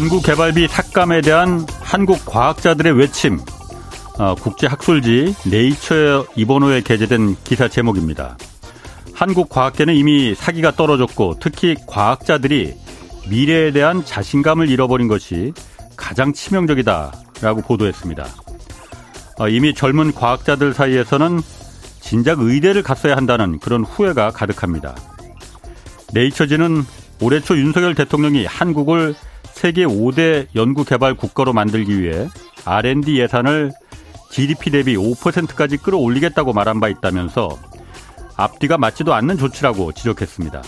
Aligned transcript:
연구 0.00 0.22
개발비 0.22 0.66
삭감에 0.66 1.20
대한 1.20 1.66
한국 1.82 2.24
과학자들의 2.24 2.90
외침. 2.94 3.38
어, 4.18 4.34
국제 4.34 4.66
학술지 4.66 5.34
네이처에 5.44 6.22
이번 6.36 6.62
호에 6.62 6.80
게재된 6.80 7.36
기사 7.44 7.68
제목입니다. 7.68 8.38
한국 9.12 9.50
과학계는 9.50 9.94
이미 9.94 10.34
사기가 10.34 10.70
떨어졌고 10.70 11.36
특히 11.38 11.76
과학자들이 11.86 12.76
미래에 13.28 13.72
대한 13.72 14.02
자신감을 14.02 14.70
잃어버린 14.70 15.06
것이 15.06 15.52
가장 15.98 16.32
치명적이다라고 16.32 17.60
보도했습니다. 17.60 18.26
어, 19.38 19.48
이미 19.50 19.74
젊은 19.74 20.14
과학자들 20.14 20.72
사이에서는 20.72 21.42
진작 22.00 22.40
의대를 22.40 22.82
갔어야 22.82 23.16
한다는 23.16 23.58
그런 23.58 23.84
후회가 23.84 24.30
가득합니다. 24.30 24.94
네이처지는 26.14 26.86
올해 27.20 27.40
초 27.40 27.54
윤석열 27.58 27.94
대통령이 27.94 28.46
한국을 28.46 29.14
세계 29.52 29.84
5대 29.84 30.46
연구개발 30.54 31.14
국가로 31.14 31.52
만들기 31.52 32.00
위해 32.00 32.28
R&D 32.64 33.20
예산을 33.20 33.72
GDP 34.30 34.70
대비 34.70 34.96
5%까지 34.96 35.76
끌어올리겠다고 35.76 36.52
말한 36.52 36.80
바 36.80 36.88
있다면서 36.88 37.58
앞뒤가 38.36 38.78
맞지도 38.78 39.12
않는 39.14 39.36
조치라고 39.36 39.92
지적했습니다. 39.92 40.62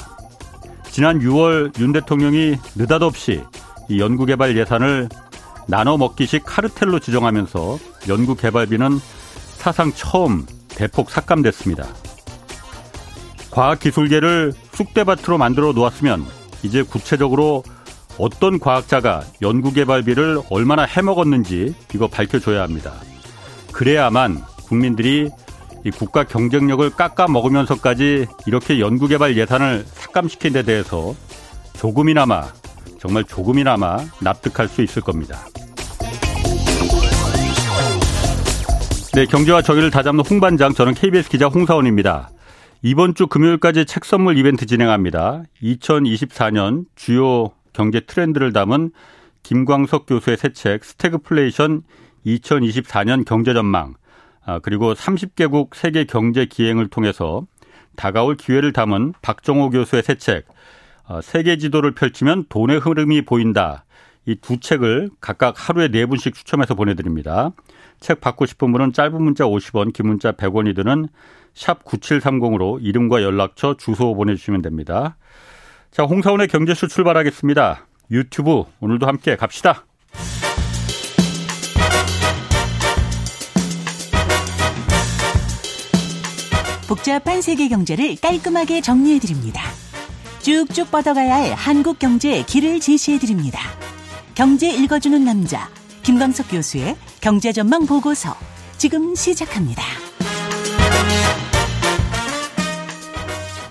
지난 0.90 1.20
6월 1.20 1.78
윤 1.80 1.92
대통령이 1.92 2.56
느닷없이 2.74 3.42
이 3.88 3.98
연구개발 3.98 4.56
예산을 4.56 5.08
나눠 5.66 5.96
먹기식 5.96 6.42
카르텔로 6.44 6.98
지정하면서 6.98 7.78
연구개발비는 8.08 8.98
사상 9.56 9.92
처음 9.92 10.44
대폭 10.68 11.10
삭감됐습니다. 11.10 11.86
과학기술계를 13.50 14.52
쑥대밭으로 14.72 15.38
만들어 15.38 15.72
놓았으면 15.72 16.26
이제 16.62 16.82
구체적으로 16.82 17.62
어떤 18.18 18.58
과학자가 18.58 19.22
연구개발비를 19.40 20.42
얼마나 20.50 20.84
해먹었는지 20.84 21.74
이거 21.94 22.06
밝혀줘야 22.08 22.62
합니다. 22.62 22.92
그래야만 23.72 24.42
국민들이 24.68 25.30
이 25.84 25.90
국가 25.90 26.24
경쟁력을 26.24 26.88
깎아 26.90 27.26
먹으면서까지 27.28 28.26
이렇게 28.46 28.78
연구개발 28.78 29.36
예산을 29.36 29.84
삭감시킨 29.86 30.52
데 30.52 30.62
대해서 30.62 31.14
조금이나마 31.74 32.44
정말 33.00 33.24
조금이나마 33.24 33.98
납득할 34.20 34.68
수 34.68 34.82
있을 34.82 35.02
겁니다. 35.02 35.40
네, 39.14 39.26
경제와 39.26 39.60
정의를 39.60 39.90
다잡는 39.90 40.24
홍반장 40.24 40.72
저는 40.72 40.94
KBS 40.94 41.28
기자 41.28 41.46
홍사훈입니다. 41.46 42.30
이번 42.82 43.14
주 43.14 43.26
금요일까지 43.26 43.84
책 43.84 44.04
선물 44.04 44.38
이벤트 44.38 44.66
진행합니다. 44.66 45.42
2024년 45.62 46.84
주요 46.94 47.50
경제 47.72 48.00
트렌드를 48.00 48.52
담은 48.52 48.90
김광석 49.42 50.06
교수의 50.06 50.36
새 50.36 50.48
책 50.50 50.84
스태그플레이션 50.84 51.82
2024년 52.26 53.24
경제 53.24 53.54
전망 53.54 53.94
아, 54.44 54.58
그리고 54.58 54.94
30개국 54.94 55.74
세계 55.74 56.04
경제 56.04 56.44
기행을 56.46 56.88
통해서 56.88 57.46
다가올 57.96 58.36
기회를 58.36 58.72
담은 58.72 59.12
박정호 59.22 59.70
교수의 59.70 60.02
새 60.02 60.14
책, 60.16 60.46
어, 61.04 61.20
세계 61.20 61.58
지도를 61.58 61.92
펼치면 61.94 62.46
돈의 62.48 62.78
흐름이 62.80 63.22
보인다. 63.24 63.84
이 64.24 64.36
두 64.36 64.58
책을 64.60 65.10
각각 65.20 65.68
하루에 65.68 65.88
네 65.88 66.06
분씩 66.06 66.34
추첨해서 66.34 66.74
보내드립니다. 66.74 67.50
책 68.00 68.20
받고 68.20 68.46
싶은 68.46 68.70
분은 68.72 68.92
짧은 68.92 69.20
문자 69.20 69.44
50원, 69.44 69.92
긴 69.92 70.06
문자 70.06 70.32
100원이 70.32 70.74
드는 70.76 71.08
샵 71.54 71.84
9730으로 71.84 72.78
이름과 72.80 73.22
연락처, 73.22 73.76
주소 73.76 74.14
보내주시면 74.14 74.62
됩니다. 74.62 75.16
자, 75.92 76.04
홍사원의 76.04 76.48
경제쇼 76.48 76.88
출발하겠습니다. 76.88 77.86
유튜브 78.10 78.64
오늘도 78.80 79.06
함께 79.06 79.36
갑시다. 79.36 79.84
복잡한 86.88 87.42
세계 87.42 87.68
경제를 87.68 88.16
깔끔하게 88.16 88.80
정리해 88.80 89.18
드립니다. 89.18 89.62
쭉쭉 90.40 90.90
뻗어가야 90.90 91.34
할 91.34 91.52
한국 91.52 91.98
경제의 91.98 92.46
길을 92.46 92.80
제시해 92.80 93.18
드립니다. 93.18 93.60
경제 94.34 94.70
읽어주는 94.70 95.22
남자 95.22 95.68
김광석 96.04 96.48
교수의 96.50 96.96
경제 97.20 97.52
전망 97.52 97.84
보고서 97.84 98.34
지금 98.78 99.14
시작합니다. 99.14 99.82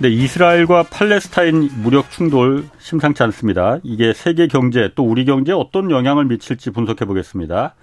네, 0.01 0.09
이스라엘과 0.09 0.85
팔레스타인 0.89 1.69
무력 1.83 2.09
충돌 2.09 2.65
심상치 2.79 3.21
않습니다. 3.21 3.77
이게 3.83 4.13
세계 4.13 4.47
경제 4.47 4.89
또 4.95 5.03
우리 5.03 5.25
경제에 5.25 5.53
어떤 5.53 5.91
영향을 5.91 6.25
미칠지 6.25 6.71
분석해 6.71 7.05
보겠습니다. 7.05 7.75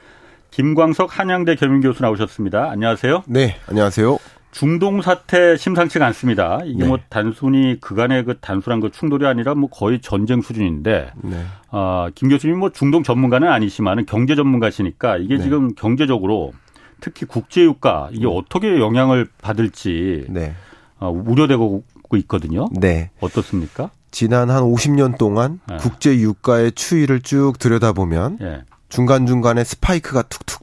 김광석 0.51 1.17
한양대 1.17 1.55
겸임교수 1.55 2.03
나오셨습니다. 2.03 2.73
안녕하세요. 2.73 3.23
네, 3.29 3.55
안녕하세요. 3.69 4.19
중동 4.51 5.01
사태 5.01 5.57
심상치가 5.57 6.07
않습니다. 6.07 6.59
이게 6.65 6.83
네. 6.83 6.89
뭐 6.89 6.99
단순히 7.09 7.79
그간의 7.81 8.25
그 8.25 8.39
단순한 8.39 8.81
그 8.81 8.91
충돌이 8.91 9.25
아니라 9.25 9.55
뭐 9.55 9.71
거의 9.71 10.01
전쟁 10.01 10.41
수준인데, 10.41 11.13
네. 11.23 11.45
아, 11.71 12.11
김 12.17 12.31
교수님 12.31 12.59
뭐 12.59 12.71
중동 12.71 13.05
전문가는 13.05 13.47
아니지만 13.47 14.07
경제 14.07 14.35
전문가시니까 14.35 15.19
이게 15.19 15.37
네. 15.37 15.43
지금 15.45 15.73
경제적으로 15.77 16.53
특히 17.01 17.27
국제유가 17.27 18.09
이게 18.11 18.27
음. 18.27 18.33
어떻게 18.35 18.81
영향을 18.81 19.29
받을지 19.41 20.27
네. 20.29 20.57
어, 20.99 21.11
우려되고 21.11 21.85
있거든요. 22.17 22.69
네. 22.73 23.11
어떻습니까? 23.21 23.91
지난 24.11 24.51
한 24.51 24.63
50년 24.63 25.19
동안 25.19 25.61
네. 25.69 25.77
국제 25.77 26.17
유가의 26.19 26.73
추이를 26.73 27.21
쭉 27.21 27.59
들여다보면 27.59 28.39
네. 28.41 28.63
중간중간에 28.89 29.65
스파이크가 29.65 30.23
툭툭 30.23 30.63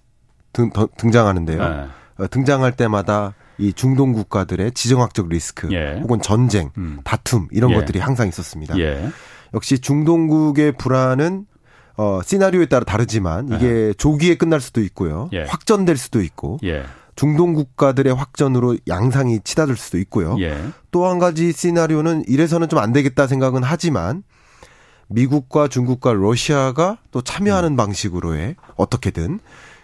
등, 0.52 0.72
등장하는데요. 0.98 1.58
네. 1.58 1.86
어, 2.18 2.28
등장할 2.30 2.76
때마다 2.76 3.34
이 3.58 3.74
중동 3.74 4.14
국가들의 4.14 4.72
지정학적 4.74 5.30
리스크 5.30 5.70
예. 5.72 6.00
혹은 6.02 6.22
전쟁, 6.22 6.72
음. 6.78 7.00
다툼 7.04 7.48
이런 7.52 7.72
예. 7.72 7.76
것들이 7.76 8.00
항상 8.00 8.28
있었습니다. 8.28 8.78
예. 8.80 9.10
역시 9.54 9.80
중동국의 9.80 10.74
불안은 10.74 11.46
어 11.98 12.20
시나리오에 12.22 12.66
따라 12.66 12.84
다르지만 12.84 13.54
이게 13.54 13.68
예. 13.68 13.94
조기에 13.94 14.36
끝날 14.36 14.60
수도 14.60 14.82
있고요. 14.82 15.30
예. 15.32 15.44
확전될 15.44 15.96
수도 15.96 16.22
있고. 16.22 16.60
예. 17.16 17.18
중동 17.18 17.54
국가들의 17.54 18.14
확전으로 18.14 18.78
양상이 18.88 19.40
치닫을 19.44 19.78
수도 19.78 19.98
있고요. 20.00 20.36
또한 20.92 21.20
가지 21.20 21.52
시나리오는 21.52 22.24
이래서는 22.28 22.70
좀 22.70 22.80
안 22.80 22.92
되겠다 22.94 23.26
생각은 23.26 23.64
하지만 23.64 24.24
미국과 25.08 25.68
중국과 25.68 26.14
러시아가 26.14 26.98
또 27.12 27.22
참여하는 27.22 27.74
음. 27.74 27.78
방식으로의 27.78 28.56
어떻게든 28.76 29.40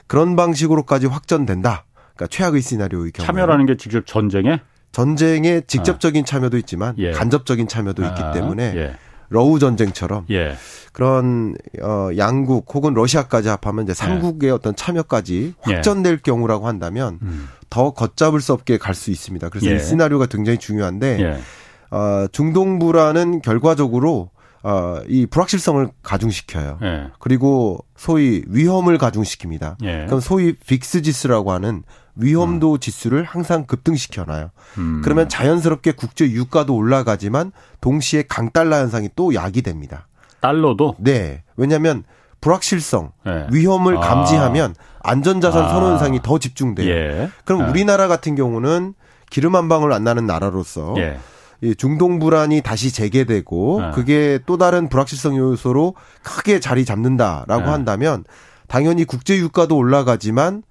그런 0.07 0.35
방식으로까지 0.35 1.07
확전된다. 1.07 1.85
그러니까 2.15 2.27
최악의 2.27 2.61
시나리오의 2.61 3.11
경우 3.13 3.25
참여라는 3.25 3.65
게 3.65 3.77
직접 3.77 4.05
전쟁에 4.05 4.59
전쟁에 4.91 5.61
직접적인 5.65 6.23
아. 6.23 6.25
참여도 6.25 6.57
있지만 6.57 6.95
예. 6.97 7.11
간접적인 7.11 7.67
참여도 7.67 8.03
있기 8.03 8.21
아. 8.21 8.31
때문에 8.33 8.73
예. 8.75 8.95
러우 9.31 9.57
전쟁처럼 9.59 10.25
예. 10.29 10.55
그런 10.93 11.55
어 11.81 12.09
양국 12.17 12.65
혹은 12.75 12.93
러시아까지 12.93 13.47
합하면 13.47 13.85
이제 13.85 13.93
삼국의 13.93 14.49
예. 14.49 14.51
어떤 14.51 14.75
참여까지 14.75 15.53
예. 15.67 15.73
확전될 15.73 16.17
경우라고 16.21 16.67
한다면 16.67 17.17
음. 17.21 17.47
더 17.69 17.91
걷잡을 17.91 18.41
수 18.41 18.51
없게 18.53 18.77
갈 18.77 18.93
수 18.93 19.09
있습니다. 19.09 19.49
그래서 19.49 19.67
이 19.67 19.71
예. 19.71 19.79
시나리오가 19.79 20.25
굉장히 20.25 20.59
중요한데 20.59 21.39
어 21.91 22.27
중동부라는 22.31 23.41
결과적으로 23.41 24.29
어, 24.63 24.99
이 25.07 25.25
불확실성을 25.25 25.89
가중시켜요. 26.03 26.77
예. 26.83 27.07
그리고 27.19 27.83
소위 27.95 28.43
위험을 28.47 28.97
가중시킵니다. 28.99 29.75
예. 29.83 30.05
그럼 30.05 30.19
소위 30.19 30.53
빅스 30.53 31.01
지수라고 31.01 31.51
하는 31.51 31.81
위험도 32.15 32.73
음. 32.73 32.79
지수를 32.79 33.23
항상 33.23 33.65
급등시켜 33.65 34.25
놔요. 34.25 34.51
음. 34.77 35.01
그러면 35.03 35.29
자연스럽게 35.29 35.93
국제 35.93 36.25
유가도 36.29 36.75
올라가지만 36.75 37.51
동시에 37.79 38.23
강달러 38.27 38.77
현상이 38.77 39.09
또 39.15 39.33
야기됩니다. 39.33 40.07
달러도? 40.41 40.95
네. 40.99 41.43
왜냐하면 41.55 42.03
불확실성, 42.41 43.11
예. 43.27 43.47
위험을 43.51 43.97
아. 43.97 43.99
감지하면 44.01 44.75
안전자산 45.03 45.65
아. 45.65 45.69
선호 45.69 45.87
현상이 45.91 46.21
더 46.21 46.39
집중돼요. 46.39 46.89
예. 46.89 47.29
그럼 47.45 47.61
예. 47.61 47.69
우리나라 47.69 48.07
같은 48.07 48.35
경우는 48.35 48.95
기름 49.29 49.55
한 49.55 49.69
방울 49.69 49.93
안 49.93 50.03
나는 50.03 50.25
나라로서 50.25 50.95
예. 50.97 51.19
이 51.61 51.75
중동 51.75 52.17
불안이 52.17 52.61
다시 52.61 52.91
재개되고 52.91 53.81
네. 53.81 53.91
그게 53.91 54.39
또 54.47 54.57
다른 54.57 54.89
불확실성 54.89 55.37
요소로 55.37 55.93
크게 56.23 56.59
자리 56.59 56.85
잡는다라고 56.85 57.61
네. 57.61 57.69
한다면 57.69 58.23
당연히 58.67 59.05
국제 59.05 59.37
유가도 59.37 59.77
올라가지만 59.77 60.63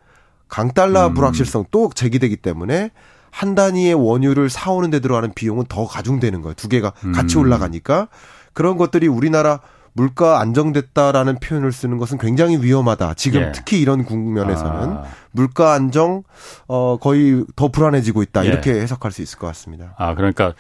강달러 0.51 1.07
음. 1.07 1.15
불확실성 1.15 1.67
또 1.71 1.91
제기되기 1.95 2.37
때문에 2.37 2.91
한 3.31 3.55
단위의 3.55 3.95
원유를 3.95 4.51
사오는 4.51 4.91
데 4.91 5.01
들어가는 5.01 5.33
비용은 5.35 5.65
더 5.69 5.87
가중되는 5.87 6.43
거예요. 6.43 6.55
두 6.55 6.69
개가 6.69 6.93
같이 7.15 7.37
음. 7.37 7.43
올라가니까 7.43 8.09
그런 8.53 8.77
것들이 8.77 9.07
우리나라 9.07 9.61
물가 9.93 10.41
안정됐다라는 10.41 11.39
표현을 11.41 11.73
쓰는 11.73 11.99
것은 11.99 12.19
굉장히 12.19 12.61
위험하다. 12.61 13.15
지금 13.15 13.43
예. 13.43 13.53
특히 13.53 13.81
이런 13.81 14.05
국면에서는 14.05 14.73
아. 14.73 15.05
물가 15.33 15.73
안정 15.73 16.23
어 16.69 16.97
거의 17.01 17.45
더 17.57 17.69
불안해지고 17.69 18.23
있다. 18.23 18.45
예. 18.45 18.49
이렇게 18.49 18.73
해석할 18.73 19.11
수 19.13 19.23
있을 19.23 19.39
것 19.39 19.47
같습니다. 19.49 19.95
아, 19.99 20.15
그러니까 20.15 20.55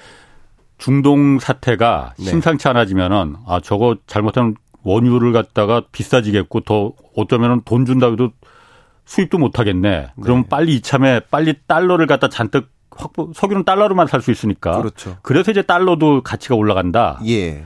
중동 0.79 1.39
사태가 1.39 2.15
네. 2.19 2.25
심상치 2.25 2.67
않아지면은 2.69 3.37
아, 3.47 3.61
저거 3.63 3.97
잘못하면 4.07 4.57
원유를 4.83 5.33
갖다가 5.33 5.83
비싸지겠고 5.93 6.61
더 6.61 6.93
어쩌면은 7.17 7.63
돈 7.65 7.85
준다고 7.87 8.15
해도 8.15 8.31
수입도 9.11 9.39
못 9.39 9.59
하겠네. 9.59 10.12
그럼 10.23 10.43
네. 10.43 10.49
빨리 10.49 10.77
이참에 10.77 11.21
빨리 11.33 11.55
달러를 11.67 12.07
갖다 12.07 12.29
잔뜩 12.29 12.71
확보 12.97 13.33
석유는 13.35 13.65
달러로만 13.65 14.07
살 14.07 14.23
수 14.23 14.31
있으니까. 14.31 14.79
그렇죠. 14.79 15.17
그래서 15.23 15.51
이제 15.51 15.62
달러도 15.62 16.23
가치가 16.23 16.55
올라간다. 16.55 17.21
예. 17.27 17.65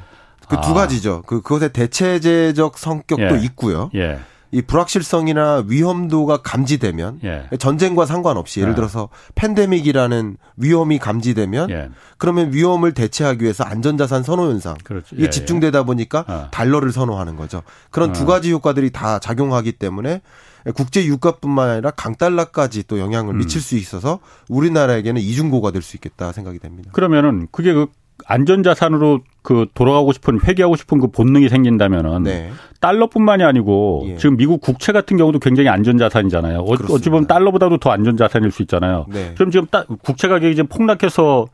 그두 0.49 0.71
아. 0.71 0.73
가지죠. 0.75 1.23
그 1.27 1.43
그것의 1.43 1.75
대체제적 1.75 2.79
성격도 2.79 3.37
예. 3.37 3.45
있고요. 3.45 3.91
예. 3.95 4.21
이 4.53 4.63
불확실성이나 4.63 5.65
위험도가 5.67 6.39
감지되면 6.39 7.21
예. 7.25 7.49
전쟁과 7.59 8.07
상관없이 8.07 8.61
예를 8.61 8.73
예. 8.73 8.77
들어서 8.77 9.11
팬데믹이라는 9.35 10.37
위험이 10.57 10.99
감지되면 10.99 11.71
예. 11.71 11.91
그러면 12.17 12.55
위험을 12.55 12.95
대체하기 12.95 13.43
위해서 13.43 13.65
안전자산 13.65 14.23
선호 14.23 14.45
현상 14.45 14.77
그렇죠. 14.83 15.09
이게 15.17 15.25
예, 15.25 15.27
예. 15.27 15.31
집중되다 15.31 15.83
보니까 15.83 16.25
어. 16.27 16.49
달러를 16.53 16.93
선호하는 16.93 17.37
거죠. 17.37 17.63
그런 17.91 18.11
어. 18.11 18.13
두 18.15 18.25
가지 18.25 18.51
효과들이 18.53 18.93
다 18.93 19.19
작용하기 19.19 19.73
때문에 19.73 20.23
국제 20.73 21.05
유가뿐만 21.05 21.71
아니라 21.71 21.91
강달러까지 21.91 22.87
또 22.87 22.99
영향을 22.99 23.35
음. 23.35 23.39
미칠 23.39 23.61
수 23.61 23.77
있어서 23.77 24.21
우리나라에게는 24.49 25.21
이중고가 25.21 25.71
될 25.71 25.83
수 25.83 25.97
있겠다 25.97 26.33
생각이 26.33 26.59
됩니다. 26.59 26.91
그러면은 26.95 27.47
그게 27.51 27.73
그 27.75 27.87
안전자산으로 28.27 29.21
그 29.43 29.67
돌아가고 29.75 30.13
싶은 30.13 30.41
회귀하고 30.43 30.77
싶은 30.77 30.99
그 31.01 31.09
본능이 31.09 31.49
생긴다면은 31.49 32.23
네. 32.23 32.51
달러뿐만이 32.81 33.43
아니고 33.43 34.05
예. 34.07 34.17
지금 34.17 34.37
미국 34.37 34.61
국채 34.61 34.93
같은 34.93 35.17
경우도 35.17 35.41
굉장히 35.41 35.69
안전자산이잖아요. 35.69 36.61
어. 36.61 36.75
어찌 36.91 37.11
보면 37.11 37.27
달러보다도 37.27 37.79
더 37.79 37.91
안전자산일 37.91 38.51
수 38.53 38.63
있잖아요. 38.63 39.07
네. 39.11 39.35
그럼 39.37 39.51
지금 39.51 39.67
국채 40.03 40.29
가격이 40.29 40.55
지금 40.55 40.69
폭락해서 40.69 41.47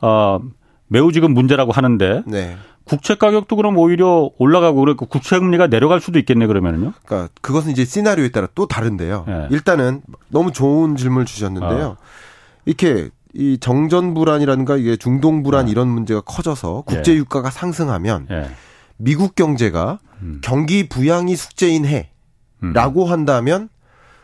어 0.00 0.38
매우 0.86 1.12
지금 1.12 1.34
문제라고 1.34 1.72
하는데 1.72 2.22
네. 2.26 2.56
국채 2.84 3.14
가격도 3.14 3.56
그럼 3.56 3.78
오히려 3.78 4.30
올라가고 4.38 4.80
그러니까 4.80 5.06
국채 5.06 5.38
금리가 5.38 5.68
내려갈 5.68 6.00
수도 6.00 6.18
있겠네 6.18 6.46
그러면은요. 6.46 6.92
그러니까 7.04 7.32
그것은 7.40 7.70
이제 7.70 7.84
시나리오에 7.84 8.28
따라 8.30 8.46
또 8.54 8.66
다른데요. 8.66 9.24
네. 9.26 9.48
일단은 9.50 10.02
너무 10.28 10.52
좋은 10.52 10.96
질문을 10.96 11.24
주셨는데요. 11.24 11.86
어. 11.86 11.96
이렇게 12.66 13.10
이 13.32 13.58
정전 13.58 14.14
불안이라든가 14.14 14.76
이게 14.76 14.96
중동 14.96 15.42
불안 15.42 15.66
네. 15.66 15.72
이런 15.72 15.88
문제가 15.88 16.20
커져서 16.20 16.84
국제 16.86 17.12
예. 17.12 17.16
유가가 17.16 17.50
상승하면 17.50 18.28
예. 18.30 18.50
미국 18.96 19.34
경제가 19.34 19.98
음. 20.22 20.40
경기 20.42 20.88
부양이 20.88 21.34
숙제인 21.34 21.84
해라고 21.84 23.06
음. 23.06 23.10
한다면 23.10 23.68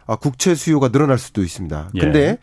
아, 0.06 0.16
국채 0.16 0.54
수요가 0.54 0.88
늘어날 0.88 1.18
수도 1.18 1.42
있습니다. 1.42 1.90
예. 1.94 1.98
근데 1.98 2.38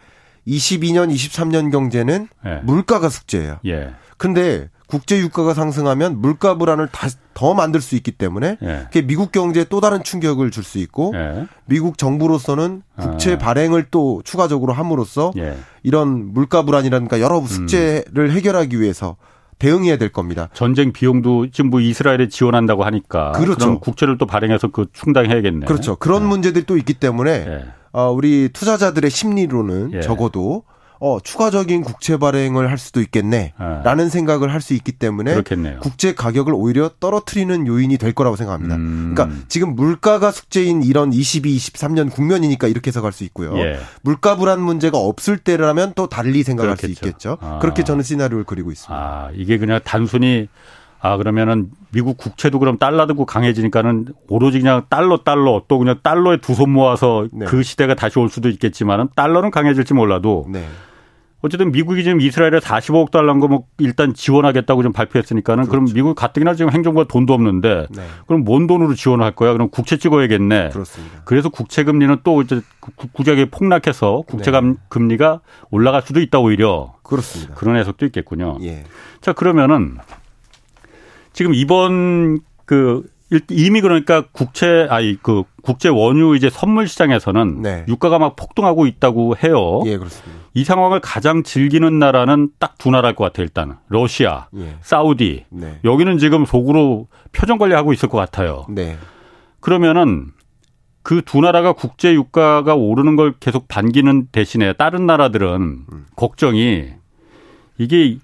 22년, 0.48 1.14
23년 1.14 1.72
경제는 1.72 2.28
예. 2.46 2.62
물가가 2.64 3.10
숙제예요. 3.10 3.60
예. 3.66 3.94
근데 4.18 4.70
국제 4.88 5.20
유가가 5.20 5.54
상승하면 5.54 6.20
물가 6.22 6.58
불안을 6.58 6.88
다, 6.92 7.08
더 7.34 7.54
만들 7.54 7.82
수 7.82 7.96
있기 7.96 8.12
때문에 8.12 8.58
예. 8.62 8.82
그게 8.86 9.06
미국 9.06 9.32
경제에 9.32 9.66
또 9.66 9.82
다른 9.82 10.02
충격을 10.04 10.50
줄 10.52 10.64
수 10.64 10.80
있고 10.80 11.14
예. 11.16 11.46
미국 11.66 11.98
정부로서는 11.98 12.82
국채 13.00 13.34
아. 13.34 13.38
발행을 13.38 13.88
또 13.92 14.22
추가적으로 14.26 14.74
함으로써 14.74 15.32
예. 15.38 15.58
이런 15.84 16.34
물가 16.34 16.64
불안이라든가 16.64 17.22
여러 17.22 17.42
숙제를 17.46 18.26
음. 18.26 18.32
해결하기 18.32 18.80
위해서 18.80 19.18
대응해야 19.60 19.98
될 19.98 20.10
겁니다. 20.12 20.50
전쟁 20.54 20.92
비용도 20.94 21.50
지금 21.52 21.70
뭐 21.70 21.80
이스라엘에 21.80 22.28
지원한다고 22.30 22.84
하니까 22.84 23.32
그렇죠. 23.34 23.80
국채를 23.80 24.18
또 24.18 24.26
발행해서 24.26 24.70
그 24.70 24.86
충당해야겠네. 24.94 25.66
그렇죠. 25.66 25.96
그런 25.96 26.24
네. 26.24 26.28
문제들이 26.30 26.66
또 26.66 26.78
있기 26.78 26.94
때문에 26.94 27.32
예. 27.32 27.66
어, 27.92 28.12
우리 28.12 28.50
투자자들의 28.54 29.10
심리로는 29.10 29.94
예. 29.94 30.02
적어도 30.02 30.64
어, 31.00 31.20
추가적인 31.20 31.82
국채 31.84 32.18
발행을 32.18 32.70
할 32.72 32.78
수도 32.78 33.02
있겠네라는 33.02 33.98
네. 34.06 34.10
생각을 34.10 34.54
할 34.54 34.62
수 34.62 34.74
있기 34.74 34.92
때문에 34.94 35.32
그렇겠네요. 35.34 35.80
국채 35.80 36.14
가격을 36.16 36.54
오히려 36.54 36.90
떨어뜨리는 37.00 37.68
요인이 37.68 37.98
될 37.98 38.12
거라고 38.14 38.36
생각합니다. 38.36 38.76
음. 38.76 39.14
그러니까 39.16 39.38
지금 39.48 39.76
물가가 39.76 40.32
숙제인 40.32 40.82
이런 40.84 41.14
22, 41.14 41.56
23년 41.56 42.12
국면이니까 42.12 42.68
이렇게 42.68 42.90
해석할 42.90 43.14
수 43.14 43.24
있고요. 43.26 43.56
예. 43.60 43.78
물가 44.02 44.36
불안 44.36 44.60
문제가 44.62 44.98
없을 44.98 45.38
때라면 45.38 45.94
또 45.96 46.08
달리 46.10 46.44
생각할 46.44 46.76
그렇겠죠. 46.76 46.94
수 47.00 47.06
있겠죠. 47.06 47.38
아. 47.42 47.60
그렇게 47.62 47.84
저는 47.84 48.04
시나리오를 48.04 48.44
그리고 48.46 48.72
있습니다. 48.72 48.94
아, 48.94 49.30
이게 49.36 49.58
그냥 49.58 49.80
단순히 49.86 50.48
아 51.00 51.16
그러면은 51.16 51.70
미국 51.92 52.18
국채도 52.18 52.58
그럼 52.58 52.80
달러 52.80 53.06
들고 53.06 53.26
강해지니까는 53.28 54.08
오로지 54.30 54.60
그냥 54.60 54.84
달러 54.90 55.18
달러 55.24 55.62
또 55.68 55.78
그냥 55.78 56.00
달러에 56.02 56.38
두 56.38 56.56
손 56.56 56.72
모아서 56.72 57.28
네. 57.32 57.46
그 57.46 57.62
시대가 57.62 57.94
다시 57.94 58.18
올 58.18 58.30
수도 58.30 58.50
있겠지만은 58.50 59.08
달러는 59.16 59.52
강해질지 59.52 59.94
몰라도 59.94 60.48
네. 60.50 60.66
어쨌든 61.42 61.72
미국이 61.72 62.04
지금 62.04 62.20
이스라엘에 62.20 62.60
45억 62.60 63.12
달러인 63.12 63.40
거 63.40 63.48
뭐 63.48 63.66
일단 63.78 64.14
지원하겠다고 64.14 64.82
좀 64.84 64.92
발표했으니까는 64.92 65.66
그렇죠. 65.66 65.72
그럼 65.72 65.94
미국 65.94 66.16
가뜩이나 66.16 66.56
지금 66.56 66.72
행정부가 66.72 67.08
돈도 67.08 67.34
없는데 67.34 67.86
네. 67.92 68.04
그럼 68.26 68.44
뭔 68.44 68.66
돈으로 68.68 68.96
지원할 68.96 69.34
거야? 69.36 69.54
그럼 69.54 69.70
국채 69.70 69.98
찍어야겠네. 69.98 70.70
그렇습니다. 70.70 71.22
그래서 71.26 71.50
국채 71.50 71.84
금리는 71.84 72.18
또 72.24 72.42
이제 72.42 72.62
구작에 73.14 73.46
폭락해서 73.46 74.24
국채 74.28 74.50
네. 74.52 74.74
금리가 74.90 75.42
올라갈 75.70 76.02
수도 76.02 76.20
있다 76.20 76.40
오히려. 76.40 76.96
그렇습니다. 77.04 77.54
그런 77.54 77.78
해석도 77.78 78.06
있겠군요. 78.08 78.58
예. 78.64 78.84
자 79.22 79.32
그러면은 79.34 79.98
지금 81.34 81.54
이번 81.54 82.40
그 82.66 83.04
이미 83.50 83.82
그러니까 83.82 84.24
국채 84.32 84.88
아니 84.90 85.18
그 85.22 85.44
국제 85.62 85.90
원유 85.90 86.36
이제 86.38 86.50
선물 86.50 86.88
시장에서는 86.88 87.62
네. 87.62 87.86
유가가 87.90 88.20
막 88.20 88.36
폭등하고 88.38 88.88
있다고 88.88 89.36
해요. 89.44 89.82
예, 89.86 89.98
그렇습니다. 89.98 90.47
이 90.58 90.64
상황을 90.64 91.00
가장 91.02 91.44
즐기는 91.44 92.00
나라는 92.00 92.50
딱 92.58 92.78
두 92.80 92.90
나라일 92.90 93.16
것 93.16 93.24
같아요. 93.26 93.44
일단 93.46 93.78
러시아, 93.90 94.48
예. 94.56 94.78
사우디. 94.82 95.46
네. 95.50 95.80
여기는 95.84 96.18
지금 96.18 96.46
속으로 96.46 97.08
표정 97.32 97.60
관리하고 97.60 97.94
있을 97.94 98.10
것 98.10 98.18
같아요. 98.18 98.66
네. 98.70 98.98
그러면은 99.60 100.28
그 101.04 101.22
두 101.22 101.42
나라가 101.42 101.74
국제 101.74 102.14
유가가 102.14 102.74
오르는 102.76 103.16
걸 103.16 103.34
계속 103.40 103.68
반기는 103.68 104.28
대신에 104.32 104.74
다른 104.74 105.06
나라들은 105.06 105.86
음. 105.92 106.06
걱정이 106.16 106.90
이게 107.78 108.18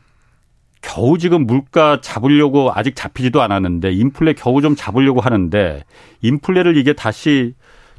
겨우 0.81 1.17
지금 1.17 1.45
물가 1.45 2.01
잡으려고 2.01 2.71
아직 2.73 2.95
잡히지도 2.95 3.41
않았는데 3.41 3.93
인플레 3.93 4.33
겨우 4.33 4.61
좀 4.61 4.75
잡으려고 4.75 5.21
하는데 5.21 5.83
인플레를 6.21 6.75
이게 6.77 6.93
다시 6.93 7.53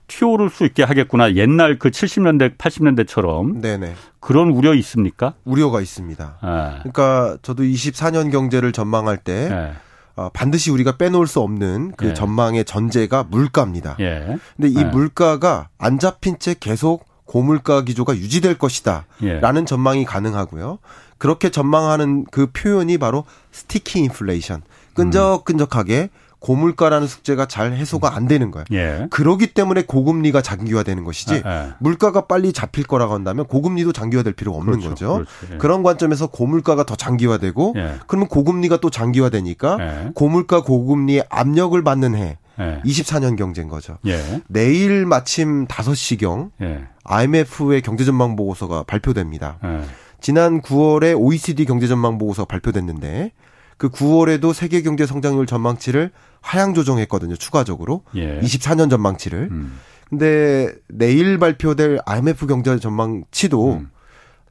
튀어오를 0.06 0.50
수 0.50 0.64
있게 0.64 0.82
하겠구나. 0.82 1.34
옛날 1.34 1.78
그 1.78 1.90
70년대, 1.90 2.56
80년대처럼. 2.56 3.60
네네. 3.60 3.94
그런 4.20 4.50
우려 4.50 4.74
있습니까? 4.74 5.34
우려가 5.44 5.80
있습니다. 5.80 6.38
네. 6.42 6.48
그러니까 6.80 7.38
저도 7.42 7.62
24년 7.62 8.30
경제를 8.30 8.72
전망할 8.72 9.18
때 9.18 9.48
네. 9.48 9.72
어, 10.16 10.30
반드시 10.32 10.70
우리가 10.70 10.96
빼놓을 10.96 11.26
수 11.26 11.40
없는 11.40 11.92
그 11.96 12.06
네. 12.06 12.14
전망의 12.14 12.64
전제가 12.64 13.24
물가입니다. 13.24 13.96
예. 14.00 14.38
근데 14.56 14.68
이 14.68 14.84
물가가 14.84 15.68
안 15.78 15.98
잡힌 15.98 16.38
채 16.38 16.54
계속 16.58 17.04
고물가 17.24 17.82
기조가 17.82 18.16
유지될 18.16 18.58
것이다. 18.58 19.06
예. 19.22 19.40
라는 19.40 19.66
전망이 19.66 20.04
가능하고요. 20.04 20.78
그렇게 21.18 21.50
전망하는 21.50 22.26
그 22.30 22.46
표현이 22.52 22.98
바로 22.98 23.24
스티키 23.50 24.00
인플레이션. 24.00 24.62
끈적끈적하게 24.94 26.10
고물가라는 26.44 27.06
숙제가 27.06 27.46
잘 27.46 27.72
해소가 27.72 28.14
안 28.14 28.28
되는 28.28 28.50
거예요. 28.50 28.66
예. 28.72 29.06
그러기 29.08 29.54
때문에 29.54 29.84
고금리가 29.86 30.42
장기화되는 30.42 31.02
것이지 31.02 31.40
아, 31.42 31.48
아. 31.48 31.76
물가가 31.78 32.26
빨리 32.26 32.52
잡힐 32.52 32.84
거라고 32.84 33.14
한다면 33.14 33.46
고금리도 33.46 33.94
장기화될 33.94 34.34
필요가 34.34 34.58
없는 34.58 34.80
그렇죠. 34.80 34.90
거죠. 34.90 35.12
그렇죠. 35.14 35.54
예. 35.54 35.56
그런 35.56 35.82
관점에서 35.82 36.26
고물가가 36.26 36.84
더 36.84 36.96
장기화되고 36.96 37.74
예. 37.78 37.94
그러면 38.06 38.28
고금리가 38.28 38.76
또 38.76 38.90
장기화되니까 38.90 39.78
예. 39.80 40.10
고물가 40.14 40.62
고금리의 40.62 41.24
압력을 41.30 41.82
받는 41.82 42.14
해 42.14 42.36
24년 42.58 43.38
경제인 43.38 43.68
거죠. 43.68 43.96
예. 44.06 44.42
내일 44.46 45.06
마침 45.06 45.66
5시경 45.66 46.50
IMF의 47.04 47.80
경제전망 47.80 48.36
보고서가 48.36 48.82
발표됩니다. 48.82 49.58
지난 50.20 50.60
9월에 50.60 51.18
OECD 51.18 51.64
경제전망 51.64 52.18
보고서 52.18 52.44
발표됐는데 52.44 53.32
그 53.76 53.88
9월에도 53.90 54.52
세계 54.52 54.82
경제 54.82 55.04
성장률 55.04 55.46
전망치를 55.46 56.12
하향 56.44 56.74
조정했거든요. 56.74 57.36
추가적으로 57.36 58.02
예. 58.14 58.38
24년 58.40 58.90
전망치를. 58.90 59.48
음. 59.50 59.80
근데 60.10 60.70
내일 60.88 61.38
발표될 61.38 62.00
IMF 62.04 62.46
경제 62.46 62.78
전망치도 62.78 63.72
음. 63.72 63.90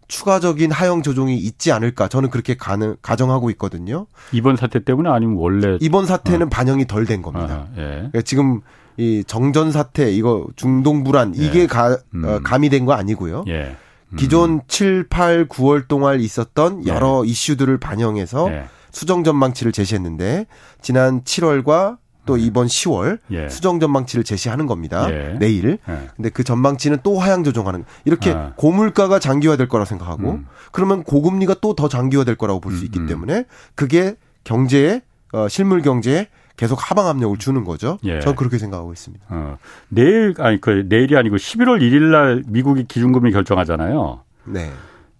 추가적인 0.08 0.72
하향 0.72 1.04
조정이 1.04 1.38
있지 1.38 1.72
않을까 1.72 2.08
저는 2.08 2.30
그렇게 2.32 2.56
가능 2.58 2.98
가정하고 3.02 3.52
있거든요. 3.52 4.08
이번 4.32 4.58
사태 4.58 4.84
때문에 4.84 5.10
아니면 5.10 5.38
원래 5.38 5.78
이번 5.80 6.06
사태는 6.08 6.48
어. 6.48 6.50
반영이 6.50 6.88
덜 6.88 7.06
된 7.06 7.22
겁니다. 7.22 7.68
아, 7.70 7.78
예. 7.78 7.82
그러니까 7.82 8.22
지금 8.24 8.62
이 8.98 9.24
정전 9.26 9.72
사태 9.72 10.12
이거 10.12 10.48
중동 10.56 11.04
불안 11.04 11.34
이게 11.36 11.62
예. 11.62 11.68
가, 11.68 11.98
음. 12.16 12.26
어, 12.26 12.40
가미된 12.44 12.86
거 12.86 12.94
아니고요. 12.94 13.46
예. 13.48 13.76
기존 14.18 14.62
7, 14.68 15.08
8, 15.10 15.48
9월 15.48 15.88
동안 15.88 16.20
있었던 16.20 16.86
여러 16.86 17.24
네. 17.24 17.30
이슈들을 17.30 17.80
반영해서 17.80 18.50
네. 18.50 18.66
수정 18.94 19.24
전망치를 19.24 19.72
제시했는데 19.74 20.46
지난 20.82 21.24
7월과 21.24 21.98
또 22.26 22.38
네. 22.38 22.44
이번 22.44 22.68
10월 22.68 23.20
예. 23.32 23.50
수정 23.50 23.82
전망치를 23.82 24.24
제시하는 24.24 24.66
겁니다. 24.66 25.08
예. 25.10 25.36
내일. 25.38 25.78
예. 25.90 26.10
근데 26.16 26.30
그 26.30 26.46
전망치는 26.46 27.00
또 27.04 27.20
하향 27.20 27.44
조정하는 27.44 27.84
이렇게 28.06 28.32
아. 28.32 28.54
고물가가 28.56 29.20
장기화될 29.20 29.68
거라고 29.68 29.86
생각하고 29.86 30.32
음. 30.32 30.48
그러면 30.72 31.04
고금리가 31.04 31.56
또 31.56 31.74
더 31.74 31.90
장기화될 31.90 32.36
거라고 32.36 32.60
볼수 32.62 32.84
음, 32.84 32.86
있기 32.86 33.00
음. 33.00 33.08
때문에 33.08 33.46
그게 33.76 34.16
경제에 34.44 35.02
어 35.34 35.48
실물 35.50 35.82
경제에 35.82 36.28
계속 36.56 36.76
하방 36.80 37.08
압력을 37.08 37.36
주는 37.40 37.64
거죠. 37.64 37.98
예. 38.04 38.20
저는 38.20 38.36
그렇게 38.36 38.60
생각하고 38.60 38.94
있습니다. 38.94 39.26
어. 39.30 39.58
내일 39.90 40.36
아니 40.38 40.62
그 40.62 40.86
내일이 40.88 41.18
아니고 41.18 41.38
11월 41.38 41.82
1일 41.82 42.12
날 42.12 42.44
미국이 42.48 42.86
기준금리 42.86 43.32
결정하잖아요. 43.32 44.22
네. 44.46 44.72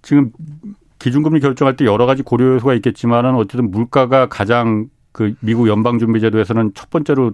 지금 0.04 0.32
기준금리 1.04 1.42
결정할 1.42 1.76
때 1.76 1.84
여러 1.84 2.06
가지 2.06 2.24
고려 2.24 2.54
요소가 2.54 2.74
있겠지만은 2.76 3.36
어쨌든 3.36 3.70
물가가 3.70 4.28
가장 4.28 4.88
그 5.12 5.34
미국 5.42 5.68
연방준비제도에서는 5.68 6.72
첫 6.76 6.90
번째로 6.90 7.34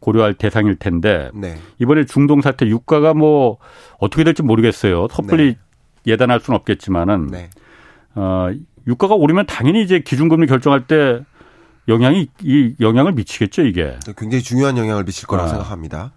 고려할 0.00 0.32
대상일 0.32 0.76
텐데 0.76 1.30
네. 1.34 1.56
이번에 1.78 2.06
중동 2.06 2.40
사태 2.40 2.66
유가가 2.66 3.12
뭐 3.12 3.58
어떻게 3.98 4.24
될지 4.24 4.42
모르겠어요. 4.42 5.08
섣불리 5.10 5.44
네. 5.44 5.58
예단할 6.06 6.40
수는 6.40 6.58
없겠지만은 6.58 7.26
네. 7.26 7.50
어 8.14 8.48
유가가 8.86 9.14
오르면 9.14 9.44
당연히 9.44 9.82
이제 9.82 9.98
기준금리 10.00 10.46
결정할 10.46 10.86
때 10.86 11.20
영향이 11.88 12.28
이 12.40 12.74
영향을 12.80 13.12
미치겠죠 13.12 13.62
이게. 13.62 13.98
굉장히 14.16 14.42
중요한 14.42 14.78
영향을 14.78 15.04
미칠 15.04 15.26
거라고 15.26 15.48
아. 15.48 15.50
생각합니다. 15.50 16.12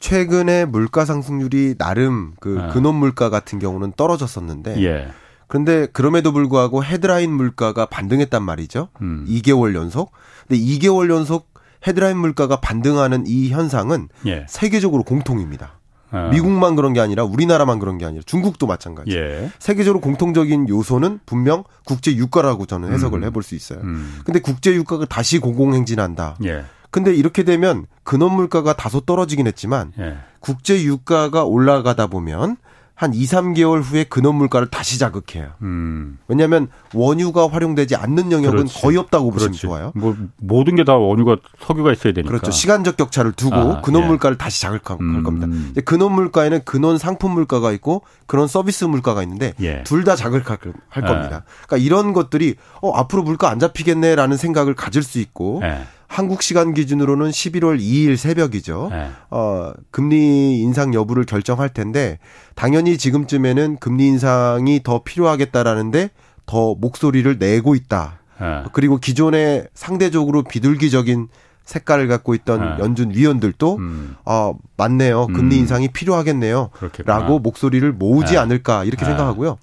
최근에 0.00 0.64
물가 0.64 1.04
상승률이 1.04 1.76
나름 1.78 2.32
그 2.40 2.58
아. 2.60 2.68
근원 2.70 2.96
물가 2.96 3.30
같은 3.30 3.60
경우는 3.60 3.92
떨어졌었는데. 3.96 4.82
예. 4.82 5.08
그런데 5.50 5.86
그럼에도 5.86 6.32
불구하고 6.32 6.84
헤드라인 6.84 7.32
물가가 7.32 7.84
반등했단 7.84 8.40
말이죠. 8.40 8.88
음. 9.02 9.26
2개월 9.28 9.74
연속. 9.74 10.12
근데 10.46 10.62
2개월 10.62 11.10
연속 11.10 11.52
헤드라인 11.84 12.18
물가가 12.18 12.60
반등하는 12.60 13.24
이 13.26 13.50
현상은 13.50 14.08
예. 14.26 14.46
세계적으로 14.48 15.02
공통입니다. 15.02 15.80
아. 16.12 16.28
미국만 16.28 16.76
그런 16.76 16.92
게 16.92 17.00
아니라 17.00 17.24
우리나라만 17.24 17.80
그런 17.80 17.98
게 17.98 18.06
아니라 18.06 18.22
중국도 18.24 18.68
마찬가지. 18.68 19.10
예. 19.10 19.50
세계적으로 19.58 20.00
공통적인 20.00 20.68
요소는 20.68 21.18
분명 21.26 21.64
국제 21.84 22.14
유가라고 22.14 22.66
저는 22.66 22.92
해석을 22.92 23.18
음. 23.18 23.24
해볼 23.24 23.42
수 23.42 23.56
있어요. 23.56 23.80
음. 23.80 24.20
근데 24.24 24.38
국제 24.38 24.72
유가가 24.72 25.04
다시 25.04 25.40
고공행진한다. 25.40 26.36
예. 26.44 26.62
근데 26.92 27.12
이렇게 27.12 27.42
되면 27.42 27.86
근원 28.04 28.34
물가가 28.36 28.72
다소 28.72 29.00
떨어지긴 29.00 29.48
했지만 29.48 29.92
예. 29.98 30.18
국제 30.38 30.80
유가가 30.84 31.42
올라가다 31.42 32.06
보면 32.06 32.56
한 33.00 33.14
2, 33.14 33.24
3개월 33.24 33.80
후에 33.82 34.04
근원 34.04 34.34
물가를 34.34 34.68
다시 34.68 34.98
자극해요. 34.98 35.52
음. 35.62 36.18
왜냐하면 36.28 36.68
원유가 36.92 37.48
활용되지 37.48 37.96
않는 37.96 38.30
영역은 38.30 38.58
그렇지. 38.58 38.78
거의 38.82 38.98
없다고 38.98 39.30
보시면 39.30 39.54
좋아요. 39.54 39.90
뭐 39.94 40.14
모든 40.36 40.76
게 40.76 40.84
다 40.84 40.96
원유가 40.96 41.38
석유가 41.64 41.92
있어야 41.92 42.12
되니까. 42.12 42.28
그렇죠. 42.28 42.50
시간적 42.50 42.98
격차를 42.98 43.32
두고 43.32 43.56
아, 43.56 43.80
근원 43.80 44.02
예. 44.02 44.06
물가를 44.08 44.36
다시 44.36 44.60
자극할 44.60 44.98
음. 45.00 45.22
겁니다. 45.22 45.46
이제 45.70 45.80
근원 45.80 46.12
물가에는 46.12 46.60
근원 46.66 46.98
상품 46.98 47.32
물가가 47.32 47.72
있고 47.72 48.02
그런 48.26 48.46
서비스 48.46 48.84
물가가 48.84 49.22
있는데 49.22 49.54
예. 49.62 49.82
둘다 49.84 50.14
자극할 50.14 50.58
할 50.90 51.02
겁니다. 51.02 51.36
예. 51.36 51.64
그러니까 51.66 51.76
이런 51.78 52.12
것들이 52.12 52.56
어 52.82 52.92
앞으로 52.92 53.22
물가 53.22 53.48
안 53.48 53.58
잡히겠네라는 53.58 54.36
생각을 54.36 54.74
가질 54.74 55.02
수 55.02 55.20
있고 55.20 55.62
예. 55.64 55.84
한국 56.10 56.42
시간 56.42 56.74
기준으로는 56.74 57.30
11월 57.30 57.80
2일 57.80 58.16
새벽이죠. 58.16 58.88
네. 58.90 59.10
어, 59.30 59.72
금리 59.92 60.58
인상 60.60 60.92
여부를 60.92 61.24
결정할 61.24 61.68
텐데 61.68 62.18
당연히 62.56 62.98
지금쯤에는 62.98 63.76
금리 63.78 64.08
인상이 64.08 64.82
더 64.82 65.04
필요하겠다라는데 65.04 66.10
더 66.46 66.74
목소리를 66.74 67.38
내고 67.38 67.76
있다. 67.76 68.18
네. 68.40 68.64
그리고 68.72 68.96
기존에 68.96 69.66
상대적으로 69.72 70.42
비둘기적인 70.42 71.28
색깔을 71.64 72.08
갖고 72.08 72.34
있던 72.34 72.60
네. 72.60 72.82
연준 72.82 73.14
위원들도 73.14 73.76
음. 73.76 74.16
어, 74.24 74.54
맞네요. 74.76 75.28
금리 75.28 75.54
음. 75.54 75.60
인상이 75.60 75.86
필요하겠네요. 75.86 76.70
그렇겠구나. 76.72 77.18
라고 77.18 77.38
목소리를 77.38 77.92
모으지 77.92 78.32
네. 78.32 78.38
않을까 78.38 78.82
이렇게 78.82 79.04
네. 79.04 79.12
생각하고요. 79.12 79.58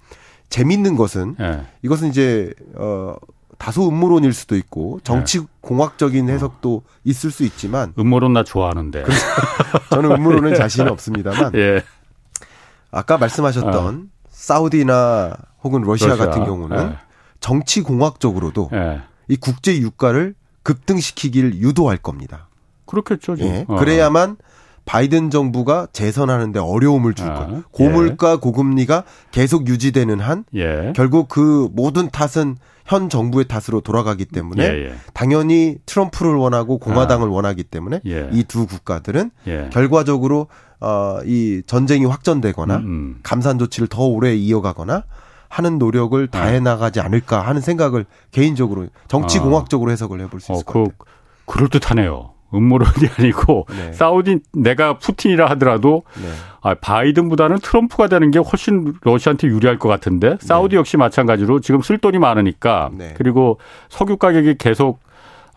재밌는 0.48 0.96
것은 0.96 1.36
네. 1.38 1.66
이것은 1.82 2.08
이제 2.08 2.54
어 2.76 3.18
다소 3.58 3.88
음모론일 3.90 4.34
수도 4.34 4.56
있고 4.56 5.00
정치 5.04 5.40
네. 5.40 5.46
공학적인 5.62 6.30
해석도 6.30 6.84
어. 6.86 6.90
있을 7.04 7.32
수 7.32 7.44
있지만 7.44 7.94
음모론 7.98 8.34
나 8.34 8.44
좋아하는데 8.44 9.04
저는 9.90 10.12
음모론은 10.12 10.56
자신이 10.56 10.88
없습니다만 10.90 11.54
예. 11.56 11.84
아까 12.92 13.18
말씀하셨던 13.18 14.10
어. 14.14 14.18
사우디나 14.30 15.36
혹은 15.64 15.82
러시아, 15.82 16.08
러시아. 16.10 16.26
같은 16.26 16.46
경우는 16.46 16.92
예. 16.92 16.96
정치 17.40 17.82
공학적으로도 17.82 18.70
예. 18.74 19.02
이 19.28 19.36
국제 19.36 19.78
유가를 19.78 20.36
급등시키길 20.64 21.56
유도할 21.56 21.98
겁니다. 21.98 22.48
그렇겠죠. 22.86 23.36
예. 23.40 23.66
어. 23.68 23.76
그래야만 23.76 24.38
바이든 24.86 25.30
정부가 25.30 25.88
재선하는데 25.92 26.60
어려움을 26.60 27.14
줄 27.14 27.28
아, 27.28 27.34
것. 27.46 27.72
고물가 27.72 28.34
예. 28.34 28.36
고금리가 28.38 29.04
계속 29.32 29.68
유지되는 29.68 30.20
한 30.22 30.46
예. 30.56 30.94
결국 30.96 31.28
그 31.28 31.70
모든 31.74 32.10
탓은 32.10 32.56
현 32.88 33.10
정부의 33.10 33.46
탓으로 33.48 33.82
돌아가기 33.82 34.26
때문에 34.26 34.64
예, 34.64 34.86
예. 34.86 34.96
당연히 35.14 35.76
트럼프를 35.86 36.36
원하고 36.36 36.78
공화당을 36.78 37.28
아. 37.28 37.32
원하기 37.32 37.66
때문에 37.66 38.02
예. 38.08 38.30
이두 38.32 38.66
국가들은 38.66 39.32
예. 39.48 39.70
결과적으로 39.72 40.48
어, 40.80 41.20
이 41.26 41.62
전쟁이 41.68 42.06
확전되거나 42.06 42.78
음, 42.78 42.84
음. 42.86 43.20
감산 43.24 43.60
조치를 43.60 43.88
더 43.88 44.04
오래 44.06 44.34
이어가거나 44.34 45.04
하는 45.50 45.78
노력을 45.78 46.28
다 46.28 46.46
해 46.48 46.60
나가지 46.60 47.00
않을까 47.00 47.42
하는 47.42 47.62
생각을 47.62 48.06
개인적으로 48.32 48.88
정치 49.08 49.40
공학적으로 49.40 49.92
해석을 49.92 50.22
해볼 50.22 50.40
수 50.40 50.52
있을 50.52 50.62
어, 50.62 50.64
것 50.64 50.66
같아요. 50.66 50.88
그, 50.98 51.06
그럴 51.46 51.70
듯하네요. 51.70 52.32
음모론이 52.54 52.92
아니고 53.20 53.68
네. 53.70 53.94
사우디 53.94 54.40
내가 54.54 54.98
푸틴이라 54.98 55.50
하더라도 55.52 56.04
네. 56.16 56.30
아, 56.62 56.76
바이든보다는 56.76 57.60
트럼프가 57.60 58.08
되는 58.08 58.32
게 58.32 58.40
훨씬 58.40 58.94
러시아한테 59.02 59.48
유리할 59.48 59.80
것 59.80 59.90
같은데 59.90 60.38
사우디 60.40 60.76
네. 60.76 60.78
역시 60.78 60.98
마찬가지로 60.98 61.60
지금 61.62 61.82
쓸 61.82 61.98
돈이 61.98 62.20
많으니까 62.20 62.90
네. 62.94 63.14
그리고 63.18 63.60
석유 63.90 64.18
가격이 64.18 64.56
계속 64.58 65.00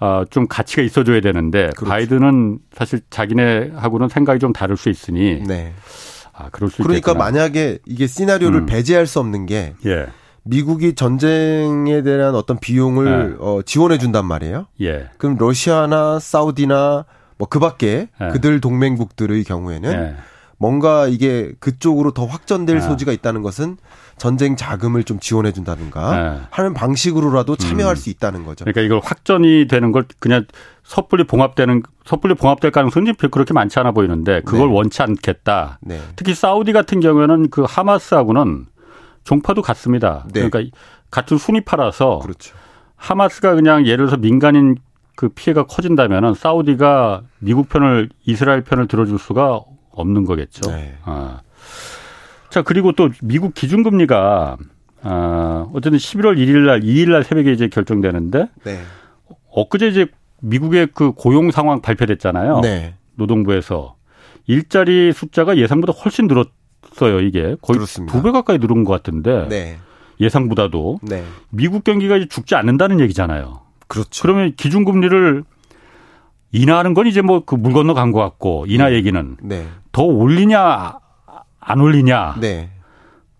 어, 0.00 0.24
좀 0.30 0.48
가치가 0.48 0.82
있어줘야 0.82 1.20
되는데 1.20 1.70
그렇죠. 1.76 1.86
바이든은 1.86 2.58
사실 2.72 3.00
자기네하고는 3.10 4.08
생각이 4.08 4.38
좀 4.40 4.52
다를 4.52 4.76
수 4.76 4.88
있으니 4.88 5.42
네. 5.46 5.74
아 6.32 6.48
그럴 6.50 6.70
수 6.70 6.82
그러니까 6.82 7.12
있겠구나. 7.12 7.24
만약에 7.24 7.78
이게 7.86 8.06
시나리오를 8.06 8.60
음. 8.60 8.66
배제할 8.66 9.06
수 9.06 9.20
없는 9.20 9.44
게 9.46 9.74
예. 9.84 10.06
미국이 10.50 10.94
전쟁에 10.94 12.02
대한 12.02 12.34
어떤 12.34 12.58
비용을 12.58 13.30
네. 13.30 13.36
어, 13.38 13.60
지원해 13.64 13.98
준단 13.98 14.26
말이에요. 14.26 14.66
예. 14.80 15.08
그럼 15.16 15.36
러시아나 15.38 16.18
사우디나 16.18 17.04
뭐 17.38 17.48
그밖에 17.48 18.08
네. 18.20 18.28
그들 18.28 18.60
동맹국들의 18.60 19.44
경우에는 19.44 19.92
예. 19.92 20.16
뭔가 20.58 21.06
이게 21.06 21.52
그쪽으로 21.60 22.10
더 22.10 22.26
확전될 22.26 22.80
네. 22.80 22.82
소지가 22.82 23.12
있다는 23.12 23.42
것은 23.42 23.78
전쟁 24.18 24.56
자금을 24.56 25.04
좀 25.04 25.18
지원해 25.18 25.52
준다든가 25.52 26.16
네. 26.16 26.40
하는 26.50 26.74
방식으로라도 26.74 27.56
참여할 27.56 27.94
음. 27.94 27.96
수 27.96 28.10
있다는 28.10 28.44
거죠. 28.44 28.66
그러니까 28.66 28.82
이걸 28.82 29.00
확전이 29.02 29.66
되는 29.68 29.92
걸 29.92 30.04
그냥 30.18 30.44
섣불리 30.84 31.24
봉합되는 31.24 31.82
섣불리 32.04 32.34
봉합될 32.34 32.72
가능성이 32.72 33.12
그렇게 33.14 33.54
많지 33.54 33.78
않아 33.78 33.92
보이는데 33.92 34.42
그걸 34.42 34.68
네. 34.68 34.74
원치 34.74 35.00
않겠다. 35.00 35.78
네. 35.80 35.98
특히 36.16 36.34
사우디 36.34 36.72
같은 36.72 37.00
경우에는 37.00 37.48
그 37.48 37.64
하마스하고는 37.66 38.66
종파도 39.24 39.62
같습니다. 39.62 40.26
네. 40.32 40.48
그러니까 40.48 40.76
같은 41.10 41.38
순위파라서 41.38 42.20
그렇죠. 42.20 42.54
하마스가 42.96 43.54
그냥 43.54 43.86
예를 43.86 44.06
들어서 44.06 44.16
민간인 44.16 44.76
그 45.16 45.28
피해가 45.28 45.64
커진다면은 45.66 46.34
사우디가 46.34 47.22
미국 47.38 47.68
편을 47.68 48.08
이스라엘 48.24 48.62
편을 48.62 48.88
들어줄 48.88 49.18
수가 49.18 49.60
없는 49.90 50.24
거겠죠. 50.24 50.70
네. 50.70 50.96
아. 51.04 51.40
자 52.48 52.62
그리고 52.62 52.92
또 52.92 53.10
미국 53.22 53.54
기준금리가 53.54 54.56
아, 55.02 55.66
어쨌든 55.72 55.98
11월 55.98 56.36
1일 56.36 56.66
날, 56.66 56.80
2일 56.80 57.10
날 57.10 57.24
새벽에 57.24 57.52
이제 57.52 57.68
결정되는데 57.68 58.48
네. 58.64 58.80
엊그제 59.50 59.88
이제 59.88 60.06
미국의 60.42 60.88
그 60.94 61.12
고용 61.12 61.50
상황 61.50 61.80
발표됐잖아요. 61.80 62.60
네. 62.60 62.94
노동부에서 63.14 63.96
일자리 64.46 65.12
숫자가 65.12 65.56
예상보다 65.58 65.92
훨씬 65.92 66.26
늘었 66.26 66.48
늘었어요, 66.98 67.20
이게. 67.20 67.56
거의 67.62 67.78
두배 68.08 68.30
가까이 68.32 68.58
늘은 68.58 68.84
것 68.84 68.92
같은데. 68.92 69.46
네. 69.48 69.78
예상보다도. 70.20 71.00
네. 71.02 71.24
미국 71.50 71.84
경기가 71.84 72.16
이제 72.16 72.26
죽지 72.28 72.54
않는다는 72.54 73.00
얘기잖아요. 73.00 73.60
그렇죠. 73.88 74.22
그러면 74.22 74.52
기준금리를 74.56 75.44
인하하는 76.52 76.94
건 76.94 77.06
이제 77.06 77.22
뭐 77.22 77.40
그 77.44 77.56
물 77.56 77.72
건너 77.72 77.94
간 77.94 78.12
것 78.12 78.20
같고, 78.20 78.66
인하 78.68 78.88
네. 78.90 78.96
얘기는. 78.96 79.36
네. 79.42 79.66
더 79.92 80.02
올리냐, 80.02 80.98
안 81.60 81.80
올리냐. 81.80 82.36
네. 82.40 82.70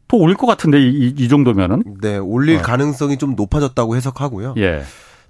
더 0.09 0.17
올릴 0.17 0.37
것 0.37 0.47
같은데, 0.47 0.81
이, 0.81 1.15
이 1.17 1.29
정도면은. 1.29 1.83
네, 2.01 2.17
올릴 2.17 2.59
어. 2.59 2.63
가능성이 2.63 3.17
좀 3.19 3.35
높아졌다고 3.37 3.95
해석하고요. 3.97 4.55
예. 4.59 4.83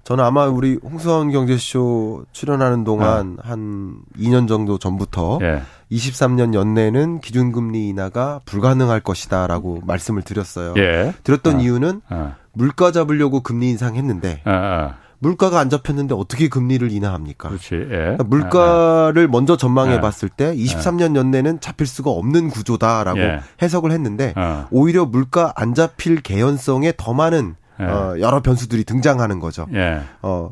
저는 0.03 0.23
아마 0.23 0.45
우리 0.47 0.79
홍수원 0.81 1.29
경제쇼 1.31 2.25
출연하는 2.31 2.83
동안 2.83 3.35
네. 3.35 3.41
한 3.47 3.97
2년 4.17 4.47
정도 4.47 4.79
전부터 4.79 5.37
예. 5.43 5.61
23년 5.91 6.53
연내는 6.53 7.19
기준금리 7.19 7.87
인하가 7.89 8.39
불가능할 8.45 9.01
것이다라고 9.01 9.81
말씀을 9.85 10.21
드렸어요. 10.21 10.73
예. 10.77 11.13
드렸던 11.23 11.57
어. 11.57 11.59
이유는 11.59 12.01
어. 12.09 12.35
물가 12.53 12.91
잡으려고 12.91 13.41
금리 13.41 13.69
인상했는데 13.69 14.41
어. 14.45 14.93
물가가 15.19 15.59
안 15.59 15.69
잡혔는데 15.69 16.15
어떻게 16.15 16.47
금리를 16.49 16.91
인하합니까? 16.91 17.49
그렇지. 17.49 17.75
예. 17.75 17.87
그러니까 17.87 18.23
물가를 18.23 19.27
먼저 19.27 19.55
전망해 19.55 20.01
봤을 20.01 20.29
때 20.29 20.55
23년 20.55 21.15
연내는 21.15 21.59
잡힐 21.59 21.85
수가 21.85 22.09
없는 22.09 22.49
구조다라고 22.49 23.19
예. 23.19 23.41
해석을 23.61 23.91
했는데 23.91 24.33
어. 24.35 24.67
오히려 24.71 25.05
물가 25.05 25.53
안 25.55 25.75
잡힐 25.75 26.21
개연성에 26.21 26.93
더 26.97 27.13
많은 27.13 27.55
예. 27.81 27.85
어, 27.85 28.15
여러 28.19 28.41
변수들이 28.41 28.83
등장하는 28.83 29.39
거죠. 29.39 29.67
예. 29.73 30.01
어, 30.21 30.51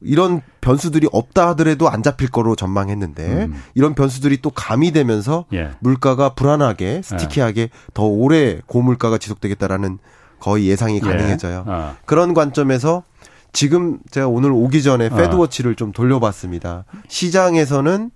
이런 0.00 0.40
변수들이 0.60 1.08
없다 1.12 1.48
하더라도 1.50 1.88
안 1.88 2.02
잡힐 2.02 2.30
거로 2.30 2.56
전망했는데 2.56 3.44
음. 3.44 3.62
이런 3.74 3.94
변수들이 3.94 4.40
또 4.40 4.50
가미되면서 4.50 5.46
예. 5.52 5.70
물가가 5.80 6.30
불안하게 6.34 7.02
스티키하게 7.02 7.60
예. 7.62 7.70
더 7.94 8.04
오래 8.04 8.60
고물가가 8.66 9.18
지속되겠다라는 9.18 9.98
거의 10.38 10.68
예상이 10.68 10.96
예. 10.96 11.00
가능해져요. 11.00 11.64
어. 11.66 11.96
그런 12.06 12.34
관점에서 12.34 13.02
지금 13.52 13.98
제가 14.10 14.28
오늘 14.28 14.50
오기 14.52 14.82
전에 14.82 15.06
어. 15.06 15.10
패드워치를 15.10 15.74
좀 15.74 15.92
돌려봤습니다. 15.92 16.84
시장에서는 17.08 18.10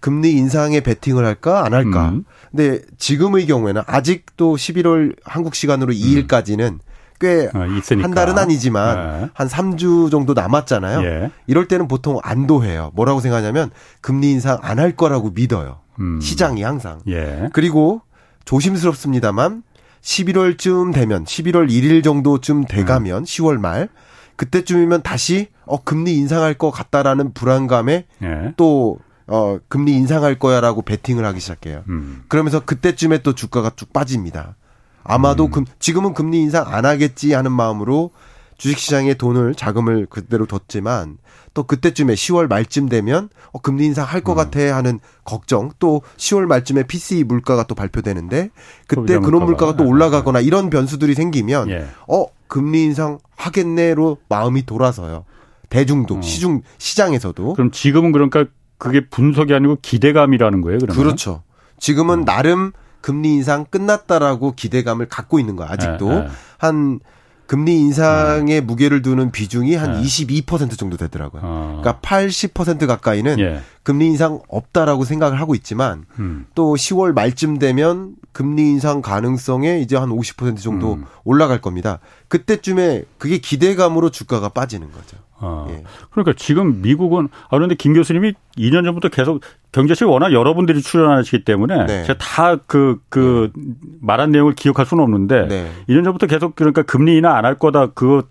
금리 0.00 0.32
인상에 0.32 0.80
베팅을 0.80 1.24
할까 1.24 1.64
안 1.64 1.74
할까. 1.74 2.10
음. 2.10 2.24
근데 2.50 2.80
지금의 2.98 3.46
경우에는 3.46 3.82
아직도 3.86 4.56
11월 4.56 5.16
한국 5.24 5.54
시간으로 5.54 5.92
2일까지는 5.92 6.72
음. 6.74 6.78
꽤한 7.24 8.10
어, 8.12 8.14
달은 8.14 8.38
아니지만 8.38 9.20
네. 9.22 9.28
한 9.34 9.48
3주 9.48 10.10
정도 10.10 10.34
남았잖아요. 10.34 11.02
예. 11.04 11.30
이럴 11.46 11.66
때는 11.68 11.88
보통 11.88 12.18
안도해요. 12.22 12.90
뭐라고 12.94 13.20
생각하냐면 13.20 13.70
금리 14.00 14.30
인상 14.30 14.58
안 14.62 14.78
할 14.78 14.92
거라고 14.96 15.30
믿어요. 15.30 15.80
음. 16.00 16.20
시장이 16.20 16.62
항상. 16.62 17.00
예. 17.08 17.48
그리고 17.52 18.02
조심스럽습니다만 18.44 19.62
11월쯤 20.02 20.92
되면 20.92 21.24
11월 21.24 21.68
1일 21.70 22.04
정도쯤 22.04 22.64
돼가면 22.66 23.18
음. 23.22 23.24
10월 23.24 23.58
말 23.58 23.88
그때쯤이면 24.36 25.02
다시 25.02 25.48
어 25.64 25.82
금리 25.82 26.14
인상할 26.16 26.54
것 26.54 26.70
같다라는 26.70 27.32
불안감에 27.34 28.06
예. 28.22 28.52
또 28.56 28.98
어, 29.26 29.58
금리 29.68 29.92
인상할 29.92 30.38
거야라고 30.38 30.82
베팅을 30.82 31.24
하기 31.24 31.40
시작해요. 31.40 31.82
음. 31.88 32.24
그러면서 32.28 32.60
그때쯤에 32.60 33.18
또 33.22 33.34
주가가 33.34 33.70
쭉 33.76 33.90
빠집니다. 33.92 34.56
아마도 35.04 35.46
음. 35.46 35.50
금, 35.50 35.64
지금은 35.78 36.14
금리 36.14 36.40
인상 36.40 36.64
안 36.66 36.84
하겠지 36.84 37.32
하는 37.32 37.52
마음으로 37.52 38.10
주식시장에 38.58 39.14
돈을 39.14 39.54
자금을 39.54 40.06
그대로 40.06 40.46
뒀지만 40.46 41.18
또 41.54 41.62
그때쯤에 41.62 42.14
10월 42.14 42.48
말쯤 42.48 42.88
되면 42.88 43.28
어, 43.52 43.60
금리 43.60 43.86
인상 43.86 44.04
할것 44.06 44.36
음. 44.36 44.36
같아 44.36 44.76
하는 44.76 44.98
걱정 45.24 45.70
또 45.78 46.02
10월 46.16 46.46
말쯤에 46.46 46.84
PCE 46.86 47.24
물가가 47.24 47.64
또 47.64 47.74
발표되는데 47.74 48.50
그때 48.86 49.18
그런 49.18 49.44
물가가 49.44 49.76
또 49.76 49.86
올라가거나 49.86 50.40
이런 50.40 50.70
변수들이 50.70 51.14
생기면 51.14 51.70
예. 51.70 51.86
어 52.08 52.26
금리 52.48 52.82
인상 52.84 53.18
하겠네로 53.36 54.18
마음이 54.28 54.66
돌아서요. 54.66 55.24
대중도 55.68 56.16
어. 56.16 56.22
시중 56.22 56.62
시장에서도 56.78 57.54
그럼 57.54 57.70
지금은 57.70 58.12
그러니까 58.12 58.46
그게 58.78 59.08
분석이 59.08 59.54
아니고 59.54 59.78
기대감이라는 59.80 60.60
거예요, 60.60 60.78
그러면? 60.80 61.02
그렇죠. 61.02 61.42
지금은 61.78 62.22
어. 62.22 62.24
나름 62.24 62.72
금리 63.04 63.34
인상 63.34 63.66
끝났다라고 63.66 64.54
기대감을 64.54 65.10
갖고 65.10 65.38
있는 65.38 65.56
거야, 65.56 65.68
아직도. 65.70 66.08
네, 66.08 66.20
네. 66.20 66.28
한 66.56 67.00
금리 67.46 67.78
인상에 67.78 68.54
네. 68.54 68.60
무게를 68.62 69.02
두는 69.02 69.30
비중이 69.30 69.74
한 69.74 70.00
네. 70.00 70.00
22% 70.00 70.78
정도 70.78 70.96
되더라고요. 70.96 71.42
어. 71.44 71.80
그러니까 71.82 72.00
80% 72.00 72.86
가까이는 72.86 73.38
예. 73.40 73.60
금리 73.82 74.06
인상 74.06 74.40
없다라고 74.48 75.04
생각을 75.04 75.38
하고 75.38 75.54
있지만 75.54 76.06
음. 76.18 76.46
또 76.54 76.76
10월 76.76 77.12
말쯤 77.12 77.58
되면 77.58 78.14
금리 78.32 78.62
인상 78.70 79.02
가능성에 79.02 79.80
이제 79.80 79.98
한 79.98 80.08
50% 80.08 80.56
정도 80.56 80.94
음. 80.94 81.04
올라갈 81.24 81.60
겁니다. 81.60 81.98
그때쯤에 82.28 83.02
그게 83.18 83.36
기대감으로 83.36 84.08
주가가 84.08 84.48
빠지는 84.48 84.90
거죠. 84.90 85.18
어. 85.44 85.66
예. 85.70 85.84
그러니까 86.10 86.32
지금 86.36 86.82
미국은 86.82 87.28
아 87.44 87.48
그런데 87.50 87.74
김 87.74 87.94
교수님이 87.94 88.32
2년 88.58 88.84
전부터 88.84 89.08
계속 89.08 89.42
경제실 89.72 90.06
워낙 90.06 90.32
여러분들이 90.32 90.80
출연하시기 90.82 91.44
때문에 91.44 91.86
네. 91.86 92.04
제가 92.04 92.18
다 92.18 92.56
그그 92.56 93.00
그 93.08 93.52
네. 93.54 93.64
말한 94.00 94.30
내용을 94.30 94.54
기억할 94.54 94.86
수는 94.86 95.02
없는데 95.04 95.46
네. 95.48 95.70
2년 95.88 96.04
전부터 96.04 96.26
계속 96.26 96.56
그러니까 96.56 96.82
금리 96.82 97.16
인하 97.16 97.36
안 97.36 97.44
할 97.44 97.58
거다 97.58 97.88
그거 97.88 98.22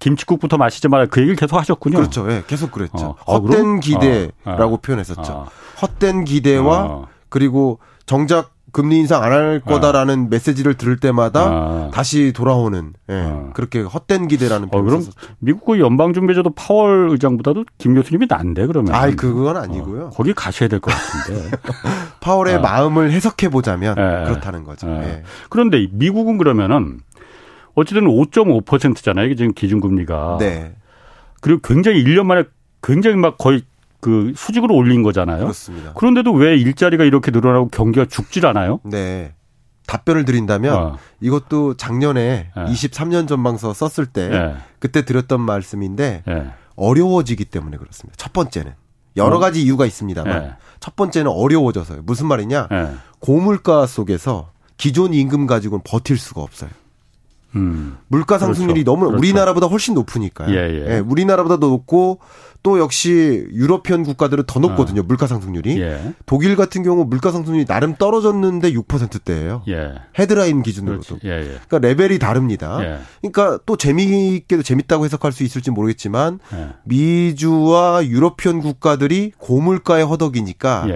김치국부터 0.00 0.56
마시지 0.56 0.88
마라 0.88 1.06
그 1.06 1.20
얘기를 1.20 1.36
계속 1.36 1.56
하셨군요. 1.56 1.98
그렇죠. 1.98 2.30
예, 2.30 2.42
계속 2.46 2.72
그랬죠. 2.72 3.14
어. 3.24 3.36
헛된 3.38 3.76
아, 3.76 3.80
기대라고 3.80 4.74
어. 4.74 4.80
표현했었죠. 4.80 5.32
어. 5.32 5.46
헛된 5.80 6.24
기대와 6.24 6.82
어. 6.84 7.08
그리고 7.28 7.78
정작 8.06 8.55
금리 8.76 8.98
인상 8.98 9.22
안 9.22 9.32
할 9.32 9.60
거다라는 9.60 10.24
아. 10.24 10.26
메시지를 10.28 10.74
들을 10.74 10.98
때마다 10.98 11.40
아. 11.46 11.90
다시 11.94 12.34
돌아오는 12.34 12.92
예, 13.08 13.14
아. 13.14 13.50
그렇게 13.54 13.80
헛된 13.80 14.28
기대라는 14.28 14.68
어, 14.70 14.82
그럼 14.82 15.02
미국 15.38 15.78
연방준비제도 15.80 16.50
파월 16.50 17.08
의장보다도 17.10 17.64
김 17.78 17.94
교수님이 17.94 18.26
난데 18.28 18.66
그러면? 18.66 18.94
아, 18.94 19.10
그건 19.12 19.56
아니고요. 19.56 20.04
어, 20.04 20.10
거기 20.10 20.34
가셔야 20.34 20.68
될 20.68 20.80
것 20.80 20.92
같은데. 20.92 21.56
파월의 22.20 22.56
아. 22.56 22.60
마음을 22.60 23.12
해석해 23.12 23.48
보자면 23.48 23.94
예. 23.96 24.24
그렇다는 24.28 24.62
거죠. 24.64 24.88
예. 24.88 25.02
예. 25.04 25.22
그런데 25.48 25.88
미국은 25.92 26.36
그러면은 26.36 27.00
어쨌든 27.74 28.04
5.5%잖아요. 28.06 29.24
이게 29.24 29.36
지금 29.36 29.54
기준금리가. 29.54 30.36
네. 30.38 30.74
그리고 31.40 31.60
굉장히 31.64 32.04
1년 32.04 32.26
만에 32.26 32.44
굉장히 32.82 33.16
막 33.16 33.38
거의 33.38 33.62
그 34.06 34.32
수직으로 34.36 34.72
올린 34.72 35.02
거잖아요. 35.02 35.40
그렇습니다. 35.40 35.92
그런데도 35.94 36.32
왜 36.32 36.56
일자리가 36.56 37.02
이렇게 37.02 37.32
늘어나고 37.32 37.70
경기가 37.70 38.06
죽질 38.06 38.46
않아요? 38.46 38.78
네. 38.84 39.34
답변을 39.88 40.24
드린다면 40.24 40.74
어. 40.76 40.98
이것도 41.20 41.76
작년에 41.76 42.50
네. 42.56 42.64
23년 42.64 43.26
전망서 43.26 43.74
썼을 43.74 44.06
때 44.06 44.28
네. 44.28 44.54
그때 44.78 45.04
드렸던 45.04 45.40
말씀인데 45.40 46.22
네. 46.24 46.50
어려워지기 46.76 47.46
때문에 47.46 47.78
그렇습니다. 47.78 48.14
첫 48.16 48.32
번째는 48.32 48.74
여러 49.16 49.36
어? 49.36 49.38
가지 49.40 49.60
이유가 49.60 49.86
있습니다만 49.86 50.56
첫 50.78 50.94
번째는 50.94 51.28
어려워져서요. 51.28 52.02
무슨 52.04 52.28
말이냐? 52.28 52.68
고물가 53.18 53.86
속에서 53.86 54.52
기존 54.76 55.14
임금 55.14 55.48
가지고는 55.48 55.82
버틸 55.84 56.16
수가 56.16 56.42
없어요. 56.42 56.70
음. 57.56 57.96
물가 58.08 58.38
상승률이 58.38 58.84
그렇죠. 58.84 58.90
너무 58.92 59.06
그렇죠. 59.06 59.18
우리나라보다 59.18 59.66
훨씬 59.66 59.94
높으니까요. 59.94 60.54
예, 60.54 60.56
예. 60.56 60.94
예, 60.94 60.98
우리나라보다 60.98 61.56
높고 61.56 62.20
또 62.62 62.80
역시 62.80 63.46
유러피언 63.52 64.02
국가들은 64.02 64.44
더 64.46 64.58
높거든요. 64.58 65.02
어. 65.02 65.04
물가 65.06 65.26
상승률이. 65.26 65.80
예. 65.80 66.14
독일 66.26 66.56
같은 66.56 66.82
경우 66.82 67.04
물가 67.04 67.30
상승률이 67.30 67.64
나름 67.64 67.94
떨어졌는데 67.94 68.72
6%대예요. 68.72 69.62
예. 69.68 69.94
헤드라인 70.18 70.62
기준으로도. 70.62 71.18
예, 71.24 71.30
예. 71.30 71.44
그러니까 71.44 71.78
레벨이 71.78 72.18
다릅니다. 72.18 72.78
예. 72.82 72.98
그러니까 73.20 73.60
또 73.66 73.76
재미있게도 73.76 74.64
재밌다고 74.64 75.04
해석할 75.04 75.30
수 75.30 75.44
있을지 75.44 75.70
모르겠지만 75.70 76.40
예. 76.54 76.70
미주와 76.84 78.06
유러피언 78.06 78.60
국가들이 78.60 79.32
고물가에 79.38 80.02
허덕이니까 80.02 80.86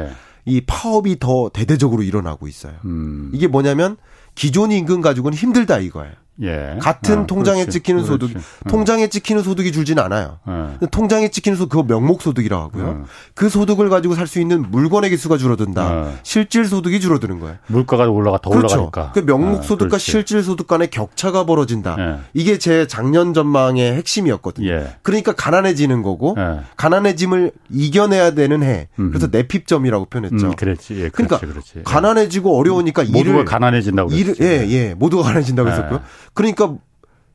이 0.47 0.63
파업이 0.63 1.19
더 1.21 1.51
대대적으로 1.53 2.03
일어나고 2.03 2.49
있어요. 2.49 2.75
음. 2.85 3.31
이게 3.33 3.47
뭐냐면 3.47 3.97
기존 4.35 4.73
임금 4.73 5.01
가지고는 5.03 5.37
힘들다 5.37 5.79
이거예요. 5.79 6.15
예. 6.43 6.79
같은 6.81 7.21
아, 7.21 7.27
통장에 7.27 7.61
그렇지. 7.63 7.79
찍히는 7.79 8.05
소득, 8.05 8.29
그렇지. 8.29 8.47
통장에 8.69 9.09
찍히는 9.09 9.43
소득이 9.43 9.73
줄진 9.73 9.99
않아요. 9.99 10.39
예. 10.49 10.87
통장에 10.87 11.29
찍히는 11.31 11.57
소득, 11.59 11.71
그거 11.71 11.83
명목 11.85 12.23
소득이라고 12.23 12.63
하고요. 12.63 13.01
예. 13.03 13.07
그 13.35 13.49
소득을 13.49 13.89
가지고 13.91 14.15
살 14.15 14.27
수 14.27 14.41
있는 14.41 14.71
물건의 14.71 15.11
개수가 15.11 15.37
줄어든다. 15.39 16.07
예. 16.09 16.15
실질 16.23 16.65
소득이 16.65 17.01
줄어드는 17.01 17.41
거예요. 17.41 17.57
물가가 17.67 18.09
올라가 18.09 18.39
더 18.41 18.51
그렇죠. 18.51 18.77
올라가니까. 18.77 19.13
그 19.13 19.21
명목 19.21 19.65
소득과 19.65 19.99
실질 19.99 20.43
소득 20.43 20.67
간의 20.67 20.89
격차가 20.91 21.45
벌어진다. 21.45 21.97
예. 21.99 22.19
이게 22.33 22.59
제 22.59 22.87
작년 22.87 23.35
전망의 23.35 23.95
핵심이었거든요. 23.95 24.69
예. 24.69 24.97
그러니까 25.03 25.33
가난해지는 25.33 26.03
거고 26.03 26.37
가난해짐을 26.77 27.53
이겨내야 27.71 28.33
되는 28.33 28.63
해. 28.63 28.89
그래서 28.97 29.29
내핍점이라고 29.31 30.07
표현했죠. 30.07 30.47
음, 30.47 30.55
그랬지. 30.57 30.95
그렇지. 30.95 31.11
그러니까 31.13 31.39
그렇지. 31.39 31.83
가난해지고 31.85 32.57
어려우니까 32.59 33.03
모두가 33.05 33.21
일을 33.21 33.45
가난해진다고 33.45 34.13
일을 34.13 34.35
예, 34.41 34.67
예. 34.69 34.95
모두가 34.95 35.25
가난해진다고 35.25 35.69
했었고요. 35.71 36.01
그러니까 36.35 36.75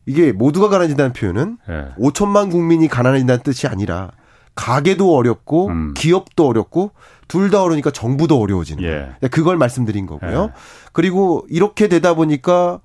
이게 0.05 0.31
모두가 0.31 0.69
가난해진다는 0.69 1.13
표현은 1.13 1.57
네. 1.67 1.87
5천만 1.99 2.51
국민이 2.51 2.87
가난해진다는 2.87 3.43
뜻이 3.43 3.67
아니라 3.67 4.11
가게도 4.55 5.15
어렵고 5.15 5.67
음. 5.67 5.93
기업도 5.95 6.47
어렵고 6.47 6.91
둘 7.27 7.49
다 7.49 7.61
어려우니까 7.63 7.91
정부도 7.91 8.39
어려워지는 8.39 8.83
예. 8.83 8.87
거예요. 8.87 9.13
그걸 9.31 9.57
말씀드린 9.57 10.05
거고요. 10.05 10.43
예. 10.43 10.53
그리고 10.93 11.45
이렇게 11.49 11.87
되다 11.87 12.13
보니까 12.13 12.79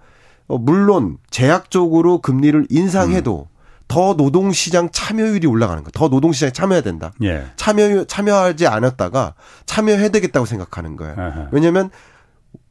어, 0.48 0.58
물론 0.58 1.18
제약적으로 1.30 2.18
금리를 2.20 2.66
인상해도 2.70 3.48
음. 3.50 3.56
더 3.86 4.14
노동시장 4.14 4.88
참여율이 4.90 5.46
올라가는 5.46 5.82
거예요. 5.82 5.90
더 5.92 6.08
노동시장에 6.08 6.52
참여해야 6.52 6.82
된다. 6.82 7.12
예. 7.22 7.44
참여 7.56 8.04
참여하지 8.04 8.66
않았다가 8.66 9.34
참여해야 9.66 10.08
되겠다고 10.08 10.46
생각하는 10.46 10.96
거예요. 10.96 11.48
왜냐하면 11.52 11.90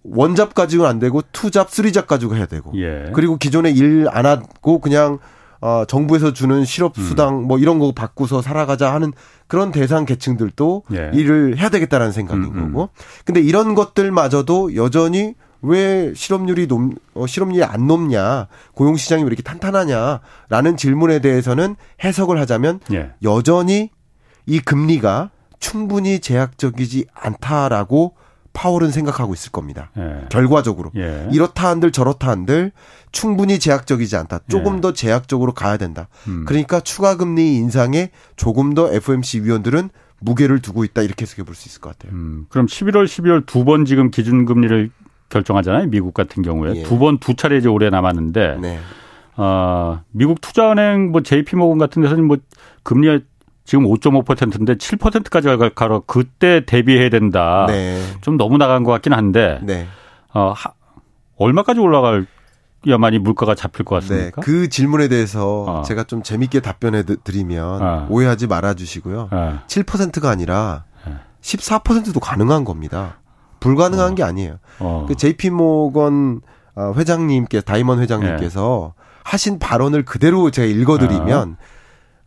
원잡 0.04 0.54
가지고는 0.54 0.90
안 0.90 1.00
되고 1.00 1.22
투잡, 1.32 1.70
쓰리잡 1.70 2.08
가지고 2.08 2.36
해야 2.36 2.46
되고. 2.46 2.72
예. 2.76 3.12
그리고 3.14 3.38
기존에 3.38 3.72
일 3.72 4.08
안 4.12 4.26
하고 4.26 4.80
그냥 4.80 5.20
어 5.62 5.84
정부에서 5.86 6.32
주는 6.32 6.64
실업 6.64 6.98
음. 6.98 7.04
수당 7.04 7.40
음. 7.40 7.44
뭐 7.48 7.60
이런 7.60 7.80
거 7.80 7.92
받고서 7.92 8.42
살아가자 8.42 8.94
하는 8.94 9.12
그런 9.48 9.72
대상 9.72 10.06
계층들도 10.06 10.84
예. 10.94 11.12
일을 11.14 11.58
해야 11.58 11.70
되겠다라는 11.70 12.14
생각인 12.14 12.44
음, 12.46 12.58
음. 12.58 12.74
거고. 12.74 12.90
근데 13.26 13.42
이런 13.42 13.76
것들마저도 13.76 14.76
여전히 14.76 15.36
왜 15.62 16.14
실업률이 16.16 16.68
높, 16.68 16.94
어, 17.14 17.28
실업률이 17.28 17.66
안 17.66 17.88
높냐, 17.88 18.48
고용 18.74 18.96
시장이 18.96 19.24
왜 19.24 19.28
이렇게 19.28 19.44
탄탄하냐라는 19.44 20.78
질문에 20.78 21.20
대해서는 21.20 21.76
해석을 22.02 22.40
하자면 22.40 22.80
예. 22.94 23.12
여전히 23.24 23.90
이 24.46 24.60
금리가 24.62 25.32
충분히 25.60 26.20
제약적이지 26.22 27.08
않다라고 27.14 28.16
파월은 28.60 28.92
생각하고 28.92 29.34
있을 29.34 29.54
겁니다. 29.54 29.90
예. 29.98 30.26
결과적으로 30.28 30.92
예. 30.98 31.30
이렇다 31.32 31.70
한들 31.70 31.94
저렇다 31.94 32.28
한들 32.28 32.74
충분히 33.14 33.58
제약적이지 33.58 34.18
않다. 34.18 34.40
조금 34.50 34.78
예. 34.78 34.82
더 34.82 34.92
제약적으로 34.92 35.54
가야 35.54 35.78
된다. 35.78 36.10
음. 36.28 36.44
그러니까 36.46 36.82
추가 36.82 37.16
금리 37.16 37.56
인상에 37.56 38.10
조금 38.36 38.74
더 38.74 38.92
FMC 38.94 39.44
위원들은 39.46 39.90
무게를 40.20 40.60
두고 40.60 40.84
있다 40.84 41.04
이렇게 41.04 41.22
해석해 41.24 41.44
볼 41.44 41.56
수 41.56 41.70
있을 41.70 41.80
것 41.80 41.98
같아요. 41.98 42.12
음. 42.18 42.48
그럼 42.50 42.66
11월, 42.66 43.06
12월 43.06 43.46
두 43.46 43.64
번 43.64 43.86
지금 43.86 44.12
기준 44.12 44.44
금리를 44.44 44.92
결정하잖아요. 45.30 45.88
미국 45.88 46.14
같은 46.14 46.44
경우에 46.44 46.76
예. 46.76 46.84
두번 46.84 47.20
두 47.20 47.36
차례 47.36 47.58
이제 47.60 47.70
올해 47.70 47.90
남았는데 47.90 48.58
네. 48.62 48.78
어, 49.38 50.02
미국 50.12 50.42
투자은행 50.42 51.12
뭐 51.14 51.22
JP 51.24 51.56
모건 51.56 51.78
같은 51.78 52.02
데서는 52.02 52.26
뭐 52.26 52.36
금리 52.84 53.24
지금 53.70 53.84
5.5%인데 53.86 54.74
7%까지 54.74 55.48
갈까 55.48 56.02
그때 56.08 56.66
대비해야 56.66 57.12
된다. 57.12 57.68
네. 57.68 58.02
좀 58.22 58.36
너무 58.36 58.58
나간 58.58 58.84
것 58.84 58.92
같긴 58.94 59.14
한데 59.14 59.60
네. 59.62 59.86
어, 60.34 60.54
하, 60.56 60.72
얼마까지 61.38 61.80
올라갈 61.80 62.26
야만이 62.88 63.20
물가가 63.20 63.54
잡힐 63.54 63.86
것 63.86 63.94
같습니까? 64.02 64.42
네, 64.42 64.42
그 64.42 64.70
질문에 64.70 65.08
대해서 65.08 65.66
어. 65.68 65.82
제가 65.84 66.06
좀 66.06 66.24
재밌게 66.24 66.62
답변해 66.62 67.04
드리면 67.04 67.82
어. 67.84 68.08
오해하지 68.10 68.48
말아 68.48 68.74
주시고요. 68.74 69.30
어. 69.30 69.60
7%가 69.68 70.32
아니라 70.32 70.86
14%도 71.42 72.20
가능한 72.20 72.64
겁니다. 72.64 73.20
불가능한 73.60 74.14
어. 74.14 74.16
게 74.16 74.24
아니에요. 74.24 74.58
어. 74.80 75.06
그 75.08 75.14
JP 75.14 75.52
모건 75.52 76.42
어, 76.74 76.94
회장님께 76.98 77.62
다이먼 77.62 78.00
회장님께서 78.00 78.94
네. 78.98 79.04
하신 79.26 79.60
발언을 79.60 80.06
그대로 80.06 80.50
제가 80.50 80.66
읽어드리면 80.66 81.58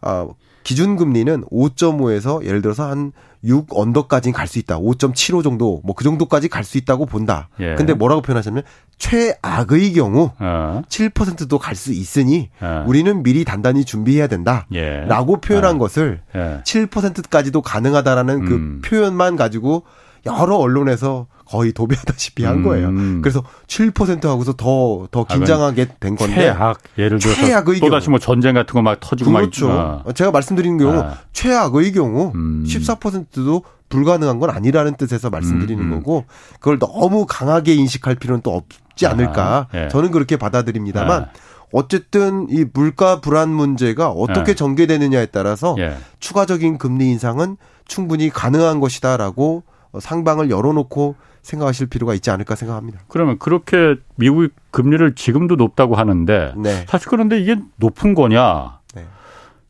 어, 0.02 0.28
기준금리는 0.62 1.44
5.5에서 1.44 2.44
예를 2.44 2.62
들어서 2.62 2.88
한 2.88 3.12
6 3.44 3.66
언더까지는 3.70 4.32
갈 4.32 4.46
수 4.46 4.60
있다. 4.60 4.78
5.75 4.78 5.42
정도 5.42 5.80
뭐 5.82 5.94
그 5.96 6.04
정도까지 6.04 6.48
갈 6.48 6.62
수 6.62 6.78
있다고 6.78 7.06
본다. 7.06 7.48
예. 7.58 7.74
근데 7.74 7.92
뭐라고 7.92 8.22
표현하셨냐면 8.22 8.62
최악의 8.98 9.94
경우 9.94 10.30
어. 10.38 10.82
7%도 10.88 11.58
갈 11.58 11.74
수 11.74 11.92
있으니 11.92 12.50
어. 12.60 12.84
우리는 12.86 13.24
미리 13.24 13.44
단단히 13.44 13.84
준비해야 13.84 14.28
된다. 14.28 14.66
예. 14.72 15.00
라고 15.06 15.40
표현한 15.40 15.74
어. 15.74 15.78
것을 15.78 16.20
예. 16.36 16.60
7%까지도 16.64 17.62
가능하다라는 17.62 18.44
그 18.44 18.54
음. 18.54 18.80
그 18.82 18.88
표현만 18.88 19.34
가지고 19.34 19.82
여러 20.24 20.54
언론에서 20.56 21.26
거의 21.52 21.72
도배하다시피 21.72 22.44
한 22.44 22.62
거예요. 22.62 22.88
음. 22.88 23.20
그래서 23.22 23.42
7% 23.66 24.24
하고서 24.24 24.54
더, 24.54 25.06
더 25.10 25.26
아, 25.28 25.34
긴장하게 25.34 25.88
된 26.00 26.16
건데. 26.16 26.34
최악. 26.34 26.78
예를 26.96 27.18
들어서. 27.18 27.40
최악의 27.42 27.80
또 27.80 27.90
다시 27.90 28.08
뭐 28.08 28.18
전쟁 28.18 28.54
같은 28.54 28.72
거 28.72 28.80
막 28.80 28.98
터지고 29.00 29.32
그렇죠. 29.32 29.68
막. 29.68 30.02
아. 30.06 30.12
제가 30.12 30.30
말씀드리는 30.30 30.78
경우, 30.78 30.98
아. 30.98 31.18
최악의 31.32 31.92
경우 31.92 32.32
음. 32.34 32.64
14%도 32.66 33.62
불가능한 33.90 34.38
건 34.40 34.48
아니라는 34.48 34.94
뜻에서 34.96 35.28
말씀드리는 35.28 35.84
음, 35.84 35.92
음. 35.92 35.98
거고, 35.98 36.24
그걸 36.58 36.78
너무 36.78 37.26
강하게 37.28 37.74
인식할 37.74 38.14
필요는 38.14 38.40
또 38.42 38.54
없지 38.54 39.06
않을까. 39.06 39.68
아, 39.70 39.76
예. 39.76 39.88
저는 39.88 40.10
그렇게 40.10 40.38
받아들입니다만, 40.38 41.22
아. 41.24 41.28
어쨌든 41.72 42.46
이 42.50 42.64
물가 42.72 43.20
불안 43.20 43.50
문제가 43.50 44.08
어떻게 44.10 44.52
예. 44.52 44.54
전개되느냐에 44.54 45.26
따라서 45.26 45.74
예. 45.78 45.96
추가적인 46.20 46.78
금리 46.78 47.10
인상은 47.10 47.56
충분히 47.86 48.30
가능한 48.30 48.80
것이다라고 48.80 49.64
상방을 50.00 50.50
열어놓고 50.50 51.16
생각하실 51.42 51.88
필요가 51.88 52.14
있지 52.14 52.30
않을까 52.30 52.54
생각합니다. 52.54 53.00
그러면 53.08 53.38
그렇게 53.38 53.96
미국 54.16 54.50
금리를 54.70 55.14
지금도 55.14 55.56
높다고 55.56 55.96
하는데 55.96 56.54
네. 56.56 56.84
사실 56.88 57.08
그런데 57.08 57.40
이게 57.40 57.56
높은 57.76 58.14
거냐? 58.14 58.78
네. 58.94 59.06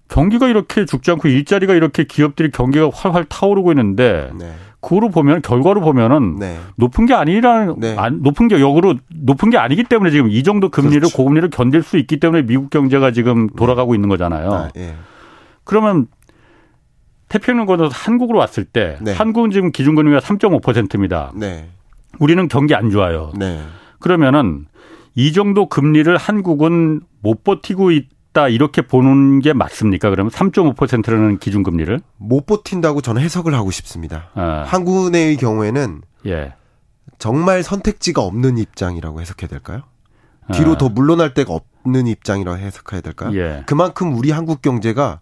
경기가 0.09 0.49
이렇게 0.49 0.85
죽지 0.85 1.11
않고 1.11 1.29
일자리가 1.29 1.75
이렇게 1.75 2.05
기업들이 2.05 2.51
경기가 2.51 2.91
활활 2.93 3.25
타오르고 3.25 3.73
있는데 3.73 4.31
네. 4.39 4.53
그로 4.81 5.09
보면 5.09 5.43
결과로 5.43 5.81
보면은 5.81 6.37
네. 6.37 6.59
높은 6.77 7.07
게 7.07 7.15
아니라는 7.15 7.77
네. 7.79 7.97
높은 8.21 8.49
게 8.49 8.61
역으로 8.61 8.97
높은 9.09 9.49
게 9.49 9.57
아니기 9.57 9.85
때문에 9.85 10.11
지금 10.11 10.29
이 10.31 10.43
정도 10.43 10.69
금리를 10.69 11.01
그렇죠. 11.01 11.17
고금리를 11.17 11.49
견딜 11.51 11.83
수 11.83 11.97
있기 11.97 12.21
때문에 12.21 12.43
미국 12.43 12.69
경제가 12.69 13.13
지금 13.13 13.47
네. 13.47 13.53
돌아가고 13.57 13.95
있는 13.95 14.09
거잖아요. 14.09 14.53
아, 14.53 14.69
예. 14.77 14.95
그러면 15.65 16.09
태평양 17.33 17.65
건너서 17.65 17.91
한국으로 17.95 18.39
왔을 18.39 18.67
때 18.67 18.99
네. 19.01 19.15
한국은 19.15 19.51
지금 19.51 19.73
기준금리가 19.73 20.19
3.5%입니다. 20.19 21.33
네. 21.35 21.71
우리는 22.19 22.47
경기 22.47 22.75
안 22.75 22.91
좋아요. 22.91 23.33
네. 23.39 23.63
그러면은 24.01 24.67
이 25.15 25.33
정도 25.33 25.67
금리를 25.67 26.15
한국은 26.15 27.01
못 27.23 27.43
버티고 27.43 27.91
있다 27.91 28.49
이렇게 28.49 28.83
보는 28.83 29.41
게 29.41 29.55
맞습니까? 29.55 30.11
그러면 30.11 30.31
3.5%라는 30.31 31.39
기준금리를 31.39 32.01
못 32.19 32.45
버틴다고 32.45 33.01
저는 33.01 33.23
해석을 33.23 33.55
하고 33.55 33.71
싶습니다. 33.71 34.29
아. 34.35 34.65
한국은행의 34.67 35.39
경우에는 35.39 36.03
예. 36.27 36.53
정말 37.19 37.63
선택지가 37.63 38.21
없는 38.21 38.59
입장이라고 38.59 39.23
해석해야 39.23 39.49
될까요? 39.49 39.85
뒤로 40.53 40.73
아. 40.73 40.77
더 40.77 40.91
물러날 40.91 41.33
데가 41.33 41.55
없는 41.85 42.09
입장이라고 42.09 42.59
해석해야 42.59 43.01
될까요? 43.01 43.35
예. 43.35 43.63
그만큼 43.65 44.15
우리 44.19 44.33
한국 44.33 44.61
경제가 44.61 45.21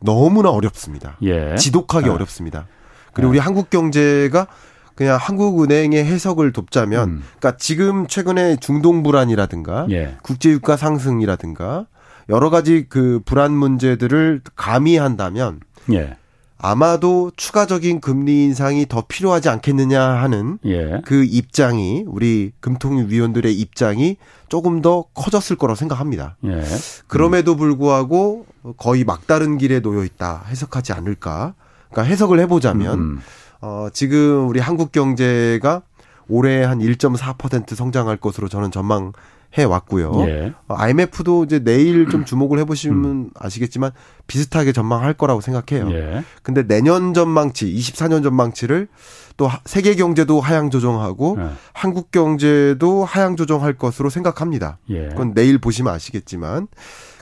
너무나 0.00 0.50
어렵습니다. 0.50 1.16
예. 1.22 1.56
지독하게 1.56 2.06
네. 2.06 2.12
어렵습니다. 2.12 2.66
그리고 3.12 3.32
네. 3.32 3.38
우리 3.38 3.38
한국 3.38 3.70
경제가 3.70 4.46
그냥 4.94 5.18
한국은행의 5.20 6.04
해석을 6.04 6.52
돕자면, 6.52 7.08
음. 7.08 7.22
그러니까 7.38 7.58
지금 7.58 8.06
최근에 8.06 8.56
중동 8.56 9.02
불안이라든가 9.02 9.86
예. 9.90 10.16
국제유가 10.22 10.76
상승이라든가 10.76 11.86
여러 12.28 12.50
가지 12.50 12.86
그 12.88 13.20
불안 13.24 13.52
문제들을 13.52 14.40
가미한다면 14.56 15.60
예. 15.92 16.16
아마도 16.58 17.30
추가적인 17.36 18.00
금리 18.00 18.44
인상이 18.44 18.86
더 18.86 19.04
필요하지 19.06 19.48
않겠느냐 19.50 20.02
하는 20.02 20.58
예. 20.64 21.02
그 21.04 21.24
입장이 21.24 22.04
우리 22.06 22.52
금통위원들의 22.60 23.54
입장이 23.54 24.16
조금 24.48 24.80
더 24.80 25.04
커졌을 25.14 25.56
거라고 25.56 25.76
생각합니다. 25.76 26.36
예. 26.44 26.62
그럼에도 27.06 27.56
불구하고 27.56 28.46
거의 28.78 29.04
막다른 29.04 29.58
길에 29.58 29.80
놓여 29.80 30.04
있다 30.04 30.44
해석하지 30.48 30.92
않을까? 30.92 31.54
그러니까 31.90 32.10
해석을 32.10 32.40
해보자면 32.40 32.98
음. 32.98 33.20
어, 33.60 33.88
지금 33.92 34.48
우리 34.48 34.60
한국 34.60 34.92
경제가 34.92 35.82
올해 36.28 36.64
한 36.64 36.78
1.4% 36.78 37.74
성장할 37.74 38.16
것으로 38.16 38.48
저는 38.48 38.70
전망 38.70 39.12
해 39.58 39.64
왔고요. 39.64 40.12
예. 40.26 40.52
IMF도 40.68 41.44
이제 41.44 41.58
내일 41.58 42.08
좀 42.08 42.24
주목을 42.24 42.58
해보시면 42.60 43.04
음. 43.04 43.30
아시겠지만 43.34 43.92
비슷하게 44.26 44.72
전망할 44.72 45.14
거라고 45.14 45.40
생각해요. 45.40 45.90
예. 45.92 46.24
근데 46.42 46.66
내년 46.66 47.14
전망치, 47.14 47.72
24년 47.72 48.22
전망치를 48.22 48.88
또 49.36 49.48
세계 49.64 49.94
경제도 49.94 50.40
하향 50.40 50.70
조정하고 50.70 51.36
예. 51.40 51.48
한국 51.72 52.10
경제도 52.10 53.04
하향 53.04 53.36
조정할 53.36 53.74
것으로 53.74 54.10
생각합니다. 54.10 54.78
예. 54.90 55.08
그건 55.08 55.34
내일 55.34 55.58
보시면 55.58 55.92
아시겠지만. 55.92 56.68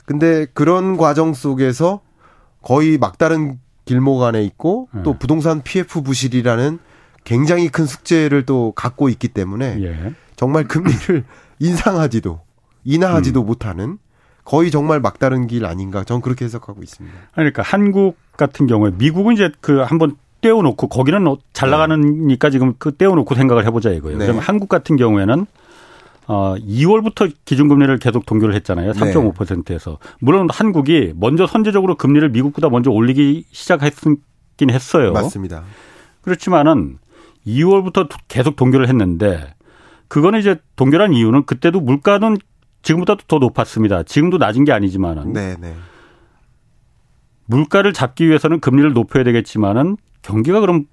근데 0.05 0.45
그런 0.53 0.97
과정 0.97 1.33
속에서 1.33 2.01
거의 2.61 2.97
막다른 2.97 3.59
길목 3.85 4.23
안에 4.23 4.43
있고 4.43 4.89
또 5.03 5.11
예. 5.11 5.19
부동산 5.19 5.61
PF 5.61 6.01
부실이라는 6.01 6.79
굉장히 7.23 7.69
큰 7.69 7.85
숙제를 7.85 8.45
또 8.45 8.71
갖고 8.75 9.09
있기 9.09 9.29
때문에 9.29 9.77
예. 9.81 10.13
정말 10.35 10.67
금리를 10.67 11.23
인상하지도 11.59 12.41
인하하지도 12.83 13.41
음. 13.41 13.45
못하는 13.45 13.97
거의 14.43 14.69
정말 14.69 14.99
막다른 14.99 15.47
길 15.47 15.65
아닌가 15.65 16.03
저는 16.03 16.21
그렇게 16.21 16.45
해석하고 16.45 16.83
있습니다. 16.83 17.17
그러니까 17.33 17.63
한국 17.63 18.17
같은 18.37 18.67
경우에 18.67 18.91
미국은 18.95 19.33
이제 19.33 19.51
그 19.59 19.79
한번 19.79 20.15
떼어놓고 20.41 20.87
거기는 20.87 21.27
어, 21.27 21.37
잘 21.51 21.71
네. 21.71 21.77
나가니까 21.77 22.51
지금 22.51 22.75
그 22.77 22.95
떼어놓고 22.95 23.33
생각을 23.33 23.65
해보자 23.65 23.89
이거예요. 23.89 24.19
네. 24.19 24.25
그러면 24.25 24.43
한국 24.43 24.69
같은 24.69 24.95
경우에는 24.95 25.47
어 26.27 26.55
2월부터 26.57 27.31
기준금리를 27.45 27.97
계속 27.99 28.25
동결을 28.25 28.53
했잖아요. 28.55 28.91
3.5%에서 28.93 29.97
물론 30.19 30.47
한국이 30.51 31.13
먼저 31.15 31.47
선제적으로 31.47 31.95
금리를 31.95 32.29
미국보다 32.29 32.69
먼저 32.69 32.91
올리기 32.91 33.45
시작했긴 33.51 34.69
했어요. 34.69 35.13
맞습니다. 35.13 35.63
그렇지만은 36.21 36.97
2월부터 37.45 38.09
계속 38.27 38.55
동결을 38.55 38.87
했는데 38.89 39.53
그거는 40.07 40.39
이제 40.39 40.57
동결한 40.75 41.13
이유는 41.13 41.45
그때도 41.45 41.81
물가는 41.81 42.37
지금보다 42.81 43.15
더 43.27 43.39
높았습니다. 43.39 44.03
지금도 44.03 44.37
낮은 44.37 44.63
게 44.65 44.71
아니지만은. 44.71 45.33
네, 45.33 45.55
네. 45.59 45.73
물가를 47.47 47.93
잡기 47.93 48.27
위해서는 48.27 48.59
금리를 48.59 48.93
높여야 48.93 49.23
되겠지만은 49.23 49.97
경기가 50.21 50.59
그럼 50.59 50.85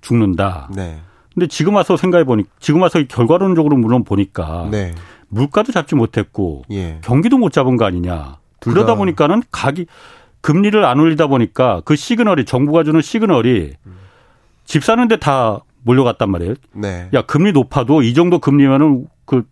죽는다. 0.00 0.70
네. 0.74 1.00
근데 1.34 1.46
지금 1.46 1.74
와서 1.74 1.96
생각해 1.96 2.24
보니 2.24 2.44
지금 2.58 2.82
와서 2.82 3.02
결과론적으로 3.06 3.76
물론 3.76 4.04
보니까 4.04 4.68
네. 4.70 4.94
물가도 5.28 5.72
잡지 5.72 5.94
못했고 5.94 6.64
예. 6.70 6.98
경기도 7.02 7.38
못 7.38 7.52
잡은 7.52 7.76
거 7.76 7.84
아니냐. 7.84 8.38
그러다 8.60 8.94
보니까는 8.96 9.42
가기 9.50 9.86
금리를 10.40 10.84
안 10.84 10.98
올리다 10.98 11.26
보니까 11.26 11.82
그 11.84 11.96
시그널이 11.96 12.44
정부가 12.44 12.82
주는 12.82 13.00
시그널이 13.00 13.74
집 14.64 14.84
사는데 14.84 15.16
다 15.16 15.60
몰려갔단 15.82 16.30
말이에요. 16.30 16.54
네. 16.72 17.08
야 17.14 17.22
금리 17.22 17.52
높아도 17.52 18.02
이 18.02 18.14
정도 18.14 18.38
금리면은 18.38 19.06
그 19.24 19.44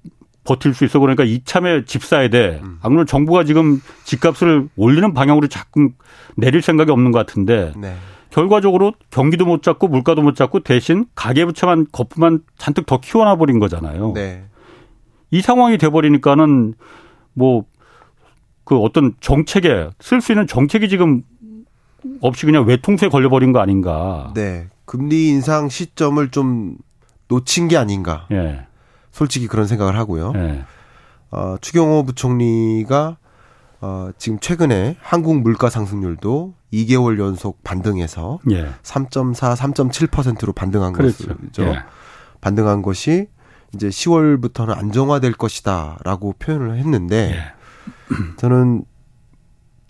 버틸 0.45 0.75
수 0.75 0.85
있어 0.85 1.01
그러니까 1.01 1.25
이참에 1.25 1.85
집 1.85 2.05
사야 2.05 2.29
돼. 2.29 2.61
음. 2.62 2.79
안 2.83 2.91
그러면 2.91 3.07
정부가 3.07 3.45
지금 3.45 3.81
집값을 4.05 4.69
올리는 4.77 5.12
방향으로 5.12 5.49
자꾸 5.49 5.91
내릴 6.37 6.62
생각이 6.62 6.91
없는 6.91 7.12
것 7.12 7.19
같은데 7.19 7.73
네. 7.77 7.95
결과적으로 8.31 8.93
경기도 9.11 9.45
못 9.47 9.62
잡고 9.62 9.89
물가도 9.89 10.23
못 10.23 10.37
잡고 10.37 10.61
대신 10.61 11.07
가계부채만 11.15 11.87
거품만 11.91 12.41
잔뜩 12.59 12.87
더 12.87 13.01
키워놔 13.01 13.37
버린 13.37 13.59
거잖아요. 13.59 14.12
네. 14.15 14.45
이 15.31 15.41
상황이 15.41 15.79
돼 15.79 15.89
버리니까는 15.89 16.75
뭐 17.35 17.65
그 18.67 18.77
어떤 18.79 19.15
정책에 19.21 19.91
쓸 20.01 20.21
수 20.21 20.33
있는 20.33 20.49
정책이 20.49 20.89
지금 20.89 21.23
없이 22.21 22.47
그냥 22.47 22.67
외통수에 22.67 23.09
걸려버린 23.09 23.53
거 23.53 23.61
아닌가. 23.61 24.33
네. 24.35 24.67
금리 24.87 25.29
인상 25.29 25.68
시점을 25.68 26.31
좀 26.31 26.79
놓친 27.29 27.68
게 27.68 27.77
아닌가. 27.77 28.27
예. 28.31 28.66
솔직히 29.12 29.46
그런 29.49 29.66
생각을 29.66 29.96
하고요. 29.99 30.33
예. 30.37 30.64
어, 31.31 31.57
추경호 31.61 32.05
부총리가 32.05 33.18
어, 33.81 34.11
지금 34.16 34.38
최근에 34.40 34.96
한국 35.01 35.40
물가 35.40 35.68
상승률도 35.68 36.55
2개월 36.72 37.18
연속 37.18 37.62
반등해서 37.62 38.38
예. 38.51 38.70
3.4, 38.83 39.57
3.7%로 39.57 40.53
반등한 40.53 40.92
그렇죠. 40.92 41.29
것이죠. 41.29 41.62
예. 41.64 41.79
반등한 42.40 42.83
것이 42.83 43.29
이제 43.75 43.88
10월부터는 43.88 44.77
안정화될 44.77 45.33
것이다라고 45.33 46.35
표현을 46.38 46.79
했는데 46.79 47.35
예. 47.35 48.16
저는 48.37 48.85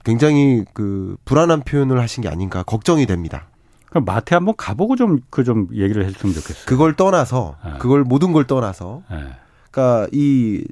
굉장히 0.04 0.64
그 0.72 1.16
불안한 1.24 1.62
표현을 1.62 2.00
하신 2.00 2.22
게 2.22 2.28
아닌가 2.28 2.62
걱정이 2.62 3.06
됩니다. 3.06 3.48
그럼 3.96 4.04
마트 4.04 4.34
한번 4.34 4.54
가보고 4.58 4.96
좀 4.96 5.20
그좀 5.30 5.68
그 5.68 5.76
얘기를 5.78 6.04
해줬으면 6.04 6.34
좋겠어요. 6.34 6.66
그걸 6.66 6.94
떠나서 6.94 7.56
예. 7.64 7.78
그걸 7.78 8.04
모든 8.04 8.32
걸 8.32 8.46
떠나서 8.46 9.02
예. 9.10 9.28
그러니까 9.70 10.06
이 10.12 10.66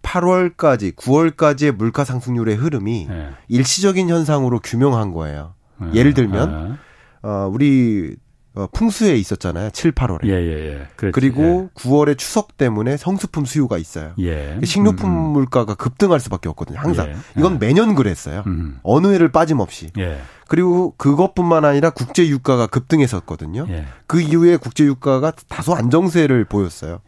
8월까지 0.00 0.96
9월까지의 0.96 1.72
물가 1.72 2.04
상승률의 2.04 2.56
흐름이 2.56 3.06
네. 3.06 3.30
일시적인 3.48 4.08
현상으로 4.08 4.60
규명한 4.60 5.12
거예요. 5.12 5.52
네. 5.78 5.90
예를 5.92 6.14
들면 6.14 6.68
네. 6.70 7.28
어 7.28 7.50
우리 7.52 8.16
어, 8.60 8.68
풍수에 8.72 9.16
있었잖아요. 9.16 9.70
7, 9.70 9.92
8월에. 9.92 10.26
예, 10.26 10.32
예, 10.32 10.72
예. 10.72 10.86
그렇지, 10.96 11.12
그리고 11.12 11.70
예. 11.70 11.80
9월에 11.80 12.18
추석 12.18 12.58
때문에 12.58 12.98
성수품 12.98 13.46
수요가 13.46 13.78
있어요. 13.78 14.12
예. 14.18 14.60
식료품 14.64 15.10
음, 15.10 15.16
음. 15.16 15.32
물가가 15.32 15.74
급등할 15.74 16.20
수밖에 16.20 16.48
없거든요. 16.50 16.78
항상. 16.78 17.08
예. 17.08 17.16
이건 17.38 17.54
예. 17.54 17.58
매년 17.58 17.94
그랬어요. 17.94 18.42
음. 18.46 18.78
어느 18.82 19.06
해를 19.08 19.32
빠짐없이. 19.32 19.90
예. 19.98 20.20
그리고 20.46 20.94
그것뿐만 20.98 21.64
아니라 21.64 21.90
국제 21.90 22.28
유가가 22.28 22.66
급등했었거든요. 22.66 23.66
예. 23.70 23.86
그 24.06 24.20
이후에 24.20 24.56
국제 24.56 24.84
유가가 24.84 25.32
다소 25.48 25.74
안정세를 25.74 26.44
보였어요. 26.44 27.00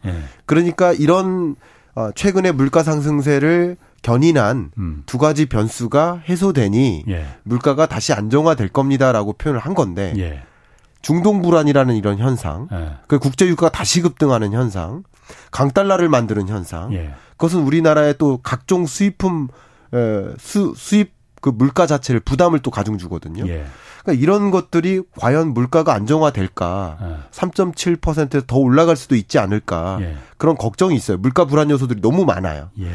그러니까 0.45 0.93
이런 0.93 1.55
어, 1.95 2.11
최근에 2.15 2.51
물가 2.51 2.81
상승세를 2.81 3.77
견인한 4.01 4.71
음. 4.77 5.03
두 5.05 5.17
가지 5.17 5.45
변수가 5.45 6.23
해소되니 6.27 7.05
예. 7.09 7.25
물가가 7.43 7.85
다시 7.85 8.13
안정화될 8.13 8.69
겁니다라고 8.69 9.33
표현을 9.33 9.59
한 9.59 9.73
건데 9.73 10.13
예. 10.17 10.43
중동 11.03 11.41
불안이라는 11.43 11.95
이런 11.95 12.17
현상, 12.17 12.67
예. 12.71 12.93
그 13.07 13.19
국제 13.19 13.45
유가가 13.45 13.69
다시 13.69 14.01
급등하는 14.01 14.53
현상, 14.53 15.03
강달러를 15.51 16.09
만드는 16.09 16.47
현상, 16.47 16.91
예. 16.93 17.13
그것은 17.31 17.59
우리나라의 17.61 18.15
또 18.17 18.39
각종 18.41 18.87
수입품 18.87 19.49
에, 19.93 20.33
수, 20.39 20.73
수입 20.75 21.11
그 21.41 21.49
물가 21.49 21.85
자체를 21.85 22.21
부담을 22.21 22.59
또 22.59 22.71
가중 22.71 22.97
주거든요. 22.97 23.45
예. 23.47 23.65
그러니까 24.01 24.23
이런 24.23 24.49
것들이 24.49 25.01
과연 25.19 25.53
물가가 25.53 25.93
안정화될까? 25.93 26.97
예. 27.01 27.15
3.7%더 27.31 28.57
올라갈 28.57 28.95
수도 28.95 29.15
있지 29.15 29.39
않을까? 29.39 29.97
예. 29.99 30.15
그런 30.37 30.55
걱정이 30.55 30.95
있어요. 30.95 31.17
물가 31.17 31.43
불안 31.43 31.69
요소들이 31.69 32.01
너무 32.01 32.23
많아요. 32.23 32.69
예. 32.79 32.89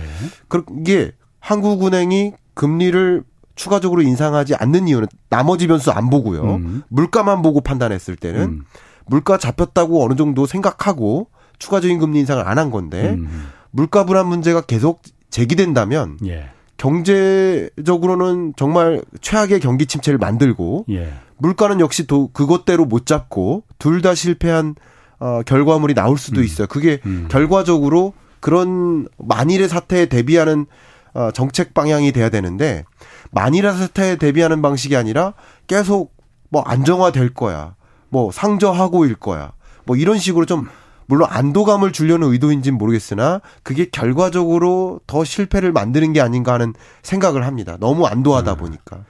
그게 0.49 1.13
한국은행이 1.41 2.33
금리를 2.55 3.23
추가적으로 3.59 4.01
인상하지 4.03 4.55
않는 4.55 4.89
이유는 4.89 5.09
나머지 5.29 5.67
변수 5.67 5.91
안 5.91 6.09
보고요. 6.09 6.43
음. 6.57 6.83
물가만 6.89 7.43
보고 7.43 7.61
판단했을 7.61 8.17
때는 8.17 8.41
음. 8.41 8.65
물가 9.07 9.37
잡혔다고 9.37 10.03
어느 10.05 10.15
정도 10.15 10.47
생각하고 10.47 11.29
추가적인 11.59 11.99
금리 11.99 12.21
인상을 12.21 12.47
안 12.47 12.57
한 12.59 12.71
건데 12.71 13.11
음. 13.19 13.49
물가 13.71 14.05
불안 14.07 14.29
문제가 14.29 14.61
계속 14.63 15.03
제기된다면 15.31 16.19
예. 16.27 16.51
경제적으로는 16.79 18.55
정말 18.57 19.03
최악의 19.21 19.61
경기 19.61 19.87
침체를 19.87 20.19
만들고 20.19 20.87
예. 20.91 21.13
물가는 21.39 21.79
역시 21.81 22.07
또 22.07 22.29
그것대로 22.33 22.85
못 22.85 23.07
잡고 23.07 23.65
둘 23.79 24.03
다 24.03 24.15
실패한 24.15 24.75
어 25.21 25.43
결과물이 25.45 25.95
나올 25.95 26.17
수도 26.19 26.41
음. 26.41 26.45
있어요. 26.45 26.69
그게 26.69 27.01
음. 27.07 27.27
결과적으로 27.29 28.13
그런 28.41 29.09
만일의 29.19 29.69
사태에 29.69 30.07
대비하는 30.07 30.67
어 31.15 31.31
정책 31.33 31.75
방향이 31.75 32.13
돼야 32.13 32.29
되는데 32.29 32.85
만일의 33.31 33.73
사태에 33.75 34.17
대비하는 34.17 34.63
방식이 34.63 34.97
아니라 34.97 35.35
계속 35.67 36.17
뭐 36.51 36.63
안정화될 36.63 37.35
거야. 37.35 37.75
뭐 38.09 38.33
상저하고일 38.33 39.17
거야. 39.17 39.53
뭐 39.85 39.97
이런 39.97 40.19
식으로 40.19 40.47
좀 40.47 40.67
물론 41.07 41.29
안도감을 41.31 41.93
주려는 41.93 42.31
의도인지는 42.33 42.77
모르겠으나 42.77 43.41
그게 43.63 43.89
결과적으로 43.91 45.01
더 45.07 45.25
실패를 45.25 45.73
만드는 45.73 46.13
게 46.13 46.21
아닌가 46.21 46.53
하는 46.53 46.75
생각을 47.03 47.47
합니다. 47.47 47.77
너무 47.81 48.07
안도하다 48.07 48.55
네. 48.55 48.59
보니까. 48.59 49.05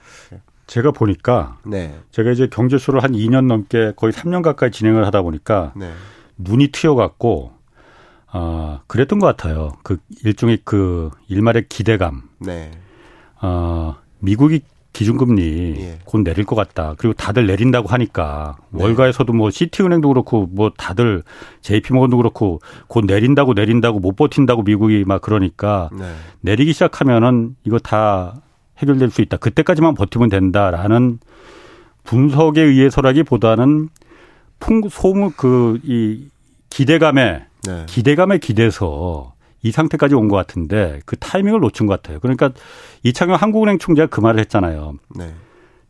제가 0.68 0.92
보니까 0.92 1.58
네. 1.66 1.98
제가 2.12 2.30
이제 2.30 2.46
경제수를 2.46 3.02
한 3.02 3.12
2년 3.12 3.46
넘게 3.46 3.94
거의 3.96 4.12
3년 4.12 4.42
가까이 4.42 4.70
진행을 4.70 5.06
하다 5.06 5.22
보니까 5.22 5.72
네. 5.74 5.92
눈이 6.36 6.68
트여갖고 6.72 7.52
아 8.26 8.80
그랬던 8.86 9.18
것 9.18 9.26
같아요. 9.26 9.72
그 9.82 9.96
일종의 10.22 10.60
그 10.64 11.10
일말의 11.26 11.68
기대감. 11.68 12.28
네. 12.38 12.70
어, 13.40 13.96
미국이 14.20 14.60
기준금리 14.92 15.76
예. 15.78 15.98
곧 16.04 16.22
내릴 16.22 16.44
것 16.44 16.56
같다. 16.56 16.94
그리고 16.98 17.14
다들 17.14 17.46
내린다고 17.46 17.88
하니까 17.88 18.56
네. 18.70 18.82
월가에서도 18.82 19.32
뭐 19.32 19.50
시티은행도 19.50 20.08
그렇고 20.08 20.48
뭐 20.50 20.72
다들 20.76 21.22
JP모건도 21.60 22.16
그렇고 22.16 22.60
곧 22.88 23.04
내린다고 23.04 23.52
내린다고 23.54 24.00
못 24.00 24.16
버틴다고 24.16 24.62
미국이 24.62 25.04
막 25.06 25.20
그러니까 25.20 25.90
네. 25.92 26.12
내리기 26.40 26.72
시작하면은 26.72 27.54
이거 27.64 27.78
다 27.78 28.40
해결될 28.78 29.10
수 29.10 29.20
있다. 29.20 29.36
그때까지만 29.36 29.94
버티면 29.94 30.30
된다라는 30.30 31.18
분석에 32.04 32.62
의해서라기보다는 32.62 33.90
풍 34.58 34.88
소문 34.88 35.32
그 35.32 35.78
이 35.84 36.28
기대감에 36.70 37.44
네. 37.66 37.84
기대감에 37.86 38.38
기대서 38.38 39.32
이 39.62 39.70
상태까지 39.72 40.14
온 40.14 40.28
것 40.28 40.36
같은데 40.36 41.00
그 41.04 41.16
타이밍을 41.16 41.60
놓친 41.60 41.86
것 41.86 42.00
같아요. 42.00 42.20
그러니까 42.20 42.50
이창용 43.02 43.36
한국은행 43.36 43.78
총재가 43.78 44.06
그 44.08 44.20
말을 44.20 44.40
했잖아요. 44.40 44.94
네. 45.16 45.32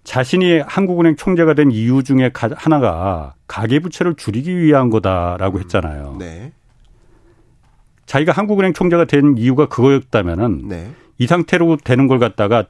자신이 0.04 0.60
한국은행 0.60 1.16
총재가 1.16 1.54
된 1.54 1.70
이유 1.70 2.02
중에 2.02 2.30
하나가 2.56 3.34
가계부채를 3.46 4.14
줄이기 4.14 4.56
위한 4.56 4.88
거다라고 4.90 5.58
음. 5.58 5.60
했잖아요. 5.62 6.16
네. 6.18 6.52
자기가 8.06 8.32
한국은행 8.32 8.72
총재가 8.72 9.04
된 9.04 9.36
이유가 9.36 9.66
그거였다면은 9.66 10.68
네. 10.68 10.90
이 11.18 11.26
상태로 11.26 11.76
되는 11.84 12.06
걸 12.06 12.18
갖다가 12.18 12.64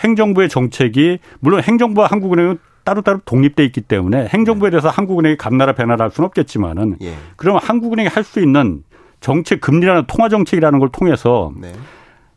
행정부의 0.00 0.48
정책이 0.50 1.18
물론 1.40 1.62
행정부와 1.62 2.08
한국은행은 2.08 2.58
따로따로 2.84 3.20
독립돼 3.24 3.64
있기 3.66 3.80
때문에 3.80 4.26
행정부에 4.26 4.68
네. 4.68 4.72
대해서 4.72 4.90
한국은행이 4.90 5.36
감나라 5.36 5.72
배나라 5.72 6.04
할 6.04 6.10
수는 6.10 6.26
없겠지만은 6.26 6.96
예. 7.00 7.14
그러면 7.36 7.62
한국은행이 7.62 8.08
할 8.08 8.24
수 8.24 8.40
있는 8.40 8.82
정책 9.22 9.60
금리라는 9.60 10.04
통화 10.06 10.28
정책이라는 10.28 10.78
걸 10.78 10.90
통해서 10.90 11.52
네. 11.58 11.72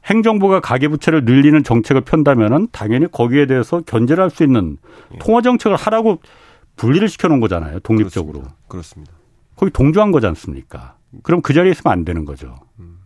행정부가 0.06 0.60
가계부채를 0.62 1.26
늘리는 1.26 1.64
정책을 1.64 2.02
편다면은 2.02 2.68
당연히 2.72 3.12
거기에 3.12 3.48
대해서 3.48 3.82
견제를 3.82 4.24
할 4.24 4.30
수 4.30 4.44
있는 4.44 4.78
예. 5.14 5.18
통화 5.18 5.42
정책을 5.42 5.76
하라고 5.76 6.20
분리를 6.78 7.08
시켜놓은 7.10 7.40
거잖아요. 7.40 7.80
독립적으로. 7.80 8.34
그렇습니다. 8.40 8.62
그렇습니다. 8.68 9.14
거기 9.56 9.72
동조한 9.72 10.12
거지 10.12 10.28
않습니까? 10.28 10.96
그럼 11.24 11.42
그 11.42 11.54
자리에 11.54 11.72
있으면 11.72 11.92
안 11.92 12.06
되는 12.06 12.24
거죠. 12.24 12.56
음. 12.80 13.00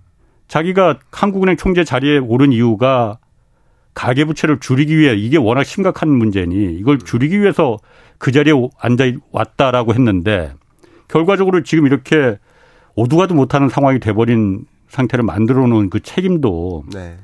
자기가 0.48 1.00
한국은행 1.12 1.56
총재 1.56 1.84
자리에 1.84 2.18
오른 2.18 2.52
이유가 2.52 3.20
가계부채를 3.94 4.60
줄이기 4.60 4.98
위해 4.98 5.15
이게 5.15 5.38
워낙 5.38 5.63
심각한 5.63 6.10
문제니 6.10 6.74
이걸 6.74 6.96
음. 6.96 7.00
줄이기 7.00 7.39
위해서 7.39 7.78
그 8.18 8.32
자리에 8.32 8.54
앉아 8.80 9.12
왔다라고 9.32 9.94
했는데 9.94 10.54
결과적으로 11.08 11.63
지금 11.63 11.86
이렇게 11.86 12.38
오두가도 13.00 13.34
못하는 13.34 13.70
상황이 13.70 14.00
돼버린 14.00 14.66
상태를 14.90 15.24
만들어 15.24 15.68
놓은 15.68 15.90
그 15.90 16.02
책임도 16.02 16.86
네. 16.94 17.18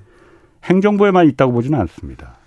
행정부에만 0.64 1.28
있다고 1.30 1.52
보지는 1.52 1.80
않습니다. 1.82 2.38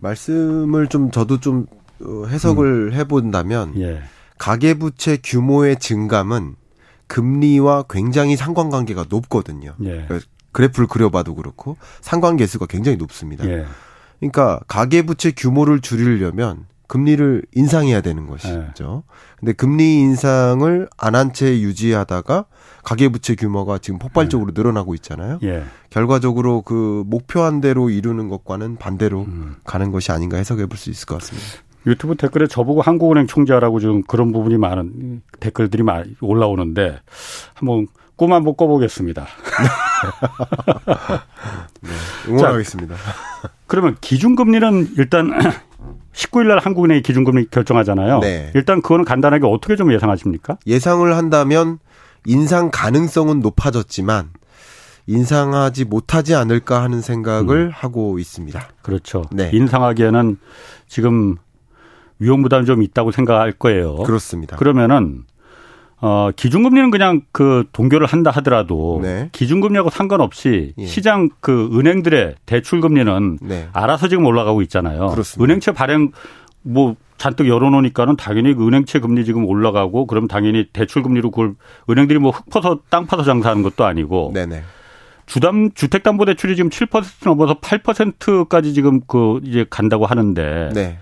말씀을 0.00 0.86
좀 0.88 1.10
저도 1.10 1.40
좀 1.40 1.66
어, 2.02 2.24
해석을 2.26 2.90
음. 2.90 2.92
해본다면 2.92 3.80
예. 3.80 4.02
가계부채 4.38 5.18
규모의 5.22 5.78
증감은 5.78 6.56
금리와 7.06 7.84
굉장히 7.88 8.36
상관관계가 8.36 9.06
높거든요. 9.08 9.74
예. 9.82 10.04
그러니까 10.06 10.20
그래프를 10.52 10.86
그려봐도 10.88 11.34
그렇고 11.34 11.76
상관계수가 12.00 12.66
굉장히 12.66 12.96
높습니다. 12.96 13.46
예. 13.46 13.66
그러니까 14.20 14.60
가계부채 14.68 15.32
규모를 15.36 15.80
줄이려면 15.80 16.66
금리를 16.94 17.42
인상해야 17.56 18.00
되는 18.02 18.28
것이죠. 18.28 19.02
네. 19.08 19.14
근데 19.40 19.52
금리 19.52 19.96
인상을 19.98 20.88
안 20.96 21.14
한 21.16 21.32
채 21.32 21.58
유지하다가 21.60 22.44
가계부채 22.84 23.34
규모가 23.34 23.78
지금 23.78 23.98
폭발적으로 23.98 24.52
네. 24.52 24.60
늘어나고 24.60 24.94
있잖아요. 24.94 25.40
예. 25.42 25.64
결과적으로 25.90 26.62
그 26.62 27.02
목표한 27.06 27.60
대로 27.60 27.90
이루는 27.90 28.28
것과는 28.28 28.76
반대로 28.76 29.22
음. 29.24 29.56
가는 29.64 29.90
것이 29.90 30.12
아닌가 30.12 30.36
해석해 30.36 30.66
볼 30.66 30.76
수 30.78 30.88
있을 30.90 31.06
것 31.06 31.18
같습니다. 31.18 31.48
유튜브 31.86 32.14
댓글에 32.14 32.46
저보고 32.46 32.80
한국은행 32.80 33.26
총재라고 33.26 33.80
지금 33.80 34.02
그런 34.04 34.30
부분이 34.32 34.56
많은 34.56 35.22
댓글들이 35.40 35.82
많이 35.82 36.14
올라오는데 36.20 37.00
한번 37.54 37.88
꿈 38.14 38.32
한번 38.32 38.54
꿔보겠습니다. 38.56 39.26
네, 41.82 41.90
응원하겠습니다. 42.28 42.94
자, 42.94 43.00
그러면 43.66 43.96
기준금리는 44.00 44.94
일단 44.96 45.32
19일 46.14 46.46
날 46.46 46.58
한국은행이 46.58 47.02
기준금리 47.02 47.48
결정하잖아요. 47.50 48.20
네. 48.20 48.50
일단 48.54 48.80
그거는 48.80 49.04
간단하게 49.04 49.46
어떻게 49.46 49.76
좀 49.76 49.92
예상하십니까? 49.92 50.58
예상을 50.66 51.14
한다면 51.14 51.78
인상 52.24 52.70
가능성은 52.72 53.40
높아졌지만 53.40 54.30
인상하지 55.06 55.84
못하지 55.84 56.34
않을까 56.34 56.82
하는 56.82 57.00
생각을 57.02 57.66
음. 57.66 57.70
하고 57.72 58.18
있습니다. 58.18 58.68
그렇죠. 58.80 59.24
네. 59.32 59.50
인상하기에는 59.52 60.38
지금 60.86 61.36
위험 62.18 62.42
부담이 62.42 62.64
좀 62.64 62.82
있다고 62.82 63.10
생각할 63.10 63.52
거예요. 63.52 63.96
그렇습니다. 63.96 64.56
그러면은 64.56 65.24
어 66.00 66.30
기준금리는 66.34 66.90
그냥 66.90 67.22
그 67.32 67.64
동결을 67.72 68.06
한다 68.06 68.30
하더라도 68.32 69.00
네. 69.02 69.28
기준금리하고 69.32 69.90
상관없이 69.90 70.74
예. 70.76 70.86
시장 70.86 71.30
그 71.40 71.70
은행들의 71.72 72.34
대출 72.46 72.80
금리는 72.80 73.38
네. 73.40 73.68
알아서 73.72 74.08
지금 74.08 74.26
올라가고 74.26 74.60
있잖아요. 74.62 75.08
그렇습니다. 75.08 75.44
은행채 75.44 75.72
발행 75.72 76.12
뭐 76.62 76.96
잔뜩 77.16 77.48
열어놓으니까는 77.48 78.16
당연히 78.16 78.54
그 78.54 78.66
은행채 78.66 78.98
금리 78.98 79.24
지금 79.24 79.46
올라가고 79.46 80.06
그럼 80.06 80.28
당연히 80.28 80.66
대출 80.72 81.02
금리로 81.02 81.30
그걸 81.30 81.54
은행들이 81.88 82.18
뭐 82.18 82.32
흙 82.32 82.50
퍼서 82.50 82.80
땅 82.90 83.06
파서 83.06 83.22
장사하는 83.22 83.62
것도 83.62 83.84
아니고 83.84 84.32
네네. 84.34 84.62
주담 85.26 85.70
주택담보대출이 85.72 86.54
지금 86.56 86.68
7% 86.70 87.24
넘어서 87.24 87.54
8%까지 87.60 88.74
지금 88.74 89.00
그 89.06 89.40
이제 89.44 89.64
간다고 89.70 90.04
하는데 90.04 90.70
네. 90.74 90.98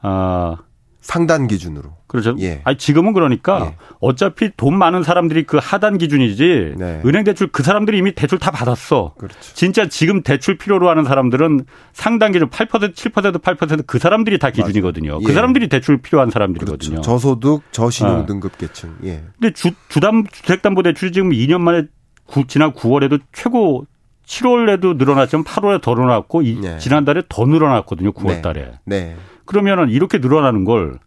아 0.00 0.56
상단 1.00 1.46
기준으로. 1.46 1.96
그렇죠. 2.06 2.36
예. 2.40 2.60
아니 2.64 2.76
지금은 2.76 3.12
그러니까 3.12 3.66
예. 3.66 3.76
어차피 4.00 4.50
돈 4.56 4.76
많은 4.76 5.02
사람들이 5.02 5.44
그 5.44 5.58
하단 5.60 5.96
기준이지 5.98 6.74
네. 6.76 7.00
은행 7.06 7.24
대출 7.24 7.48
그 7.48 7.62
사람들이 7.62 7.96
이미 7.98 8.14
대출 8.14 8.38
다 8.38 8.50
받았어. 8.50 9.14
그렇죠. 9.16 9.38
진짜 9.54 9.88
지금 9.88 10.22
대출 10.22 10.58
필요로 10.58 10.90
하는 10.90 11.04
사람들은 11.04 11.64
상단 11.92 12.32
기준 12.32 12.50
8% 12.50 12.94
7% 12.94 13.40
8%그 13.40 13.98
사람들이 13.98 14.38
다 14.38 14.50
기준이거든요. 14.50 15.18
그 15.18 15.22
예. 15.22 15.26
그 15.26 15.32
사람들이 15.32 15.68
대출 15.68 16.02
필요한 16.02 16.30
사람들이거든요. 16.30 16.90
그렇죠. 16.90 17.02
저소득 17.02 17.62
저신용 17.72 18.20
어. 18.20 18.26
등급 18.26 18.58
계층. 18.58 18.96
예. 19.04 19.24
근데 19.38 19.52
주 19.54 19.70
주담 19.88 20.26
주택담보 20.26 20.82
대출이 20.82 21.12
지금 21.12 21.30
2년 21.30 21.60
만에 21.60 21.84
구, 22.26 22.46
지난 22.46 22.72
9월에도 22.72 23.20
최고 23.32 23.86
7월에도 24.30 24.96
늘어났지만 24.96 25.44
8월에 25.44 25.82
더 25.82 25.94
늘어났고 25.94 26.42
네. 26.42 26.78
지난달에 26.78 27.22
더 27.28 27.46
늘어났거든요. 27.46 28.12
9월 28.12 28.42
달에. 28.42 28.78
네. 28.84 29.00
네. 29.00 29.16
그러면은 29.44 29.90
이렇게 29.90 30.18
늘어나는 30.18 30.64
걸 30.64 31.00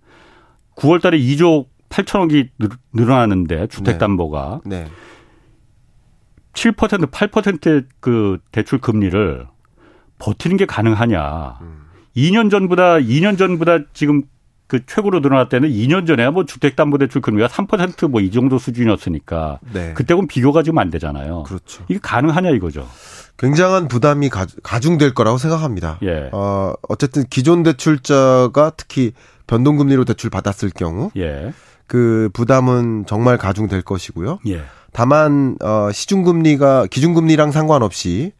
9월 0.75 1.01
달에 1.01 1.17
2조 1.17 1.67
8천억이 1.87 2.49
늘어나는데 2.91 3.67
주택 3.67 3.97
담보가 3.97 4.61
네. 4.65 4.83
네. 4.83 4.89
7% 6.53 7.09
8%의 7.09 7.83
그 8.01 8.39
대출 8.51 8.79
금리를 8.79 9.47
버티는 10.19 10.57
게 10.57 10.65
가능하냐. 10.65 11.59
음. 11.61 11.83
2년 12.17 12.51
전보다 12.51 12.97
2년 12.97 13.37
전보다 13.37 13.79
지금 13.93 14.23
그 14.73 14.83
최고로 14.87 15.21
늘어날 15.21 15.49
때는 15.49 15.69
2년 15.69 16.07
전에 16.07 16.27
뭐 16.31 16.45
주택담보대출 16.45 17.21
금리가 17.21 17.47
3%뭐 17.47 18.21
이 18.21 18.31
정도 18.31 18.57
수준이었으니까 18.57 19.59
네. 19.71 19.93
그때하고는 19.93 20.27
비교가 20.27 20.63
지금 20.63 20.79
안 20.79 20.89
되잖아요. 20.89 21.43
그렇죠. 21.43 21.83
이게 21.89 21.99
가능하냐 22.01 22.49
이거죠. 22.49 22.87
굉장한 23.37 23.87
부담이 23.87 24.29
가 24.29 24.79
중될 24.79 25.13
거라고 25.13 25.37
생각합니다. 25.37 25.99
예. 26.01 26.31
어, 26.31 26.73
어쨌든 26.89 27.23
기존 27.29 27.61
대출자가 27.61 28.71
특히 28.75 29.11
변동금리로 29.45 30.05
대출 30.05 30.31
받았을 30.31 30.71
경우 30.71 31.11
예. 31.17 31.53
그 31.85 32.31
부담은 32.33 33.05
정말 33.05 33.37
가중될 33.37 33.83
것이고요. 33.83 34.39
예. 34.47 34.63
다만 34.91 35.55
어, 35.61 35.91
시중금리가 35.91 36.87
기준금리랑 36.87 37.51
상관없이 37.51 38.31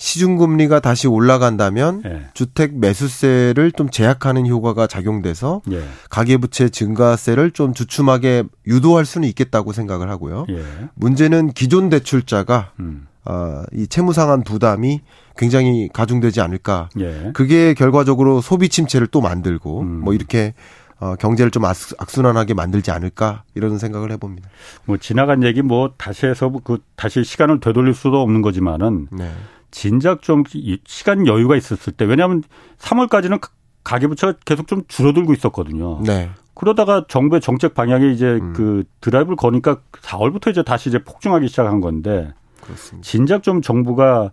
시중금리가 0.00 0.80
다시 0.80 1.06
올라간다면 1.08 2.02
예. 2.06 2.22
주택 2.32 2.74
매수세를 2.78 3.70
좀 3.72 3.90
제약하는 3.90 4.46
효과가 4.46 4.86
작용돼서 4.86 5.60
예. 5.70 5.82
가계부채 6.08 6.70
증가세를 6.70 7.50
좀 7.50 7.74
주춤하게 7.74 8.44
유도할 8.66 9.04
수는 9.04 9.28
있겠다고 9.28 9.74
생각을 9.74 10.08
하고요. 10.08 10.46
예. 10.48 10.64
문제는 10.94 11.52
기존 11.52 11.90
대출자가 11.90 12.72
음. 12.80 13.08
어, 13.26 13.62
이 13.74 13.86
채무 13.86 14.14
상한 14.14 14.42
부담이 14.42 15.02
굉장히 15.36 15.90
가중되지 15.92 16.40
않을까. 16.40 16.88
예. 16.98 17.30
그게 17.34 17.74
결과적으로 17.74 18.40
소비 18.40 18.70
침체를 18.70 19.06
또 19.08 19.20
만들고 19.20 19.80
음. 19.82 20.00
뭐 20.00 20.14
이렇게 20.14 20.54
어, 20.98 21.14
경제를 21.16 21.50
좀 21.50 21.66
악순환하게 21.66 22.54
만들지 22.54 22.90
않을까 22.90 23.42
이런 23.54 23.78
생각을 23.78 24.12
해봅니다. 24.12 24.48
뭐 24.86 24.96
지나간 24.96 25.42
얘기 25.42 25.60
뭐 25.60 25.92
다시 25.98 26.24
해서 26.24 26.50
그 26.64 26.78
다시 26.96 27.22
시간을 27.22 27.60
되돌릴 27.60 27.92
수도 27.92 28.22
없는 28.22 28.40
거지만은 28.40 29.08
네. 29.12 29.30
진작 29.70 30.22
좀 30.22 30.44
시간 30.86 31.26
여유가 31.26 31.56
있었을 31.56 31.92
때 31.92 32.04
왜냐하면 32.04 32.42
3월까지는 32.78 33.40
가계부채가 33.84 34.34
계속 34.44 34.66
좀 34.66 34.82
줄어들고 34.88 35.32
있었거든요. 35.32 36.00
네. 36.02 36.30
그러다가 36.54 37.06
정부의 37.08 37.40
정책 37.40 37.74
방향이 37.74 38.12
이제 38.12 38.38
음. 38.40 38.52
그 38.52 38.84
드라이브를 39.00 39.36
거니까 39.36 39.80
4월부터 39.92 40.50
이제 40.50 40.62
다시 40.62 40.90
이제 40.90 41.02
폭증하기 41.02 41.48
시작한 41.48 41.80
건데 41.80 42.32
그렇습니다. 42.60 43.06
진작 43.06 43.42
좀 43.42 43.62
정부가 43.62 44.32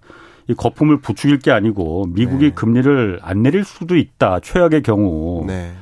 이 0.50 0.54
거품을 0.54 1.02
부추길 1.02 1.39
게 1.39 1.52
아니고 1.52 2.08
미국이 2.10 2.50
네. 2.50 2.54
금리를 2.54 3.19
안 3.21 3.43
내릴 3.43 3.63
수도 3.63 3.95
있다 3.95 4.39
최악의 4.41 4.82
경우. 4.84 5.45
네. 5.47 5.73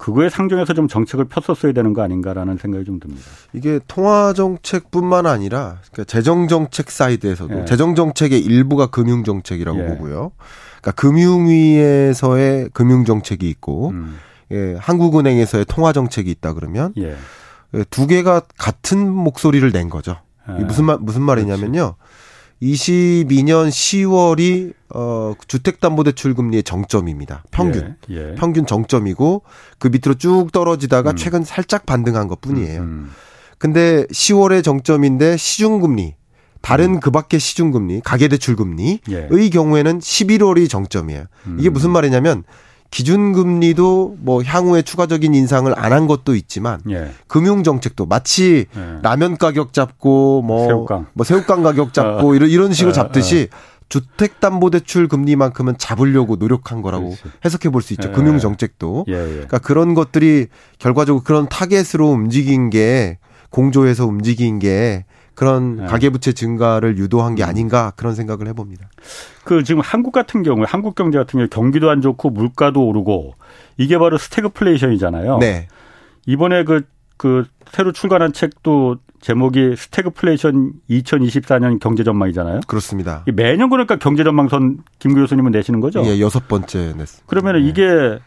그거에 0.00 0.30
상정해서 0.30 0.72
좀 0.72 0.88
정책을 0.88 1.26
폈었어야 1.26 1.72
되는 1.72 1.92
거 1.92 2.00
아닌가라는 2.00 2.56
생각이 2.56 2.86
좀 2.86 2.98
듭니다. 3.00 3.22
이게 3.52 3.78
통화 3.86 4.32
정책뿐만 4.32 5.26
아니라 5.26 5.76
그러니까 5.92 6.04
재정 6.04 6.48
정책 6.48 6.90
사이드에서도 6.90 7.60
예. 7.60 7.64
재정 7.66 7.94
정책의 7.94 8.40
일부가 8.40 8.86
금융 8.86 9.24
정책이라고 9.24 9.78
예. 9.78 9.86
보고요. 9.88 10.32
그러니까 10.80 10.92
금융위에서의 10.92 12.70
금융 12.72 13.04
정책이 13.04 13.46
있고 13.50 13.90
음. 13.90 14.16
예, 14.52 14.74
한국은행에서의 14.78 15.66
통화 15.66 15.92
정책이 15.92 16.30
있다 16.30 16.54
그러면 16.54 16.94
예. 16.96 17.14
예두 17.74 18.06
개가 18.06 18.40
같은 18.56 19.06
목소리를 19.06 19.70
낸 19.70 19.90
거죠. 19.90 20.16
예. 20.48 20.64
무슨 20.64 20.86
말 20.86 20.96
무슨 20.98 21.20
말이냐면요. 21.20 21.96
그렇지. 22.60 23.26
22년 23.26 23.68
10월이 23.68 24.74
어 24.94 25.34
주택담보대출 25.48 26.34
금리의 26.34 26.62
정점입니다. 26.62 27.44
평균 27.50 27.96
예, 28.10 28.16
예. 28.16 28.34
평균 28.34 28.66
정점이고 28.66 29.42
그 29.78 29.88
밑으로 29.88 30.14
쭉 30.14 30.48
떨어지다가 30.52 31.12
음. 31.12 31.16
최근 31.16 31.42
살짝 31.42 31.86
반등한 31.86 32.28
것뿐이에요. 32.28 32.80
음, 32.80 32.84
음. 32.84 33.10
근데 33.58 34.04
10월의 34.06 34.62
정점인데 34.62 35.36
시중금리 35.36 36.16
다른 36.60 36.96
음. 36.96 37.00
그밖의 37.00 37.40
시중금리 37.40 38.02
가계대출금리의 38.04 39.00
예. 39.10 39.48
경우에는 39.50 39.98
11월이 39.98 40.68
정점이에요. 40.68 41.24
이게 41.58 41.70
음. 41.70 41.72
무슨 41.72 41.90
말이냐면 41.90 42.44
기준금리도 42.90 44.16
뭐 44.20 44.42
향후에 44.42 44.82
추가적인 44.82 45.34
인상을 45.34 45.72
안 45.78 45.90
한 45.90 46.06
것도 46.06 46.36
있지만 46.36 46.80
예. 46.88 47.10
금융 47.26 47.64
정책도 47.64 48.06
마치 48.06 48.66
예. 48.76 48.98
라면 49.02 49.36
가격 49.36 49.72
잡고 49.72 50.42
뭐 50.42 50.66
새우깡, 50.66 51.06
뭐 51.14 51.24
새우깡 51.24 51.62
가격 51.64 51.92
잡고 51.92 52.30
어. 52.30 52.34
이런 52.34 52.48
이런 52.48 52.72
식으로 52.72 52.90
어, 52.90 52.92
잡듯이 52.92 53.48
어. 53.52 53.56
주택담보대출 53.88 55.08
금리만큼은 55.08 55.78
잡으려고 55.78 56.36
노력한 56.36 56.80
거라고 56.82 57.06
그렇지. 57.10 57.22
해석해 57.44 57.70
볼 57.70 57.82
수 57.82 57.92
있죠. 57.94 58.08
예. 58.08 58.12
금융 58.12 58.38
정책도. 58.38 59.06
예, 59.08 59.14
예. 59.14 59.26
그러니까 59.32 59.58
그런 59.58 59.94
것들이 59.94 60.46
결과적으로 60.78 61.24
그런 61.24 61.48
타겟으로 61.48 62.08
움직인 62.08 62.70
게 62.70 63.18
공조해서 63.50 64.06
움직인 64.06 64.60
게 64.60 65.04
그런 65.34 65.76
네. 65.76 65.86
가계부채 65.86 66.32
증가를 66.32 66.98
유도한 66.98 67.34
게 67.34 67.42
음. 67.42 67.48
아닌가 67.48 67.92
그런 67.96 68.14
생각을 68.14 68.46
해봅니다. 68.48 68.88
그 69.44 69.64
지금 69.64 69.80
한국 69.80 70.12
같은 70.12 70.42
경우에 70.42 70.64
한국 70.68 70.94
경제 70.94 71.18
같은 71.18 71.38
경우에 71.38 71.48
경기도 71.50 71.90
안 71.90 72.00
좋고 72.00 72.30
물가도 72.30 72.86
오르고 72.86 73.34
이게 73.78 73.98
바로 73.98 74.18
스태그플레이션이잖아요. 74.18 75.38
네. 75.38 75.68
이번에 76.26 76.64
그, 76.64 76.82
그 77.16 77.44
새로 77.70 77.92
출간한 77.92 78.32
책도 78.32 78.98
제목이 79.20 79.74
스태그플레이션 79.76 80.72
2024년 80.88 81.78
경제 81.78 82.04
전망이잖아요. 82.04 82.60
그렇습니다. 82.66 83.24
매년 83.34 83.68
그러니까 83.70 83.96
경제 83.96 84.24
전망선 84.24 84.78
김 84.98 85.14
교수님은 85.14 85.52
내시는 85.52 85.80
거죠? 85.80 86.02
예, 86.04 86.20
여섯 86.20 86.48
번째 86.48 86.94
냈습니다. 86.96 87.24
그러면 87.26 87.56
네. 87.56 87.68
이게 87.68 88.18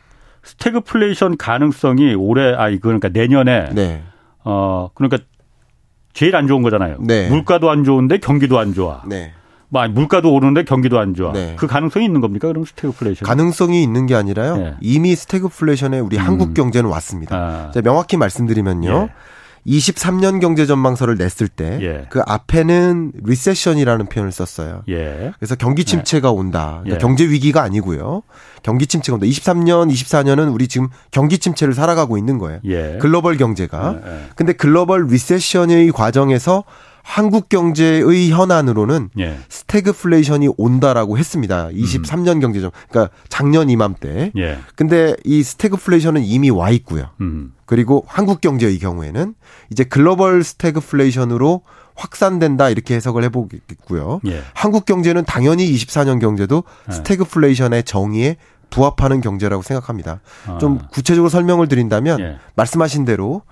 스태그플레이션 0.43 1.38
가능성이 1.38 2.13
올해 2.13 2.53
아 2.53 2.69
이거 2.69 2.89
그러니까 2.89 3.09
내년에 3.09 3.69
네. 3.73 4.03
어 4.43 4.89
그러니까 4.93 5.17
제일 6.14 6.36
안 6.36 6.47
좋은 6.47 6.61
거잖아요. 6.61 6.97
네. 6.99 7.28
물가도 7.30 7.70
안 7.70 7.84
좋은데 7.84 8.20
경기도 8.20 8.59
안 8.59 8.74
좋아. 8.74 9.01
네. 9.07 9.34
뭐 9.70 9.88
물가도 9.88 10.32
오르는데 10.32 10.64
경기도 10.66 10.99
안 10.99 11.16
좋아. 11.16 11.34
네. 11.34 11.55
그 11.57 11.66
가능성이 11.66 12.05
있는 12.05 12.22
겁니까? 12.22 12.47
그럼 12.47 12.64
스태그플레이션? 12.64 13.26
가능성이 13.26 13.82
있는 13.82 14.05
게 14.05 14.14
아니라요. 14.14 14.57
네. 14.57 14.74
이미 14.82 15.16
스태그플레이션에 15.16 15.99
우리 15.99 16.18
음. 16.18 16.22
한국 16.22 16.53
경제는 16.53 16.89
왔습니다. 16.91 17.72
아. 17.76 17.82
명확히 17.82 18.16
말씀드리면요. 18.18 19.09
예. 19.09 19.14
23년 19.66 20.41
경제 20.41 20.66
전망서를 20.66 21.16
냈을 21.16 21.47
때그 21.47 21.84
예. 21.84 22.05
그 22.09 22.22
앞에는 22.26 23.14
recession이라는 23.24 24.07
표현을 24.07 24.32
썼어요. 24.32 24.84
예. 24.89 25.32
그래서 25.38 25.55
경기 25.55 25.86
침체가 25.86 26.32
온다. 26.32 26.82
그러니까 26.84 26.95
예. 26.95 26.99
경제 26.99 27.26
위기가 27.26 27.61
아니고요. 27.64 28.24
경기 28.61 28.88
침체가 28.88 29.16
온다. 29.16 29.26
23년, 29.26 29.91
24년은 29.91 30.53
우리 30.53 30.68
지금 30.68 30.89
경기 31.11 31.38
침체를 31.38 31.74
살아가고 31.74 32.18
있는 32.18 32.38
거예요. 32.38 32.59
예. 32.66 32.97
글로벌 32.99 33.38
경제가. 33.38 33.99
예, 34.05 34.09
예. 34.09 34.20
근데 34.36 34.53
글로벌 34.53 35.07
recession의 35.07 35.91
과정에서 35.91 36.64
한국 37.04 37.49
경제의 37.49 38.32
현안으로는 38.32 39.10
예. 39.20 39.38
스태그플레이션이 39.49 40.49
온다라고 40.58 41.18
했습니다. 41.18 41.68
23년 41.68 42.36
음. 42.36 42.39
경제정 42.39 42.72
그러니까 42.89 43.14
작년 43.30 43.70
이맘때. 43.70 44.32
예. 44.38 44.58
근데 44.76 45.16
이 45.26 45.43
스태그플레이션은 45.43 46.24
이미 46.24 46.49
와 46.49 46.70
있고요. 46.72 47.10
음. 47.22 47.54
그리고 47.66 48.04
한국 48.08 48.41
경제의 48.41 48.80
경우에는 48.80 49.36
이제 49.70 49.84
글로벌 49.84 50.43
스태그플레이션으로 50.43 51.62
확산된다 51.93 52.70
이렇게 52.70 52.95
해석을 52.95 53.24
해보겠고요. 53.26 54.22
예. 54.28 54.41
한국 54.54 54.86
경제는 54.86 55.26
당연히 55.26 55.72
24년 55.76 56.20
경제도 56.20 56.64
예. 56.89 56.93
스태그플레이션의 56.93 57.84
정의에 57.84 58.38
부합하는 58.70 59.22
경제라고 59.22 59.62
생각합니다. 59.62 60.22
아. 60.47 60.58
좀 60.58 60.80
구체적으로 60.91 61.30
설명을 61.30 61.68
드린다면 61.68 62.20
예. 62.22 62.38
말씀하신 62.56 63.06
대로 63.06 63.43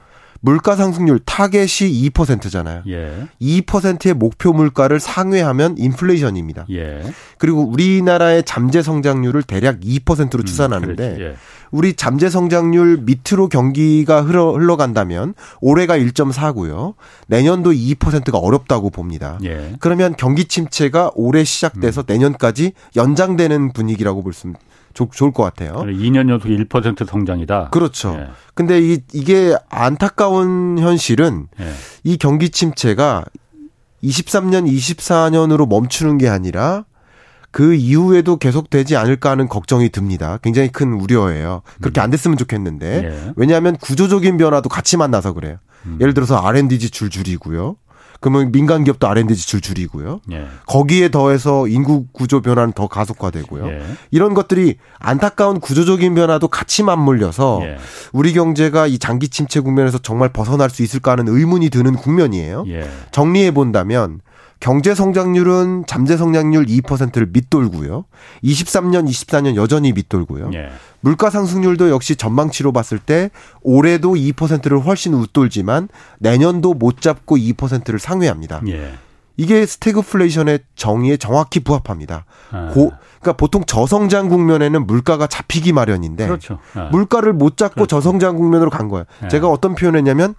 물가 0.41 0.75
상승률 0.75 1.19
타겟이 1.19 2.09
2%잖아요. 2.09 2.83
예. 2.87 3.27
2%의 3.39 4.15
목표 4.15 4.51
물가를 4.53 4.99
상회하면 4.99 5.77
인플레이션입니다. 5.77 6.65
예. 6.71 7.01
그리고 7.37 7.61
우리나라의 7.61 8.43
잠재 8.43 8.81
성장률을 8.81 9.43
대략 9.43 9.79
2%로 9.79 10.39
음, 10.39 10.45
추산하는데 10.45 11.09
음, 11.09 11.21
예. 11.21 11.35
우리 11.71 11.93
잠재 11.93 12.29
성장률 12.29 13.03
밑으로 13.05 13.47
경기가 13.49 14.21
흘러, 14.21 14.51
흘러간다면 14.51 15.33
올해가 15.61 15.97
1.4고요. 15.97 16.95
내년도 17.27 17.71
2%가 17.71 18.37
어렵다고 18.37 18.89
봅니다. 18.89 19.39
예. 19.43 19.73
그러면 19.79 20.13
경기 20.17 20.45
침체가 20.45 21.11
올해 21.15 21.43
시작돼서 21.43 22.01
음. 22.01 22.05
내년까지 22.07 22.73
연장되는 22.95 23.73
분위기라고 23.73 24.21
볼 24.21 24.33
수 24.33 24.53
좋을 24.93 25.31
것 25.31 25.43
같아요. 25.43 25.73
2년 25.75 26.29
연속 26.29 26.47
1% 26.49 27.07
성장이다. 27.07 27.69
그렇죠. 27.69 28.17
예. 28.19 28.27
근데 28.53 28.79
이, 28.81 28.99
이게 29.13 29.55
안타까운 29.69 30.77
현실은 30.79 31.47
예. 31.59 31.71
이 32.03 32.17
경기 32.17 32.49
침체가 32.49 33.23
23년, 34.03 34.67
24년으로 34.67 35.67
멈추는 35.67 36.17
게 36.17 36.27
아니라 36.27 36.85
그 37.51 37.73
이후에도 37.73 38.37
계속되지 38.37 38.95
않을까 38.95 39.31
하는 39.31 39.47
걱정이 39.47 39.89
듭니다. 39.89 40.39
굉장히 40.41 40.69
큰 40.69 40.93
우려예요. 40.93 41.61
그렇게 41.81 42.01
음. 42.01 42.03
안 42.03 42.09
됐으면 42.09 42.37
좋겠는데. 42.37 43.03
예. 43.03 43.33
왜냐하면 43.35 43.77
구조적인 43.77 44.37
변화도 44.37 44.69
같이 44.69 44.97
만나서 44.97 45.33
그래요. 45.33 45.57
음. 45.85 45.97
예를 45.99 46.13
들어서 46.13 46.37
R&D 46.37 46.79
지출 46.79 47.09
줄이고요. 47.09 47.75
그러면 48.21 48.51
민간 48.51 48.83
기업도 48.83 49.07
R&D 49.07 49.35
지출 49.35 49.61
줄이고요. 49.61 50.21
예. 50.31 50.45
거기에 50.67 51.09
더해서 51.09 51.67
인구 51.67 52.05
구조 52.13 52.39
변화는 52.41 52.71
더 52.73 52.87
가속화되고요. 52.87 53.67
예. 53.67 53.81
이런 54.11 54.35
것들이 54.35 54.77
안타까운 54.99 55.59
구조적인 55.59 56.13
변화도 56.13 56.47
같이 56.47 56.83
맞물려서 56.83 57.61
예. 57.63 57.77
우리 58.13 58.31
경제가 58.33 58.85
이 58.85 58.99
장기 58.99 59.27
침체 59.27 59.59
국면에서 59.59 59.97
정말 59.97 60.29
벗어날 60.29 60.69
수 60.69 60.83
있을까 60.83 61.11
하는 61.11 61.27
의문이 61.27 61.71
드는 61.71 61.95
국면이에요. 61.95 62.65
예. 62.67 62.87
정리해 63.11 63.51
본다면 63.51 64.21
경제 64.61 64.93
성장률은 64.93 65.85
잠재 65.87 66.15
성장률 66.15 66.67
2%를 66.67 67.27
밑돌고요. 67.33 68.05
23년, 68.43 69.09
24년 69.09 69.55
여전히 69.55 69.91
밑돌고요. 69.91 70.51
예. 70.53 70.69
물가 71.01 71.31
상승률도 71.31 71.89
역시 71.89 72.15
전망치로 72.15 72.71
봤을 72.71 72.99
때 72.99 73.31
올해도 73.63 74.13
2%를 74.13 74.79
훨씬 74.79 75.15
웃돌지만 75.15 75.89
내년도 76.19 76.75
못 76.75 77.01
잡고 77.01 77.37
2%를 77.37 77.97
상회합니다. 77.97 78.61
예. 78.67 78.93
이게 79.35 79.65
스태그플레이션의 79.65 80.59
정의에 80.75 81.17
정확히 81.17 81.61
부합합니다. 81.61 82.25
아. 82.51 82.69
고, 82.69 82.91
그러니까 83.21 83.33
보통 83.33 83.63
저성장 83.65 84.29
국면에는 84.29 84.85
물가가 84.87 85.27
잡히기 85.27 85.73
마련인데 85.73 86.25
그렇죠. 86.25 86.57
아. 86.73 86.89
물가를 86.91 87.33
못 87.33 87.55
잡고 87.55 87.75
그렇죠. 87.75 87.97
저성장 87.97 88.35
국면으로 88.35 88.69
간 88.71 88.89
거예요. 88.89 89.05
아. 89.21 89.27
제가 89.27 89.47
어떤 89.47 89.75
표현했냐면 89.75 90.33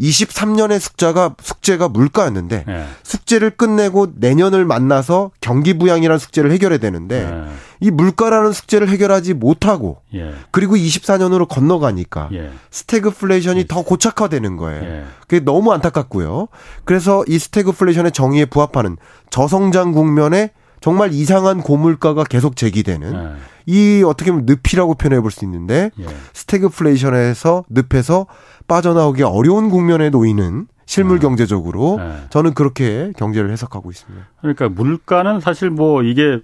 23년의 0.00 0.78
숙제가 0.78 1.34
숙제가 1.42 1.88
물가였는데 1.88 2.64
네. 2.64 2.84
숙제를 3.02 3.50
끝내고 3.50 4.12
내년을 4.14 4.64
만나서 4.64 5.32
경기 5.40 5.76
부양이라는 5.76 6.18
숙제를 6.18 6.52
해결해야 6.52 6.78
되는데 6.78 7.28
네. 7.28 7.44
이 7.80 7.90
물가라는 7.90 8.52
숙제를 8.52 8.88
해결하지 8.88 9.34
못하고 9.34 10.00
예. 10.14 10.32
그리고 10.52 10.76
24년으로 10.76 11.48
건너가니까 11.48 12.28
예. 12.32 12.50
스태그플레이션이 12.70 13.66
더 13.66 13.82
고착화되는 13.82 14.56
거예요. 14.56 14.84
예. 14.84 15.04
그게 15.22 15.40
너무 15.40 15.72
안타깝고요. 15.72 16.48
그래서 16.84 17.24
이 17.26 17.38
스태그플레이션의 17.38 18.12
정의에 18.12 18.44
부합하는 18.44 18.96
저성장 19.30 19.92
국면에 19.92 20.52
정말 20.80 21.12
이상한 21.12 21.60
고물가가 21.60 22.24
계속 22.24 22.56
제기되는 22.56 23.12
네. 23.12 23.32
이 23.66 24.02
어떻게 24.04 24.30
보면 24.30 24.46
늪이라고 24.46 24.94
표현해 24.94 25.20
볼 25.20 25.30
수 25.30 25.44
있는데 25.44 25.90
예. 25.98 26.06
스태그플레이션에서 26.32 27.64
늪에서 27.68 28.26
빠져나오기 28.66 29.22
어려운 29.22 29.70
국면에 29.70 30.10
놓이는 30.10 30.66
실물 30.86 31.18
네. 31.18 31.22
경제적으로 31.22 31.96
네. 31.98 32.12
저는 32.30 32.54
그렇게 32.54 33.12
경제를 33.18 33.50
해석하고 33.50 33.90
있습니다. 33.90 34.26
그러니까 34.40 34.68
물가는 34.68 35.40
사실 35.40 35.70
뭐 35.70 36.02
이게 36.02 36.40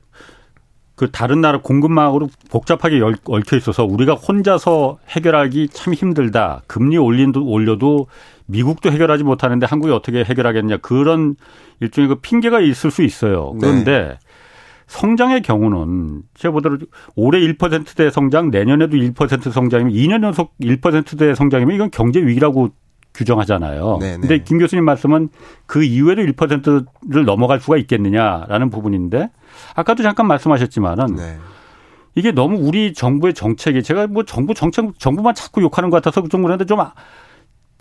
그 0.97 1.11
다른 1.11 1.41
나라 1.41 1.61
공급망으로 1.61 2.29
복잡하게 2.51 3.01
얽혀 3.25 3.57
있어서 3.57 3.85
우리가 3.85 4.15
혼자서 4.15 4.99
해결하기 5.09 5.69
참 5.73 5.93
힘들다. 5.95 6.63
금리 6.67 6.99
올린도 6.99 7.45
올려도 7.45 8.07
미국도 8.47 8.93
해결하지 8.93 9.25
못하는데 9.25 9.67
한국이 9.67 9.93
어떻게 9.93 10.23
해결하겠냐. 10.23 10.77
그런 10.79 11.35
일종의 11.81 12.09
그 12.09 12.15
핑계가 12.17 12.61
있을 12.61 12.91
수 12.91 13.03
있어요. 13.03 13.55
그런데 13.59 13.91
네. 13.91 14.19
성장의 14.87 15.43
경우는 15.43 16.23
제가 16.35 16.53
보더라도 16.53 16.87
올해 17.17 17.41
1%대 17.41 18.11
성장, 18.11 18.51
내년에도 18.51 18.97
1% 18.97 19.51
성장이면 19.51 19.93
2년 19.93 20.23
연속 20.25 20.55
1%대 20.61 21.35
성장이면 21.35 21.75
이건 21.75 21.91
경제 21.91 22.21
위기라고 22.21 22.71
규정하잖아요. 23.15 23.99
네네. 24.01 24.19
근데 24.19 24.39
김 24.43 24.59
교수님 24.59 24.85
말씀은 24.85 25.29
그 25.67 25.85
이후에도 25.85 26.23
1%를 26.23 27.25
넘어갈 27.25 27.61
수가 27.61 27.77
있겠느냐라는 27.77 28.71
부분인데 28.71 29.31
아까도 29.75 30.03
잠깐 30.03 30.27
말씀하셨지만은 30.27 31.15
네. 31.15 31.39
이게 32.17 32.33
너무 32.33 32.59
우리 32.59 32.93
정부의 32.93 33.35
정책이 33.35 33.83
제가 33.83 34.09
뭐 34.09 34.25
정부 34.25 34.55
정책 34.55 34.99
정부만 34.99 35.35
자꾸 35.35 35.63
욕하는 35.63 35.91
것 35.91 36.03
같아서 36.03 36.27
좀 36.29 36.43
그런데 36.43 36.65
좀 36.65 36.81
아, 36.81 36.93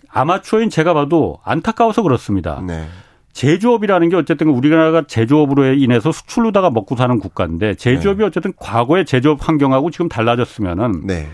아마추어인 0.08 0.70
제가 0.70 0.94
봐도 0.94 1.38
안타까워서 1.44 2.02
그렇습니다. 2.02 2.62
네. 2.64 2.86
제조업이라는 3.34 4.08
게 4.08 4.16
어쨌든 4.16 4.48
우리나라가 4.48 5.02
제조업으로 5.06 5.74
인해서 5.74 6.12
수출로다가 6.12 6.70
먹고 6.70 6.96
사는 6.96 7.18
국가인데 7.18 7.74
제조업이 7.74 8.20
네. 8.20 8.24
어쨌든 8.24 8.52
과거의 8.56 9.04
제조업 9.04 9.46
환경하고 9.46 9.90
지금 9.90 10.08
달라졌으면은 10.08 11.02
네. 11.04 11.28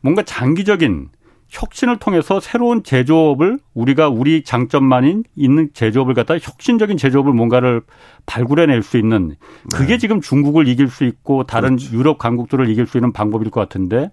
뭔가 0.00 0.22
장기적인 0.22 1.10
혁신을 1.48 1.98
통해서 1.98 2.40
새로운 2.40 2.82
제조업을 2.82 3.58
우리가 3.74 4.08
우리 4.08 4.42
장점만인 4.42 5.24
있는 5.36 5.68
제조업을 5.72 6.14
갖다 6.14 6.34
혁신적인 6.34 6.96
제조업을 6.96 7.32
뭔가를 7.32 7.82
발굴해낼 8.26 8.82
수 8.82 8.96
있는 8.96 9.36
그게 9.72 9.94
네. 9.94 9.98
지금 9.98 10.20
중국을 10.20 10.66
이길 10.66 10.88
수 10.88 11.04
있고 11.04 11.44
다른 11.44 11.76
그렇죠. 11.76 11.96
유럽 11.96 12.18
강국들을 12.18 12.68
이길 12.70 12.86
수 12.86 12.96
있는 12.96 13.12
방법일 13.12 13.50
것 13.50 13.60
같은데 13.60 14.10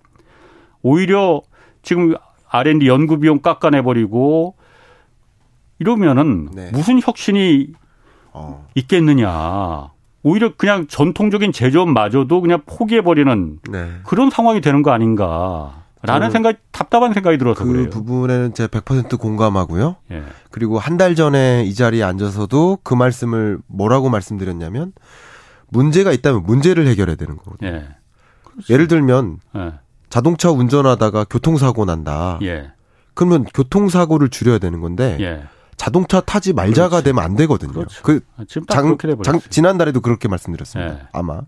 오히려 0.82 1.42
지금 1.82 2.14
R&D 2.50 2.88
연구 2.88 3.20
비용 3.20 3.40
깎아내버리고 3.40 4.56
이러면은 5.80 6.50
네. 6.54 6.70
무슨 6.72 7.00
혁신이 7.02 7.68
어. 8.34 8.68
있겠느냐. 8.76 9.90
오히려 10.24 10.56
그냥 10.56 10.88
전통적인 10.88 11.52
제조업마저도 11.52 12.42
그냥 12.42 12.62
포기해버리는 12.66 13.60
네. 13.70 13.92
그런 14.04 14.30
상황이 14.30 14.60
되는 14.62 14.82
거 14.82 14.92
아닌가. 14.92 15.84
라는 16.02 16.30
생각, 16.30 16.58
답답한 16.72 17.14
생각이 17.14 17.38
들어서 17.40 17.64
그 17.64 17.72
그래요. 17.72 17.90
부분에는 17.90 18.54
제가 18.54 18.80
100% 18.80 19.20
공감하고요. 19.20 19.96
예. 20.12 20.24
그리고 20.52 20.78
한 20.78 20.98
달 20.98 21.16
전에 21.16 21.64
이 21.66 21.74
자리에 21.74 22.04
앉아서도 22.04 22.80
그 22.84 22.94
말씀을 22.94 23.58
뭐라고 23.66 24.10
말씀드렸냐면 24.10 24.94
문제가 25.70 26.12
있다면 26.12 26.44
문제를 26.44 26.86
해결해야 26.88 27.16
되는 27.16 27.38
거거든요. 27.38 27.70
예. 27.72 27.88
예를 28.70 28.88
들면 28.88 29.40
예. 29.56 29.74
자동차 30.10 30.52
운전하다가 30.52 31.26
교통사고 31.26 31.86
난다. 31.86 32.38
예. 32.44 32.72
그러면 33.16 33.44
교통사고를 33.46 34.30
줄여야 34.30 34.60
되는 34.60 34.82
건데 34.82 35.18
예. 35.22 35.44
자동차 35.78 36.22
타지 36.22 36.54
말자가 36.54 36.90
그렇지. 36.90 37.04
되면 37.06 37.24
안 37.24 37.36
되거든요. 37.36 37.74
그렇죠. 37.74 38.02
그 38.04 38.22
아, 38.38 38.44
장, 38.48 38.98
장, 39.24 39.40
지난달에도 39.50 40.02
그렇게 40.02 40.28
말씀드렸습니다. 40.28 40.94
네. 40.94 41.00
아마. 41.12 41.42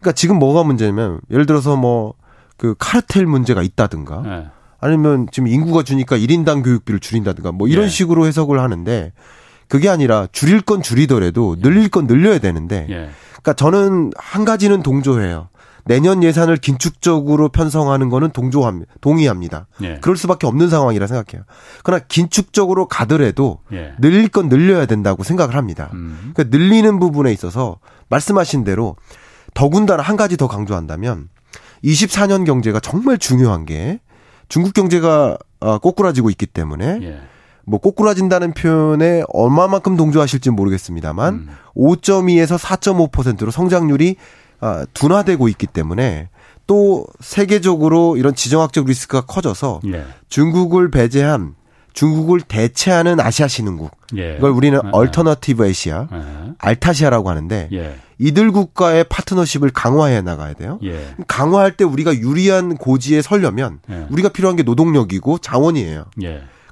그러니까 0.00 0.12
지금 0.12 0.38
뭐가 0.38 0.64
문제냐면 0.64 1.20
예를 1.30 1.46
들어서 1.46 1.76
뭐 1.76 2.14
그 2.62 2.76
카르텔 2.78 3.26
문제가 3.26 3.60
있다든가 3.60 4.22
네. 4.22 4.46
아니면 4.78 5.26
지금 5.32 5.48
인구가 5.48 5.82
주니까 5.82 6.16
1인당 6.16 6.62
교육비를 6.62 7.00
줄인다든가 7.00 7.50
뭐 7.50 7.66
이런 7.66 7.86
네. 7.86 7.90
식으로 7.90 8.24
해석을 8.24 8.60
하는데 8.60 9.12
그게 9.66 9.88
아니라 9.88 10.28
줄일 10.30 10.60
건 10.60 10.80
줄이더라도 10.80 11.56
늘릴 11.56 11.88
건 11.88 12.06
늘려야 12.06 12.38
되는데 12.38 12.86
예. 12.88 13.10
그러니까 13.30 13.54
저는 13.54 14.12
한 14.16 14.44
가지는 14.44 14.84
동조해요. 14.84 15.48
내년 15.84 16.22
예산을 16.22 16.56
긴축적으로 16.56 17.48
편성하는 17.48 18.08
거는 18.08 18.30
동조합니다. 18.30 18.92
동의합니다. 19.00 19.66
예. 19.82 19.98
그럴 20.00 20.16
수밖에 20.16 20.46
없는 20.46 20.68
상황이라 20.68 21.06
생각해요. 21.06 21.44
그러나 21.82 22.04
긴축적으로 22.06 22.86
가더라도 22.86 23.60
예. 23.72 23.92
늘릴 24.00 24.28
건 24.28 24.48
늘려야 24.48 24.86
된다고 24.86 25.22
생각을 25.22 25.56
합니다. 25.56 25.90
음. 25.94 26.32
그러니까 26.34 26.56
늘리는 26.56 26.98
부분에 26.98 27.32
있어서 27.32 27.78
말씀하신 28.08 28.64
대로 28.64 28.96
더군다나 29.54 30.02
한 30.02 30.16
가지 30.16 30.36
더 30.36 30.46
강조한다면 30.46 31.28
24년 31.84 32.46
경제가 32.46 32.80
정말 32.80 33.18
중요한 33.18 33.66
게 33.66 34.00
중국 34.48 34.74
경제가 34.74 35.38
어, 35.60 35.78
꼬꾸라지고 35.78 36.30
있기 36.30 36.46
때문에 36.46 36.98
예. 37.02 37.20
뭐 37.64 37.78
꼬꾸라진다는 37.78 38.54
표현에 38.54 39.22
얼마만큼 39.28 39.96
동조하실지 39.96 40.50
모르겠습니다만 40.50 41.34
음. 41.34 41.48
5.2에서 41.76 42.58
4.5%로 42.58 43.50
성장률이 43.50 44.16
아, 44.18 44.41
둔화되고 44.94 45.48
있기 45.48 45.66
때문에 45.66 46.28
또 46.66 47.06
세계적으로 47.20 48.16
이런 48.16 48.34
지정학적 48.34 48.86
리스크가 48.86 49.26
커져서 49.26 49.80
예. 49.92 50.04
중국을 50.28 50.90
배제한 50.90 51.54
중국을 51.92 52.40
대체하는 52.40 53.20
아시아 53.20 53.48
신흥국 53.48 53.90
예. 54.16 54.36
이걸 54.36 54.52
우리는 54.52 54.78
아, 54.78 54.88
alternative 54.92 55.68
Asia 55.68 56.06
아. 56.10 56.54
Altasia라고 56.58 57.28
하는데 57.28 57.68
예. 57.72 57.96
이들 58.18 58.52
국가의 58.52 59.04
파트너십을 59.04 59.70
강화해 59.70 60.22
나가야 60.22 60.54
돼요. 60.54 60.78
예. 60.84 61.14
강화할 61.26 61.76
때 61.76 61.84
우리가 61.84 62.14
유리한 62.14 62.76
고지에 62.76 63.20
서려면 63.20 63.80
예. 63.90 64.06
우리가 64.10 64.28
필요한 64.28 64.56
게 64.56 64.62
노동력이고 64.62 65.38
자원이에요. 65.38 66.04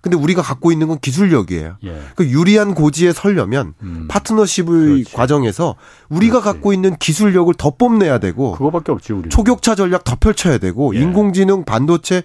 예. 0.00 0.02
근데 0.02 0.16
우리가 0.16 0.40
갖고 0.42 0.72
있는 0.72 0.88
건 0.88 0.98
기술력이에요. 0.98 1.76
예. 1.84 2.00
그 2.16 2.26
유리한 2.26 2.74
고지에 2.74 3.12
서려면 3.12 3.74
음. 3.82 4.06
파트너십의 4.08 4.64
그렇지. 5.04 5.12
과정에서 5.14 5.76
우리가 6.08 6.40
그렇지. 6.40 6.44
갖고 6.54 6.72
있는 6.72 6.96
기술력을 6.96 7.52
더 7.54 7.70
뽐내야 7.76 8.18
되고 8.18 8.52
그거밖에 8.52 8.92
없지 8.92 9.12
우리. 9.12 9.28
초격차 9.28 9.74
전략 9.74 10.04
더 10.04 10.16
펼쳐야 10.16 10.58
되고 10.58 10.94
예. 10.94 11.00
인공지능, 11.00 11.64
반도체, 11.64 12.22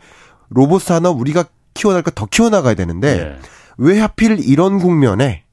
로봇 0.49 0.81
산업 0.83 1.19
우리가 1.19 1.45
키워나갈 1.73 2.03
거 2.03 2.11
더 2.15 2.25
키워나가야 2.27 2.75
되는데 2.75 3.07
예. 3.19 3.39
왜 3.77 3.99
하필 3.99 4.39
이런 4.39 4.79
국면에 4.79 5.43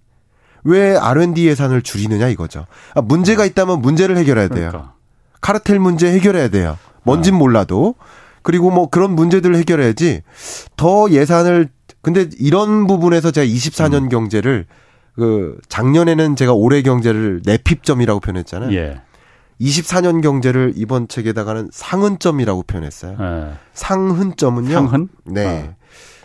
왜 0.65 0.97
R&D 0.97 1.45
예산을 1.49 1.83
줄이느냐 1.83 2.29
이거죠. 2.29 2.67
아, 2.95 3.01
문제가 3.01 3.45
있다면 3.45 3.81
문제를 3.83 4.17
해결해야 4.17 4.47
돼요. 4.47 4.69
그러니까. 4.69 4.95
카르텔 5.41 5.81
문제 5.81 6.13
해결해야 6.13 6.49
돼요. 6.49 6.79
뭔진 7.03 7.35
아. 7.35 7.39
몰라도. 7.39 7.97
그리고 8.45 8.71
뭐 8.73 8.89
그런 8.91 9.15
문제들을 9.15 9.55
해결해야지 9.57 10.23
더 10.77 11.09
예산을 11.11 11.69
근데 12.03 12.29
이런 12.39 12.87
부분에서 12.87 13.31
제가 13.31 13.47
24년 13.47 14.05
음. 14.05 14.09
경제를 14.09 14.67
그 15.15 15.59
작년에는 15.69 16.37
제가 16.37 16.53
올해 16.53 16.83
경제를 16.83 17.43
내핍점이라고 17.45 18.21
표현했잖아요. 18.21 18.73
예. 18.77 19.01
24년 19.61 20.21
경제를 20.23 20.73
이번 20.75 21.07
책에다가는 21.07 21.69
상흔점이라고 21.73 22.65
표현했어요. 22.65 23.17
예. 23.21 23.53
상흔점은요. 23.73 24.73
상흔? 24.73 25.09
네. 25.25 25.69
아. 25.69 25.75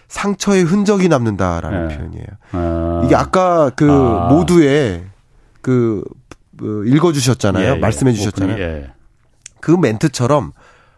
상처의 0.07 0.63
흔적이 0.63 1.09
남는다라는 1.09 1.91
예. 1.91 1.97
표현이에요. 1.97 2.28
아. 2.53 3.01
이게 3.05 3.15
아까 3.15 3.69
그 3.75 3.89
아. 3.91 4.30
모두의 4.30 5.05
그, 5.61 6.03
그 6.57 6.88
읽어주셨잖아요. 6.88 7.71
예, 7.71 7.75
예. 7.75 7.80
말씀해 7.80 8.13
주셨잖아요. 8.13 8.59
예. 8.59 8.91
그 9.59 9.71
멘트처럼 9.71 10.53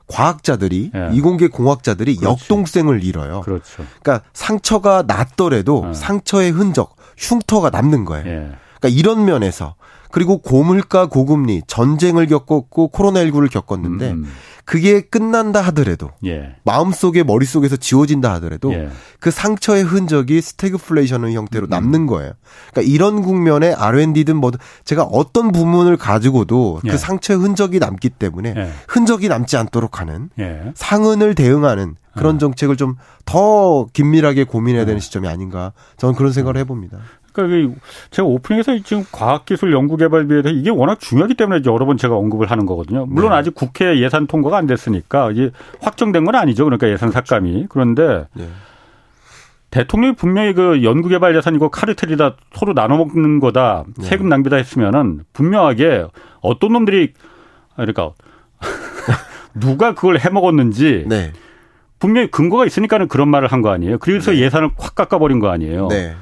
과학자들이 0.10 0.91
예. 0.95 1.10
이공계 1.14 1.47
공학자들이 1.47 2.16
그렇지. 2.18 2.43
역동성을 2.43 3.03
잃어요. 3.03 3.41
그렇죠. 3.41 3.86
그러니까 4.01 4.28
상처가 4.34 5.03
났더라도 5.05 5.86
예. 5.89 5.93
상처의 5.93 6.51
흔적, 6.51 6.95
흉터가 7.18 7.70
남는 7.70 8.05
거예요. 8.05 8.28
예. 8.28 8.51
그러니까 8.80 8.99
이런 8.99 9.26
면에서 9.26 9.76
그리고 10.12 10.38
고물가 10.39 11.07
고금리 11.07 11.64
전쟁을 11.68 12.28
겪었고 12.28 12.91
코로나19를 12.91 13.51
겪었는데 13.51 14.12
음. 14.12 14.26
그게 14.66 15.01
끝난다 15.01 15.62
하더라도 15.62 16.12
예. 16.26 16.55
마음속에 16.64 17.24
머릿속에서 17.24 17.76
지워진다 17.76 18.32
하더라도 18.34 18.72
예. 18.72 18.89
그 19.20 19.32
상처의 19.32 19.84
흔적이 19.84 20.41
스태그플레이션의 20.41 21.34
형태로 21.34 21.66
음. 21.68 21.70
남는 21.70 22.05
거예요. 22.05 22.34
그러니까 22.72 22.93
이런 22.93 23.24
국면에 23.24 23.74
R&D든 23.74 24.36
뭐든 24.38 24.60
제가 24.84 25.03
어떤 25.03 25.51
부문을 25.51 25.97
가지고도 25.97 26.80
그 26.82 26.88
예. 26.88 26.91
그 26.91 26.97
상처의 26.99 27.39
흔적이 27.39 27.80
남기 27.80 28.10
때문에 28.10 28.53
예. 28.55 28.70
흔적이 28.88 29.28
남지 29.30 29.57
않도록 29.57 29.99
하는 29.99 30.30
예. 30.38 30.72
상흔을 30.76 31.34
대응하는 31.34 31.95
그런 32.14 32.36
어. 32.36 32.39
정책을 32.39 32.78
좀 32.78 32.95
더 33.30 33.86
긴밀하게 33.93 34.43
고민해야 34.43 34.86
되는 34.86 34.97
어. 34.97 34.99
시점이 34.99 35.28
아닌가 35.28 35.72
저는 35.97 36.16
그런 36.16 36.32
생각을 36.32 36.57
어. 36.57 36.60
해봅니다. 36.60 36.97
그러니까 37.48 37.80
제가 38.12 38.28
오프닝에서 38.28 38.78
지금 38.84 39.04
과학기술 39.12 39.72
연구개발비에 39.74 40.52
이게 40.54 40.70
워낙 40.70 41.00
중요하기 41.00 41.36
때문에 41.36 41.62
여러 41.66 41.86
번 41.86 41.98
제가 41.98 42.16
언급을 42.16 42.50
하는 42.52 42.66
거거든요. 42.66 43.06
물론 43.08 43.32
네. 43.32 43.38
아직 43.38 43.56
국회 43.56 44.00
예산 44.00 44.28
통과가 44.28 44.58
안 44.58 44.66
됐으니까 44.68 45.32
이제 45.32 45.52
확정된 45.82 46.26
건 46.26 46.36
아니죠. 46.36 46.66
그러니까 46.66 46.90
예산 46.90 47.12
삭감이 47.12 47.68
그런데 47.70 48.26
네. 48.34 48.48
대통령이 49.72 50.16
분명히 50.16 50.54
그 50.54 50.84
연구개발 50.84 51.36
예산이고 51.36 51.70
카르텔이다 51.70 52.38
서로 52.54 52.74
나눠 52.74 52.98
먹는 52.98 53.40
거다 53.40 53.84
네. 53.98 54.06
세금 54.06 54.28
낭비다 54.30 54.56
했으면은 54.56 55.22
분명하게 55.34 56.08
어떤 56.42 56.74
놈들이 56.74 57.14
그러니까 57.76 58.12
누가 59.54 59.94
그걸 59.94 60.20
해 60.20 60.30
먹었는지. 60.30 61.06
네. 61.08 61.32
분명히 62.00 62.32
근거가 62.32 62.66
있으니까는 62.66 63.10
그런 63.10 63.28
말을 63.28 63.50
한 63.52 63.62
거 63.62 63.72
아니에요. 63.72 63.98
그래서 63.98 64.32
네. 64.32 64.40
예산을 64.40 64.70
확 64.78 64.96
깎아버린 64.96 65.40
거 65.40 65.50
아니에요. 65.50 65.88
네. 65.90 66.16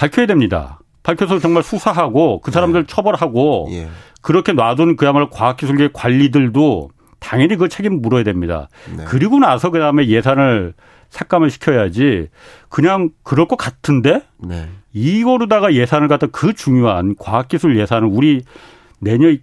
밝혀야 0.00 0.24
됩니다. 0.24 0.80
밝혀서 1.02 1.40
정말 1.40 1.62
수사하고 1.62 2.40
그 2.40 2.50
사람들 2.50 2.84
네. 2.84 2.86
처벌하고 2.86 3.68
예. 3.72 3.88
그렇게 4.22 4.52
놔둔 4.52 4.96
그야말로 4.96 5.28
과학기술계 5.28 5.90
관리들도 5.92 6.90
당연히 7.18 7.56
그 7.56 7.68
책임 7.68 8.00
물어야 8.00 8.24
됩니다. 8.24 8.68
네. 8.96 9.04
그리고 9.06 9.38
나서 9.38 9.70
그다음에 9.70 10.06
예산을 10.06 10.72
삭감을 11.10 11.50
시켜야지 11.50 12.28
그냥 12.70 13.10
그럴 13.22 13.46
것 13.46 13.56
같은데 13.56 14.22
네. 14.38 14.70
이거로다가 14.94 15.74
예산을 15.74 16.08
갖다 16.08 16.28
그 16.28 16.54
중요한 16.54 17.14
과학기술 17.18 17.78
예산을 17.78 18.08
우리 18.10 18.42
내년 19.00 19.38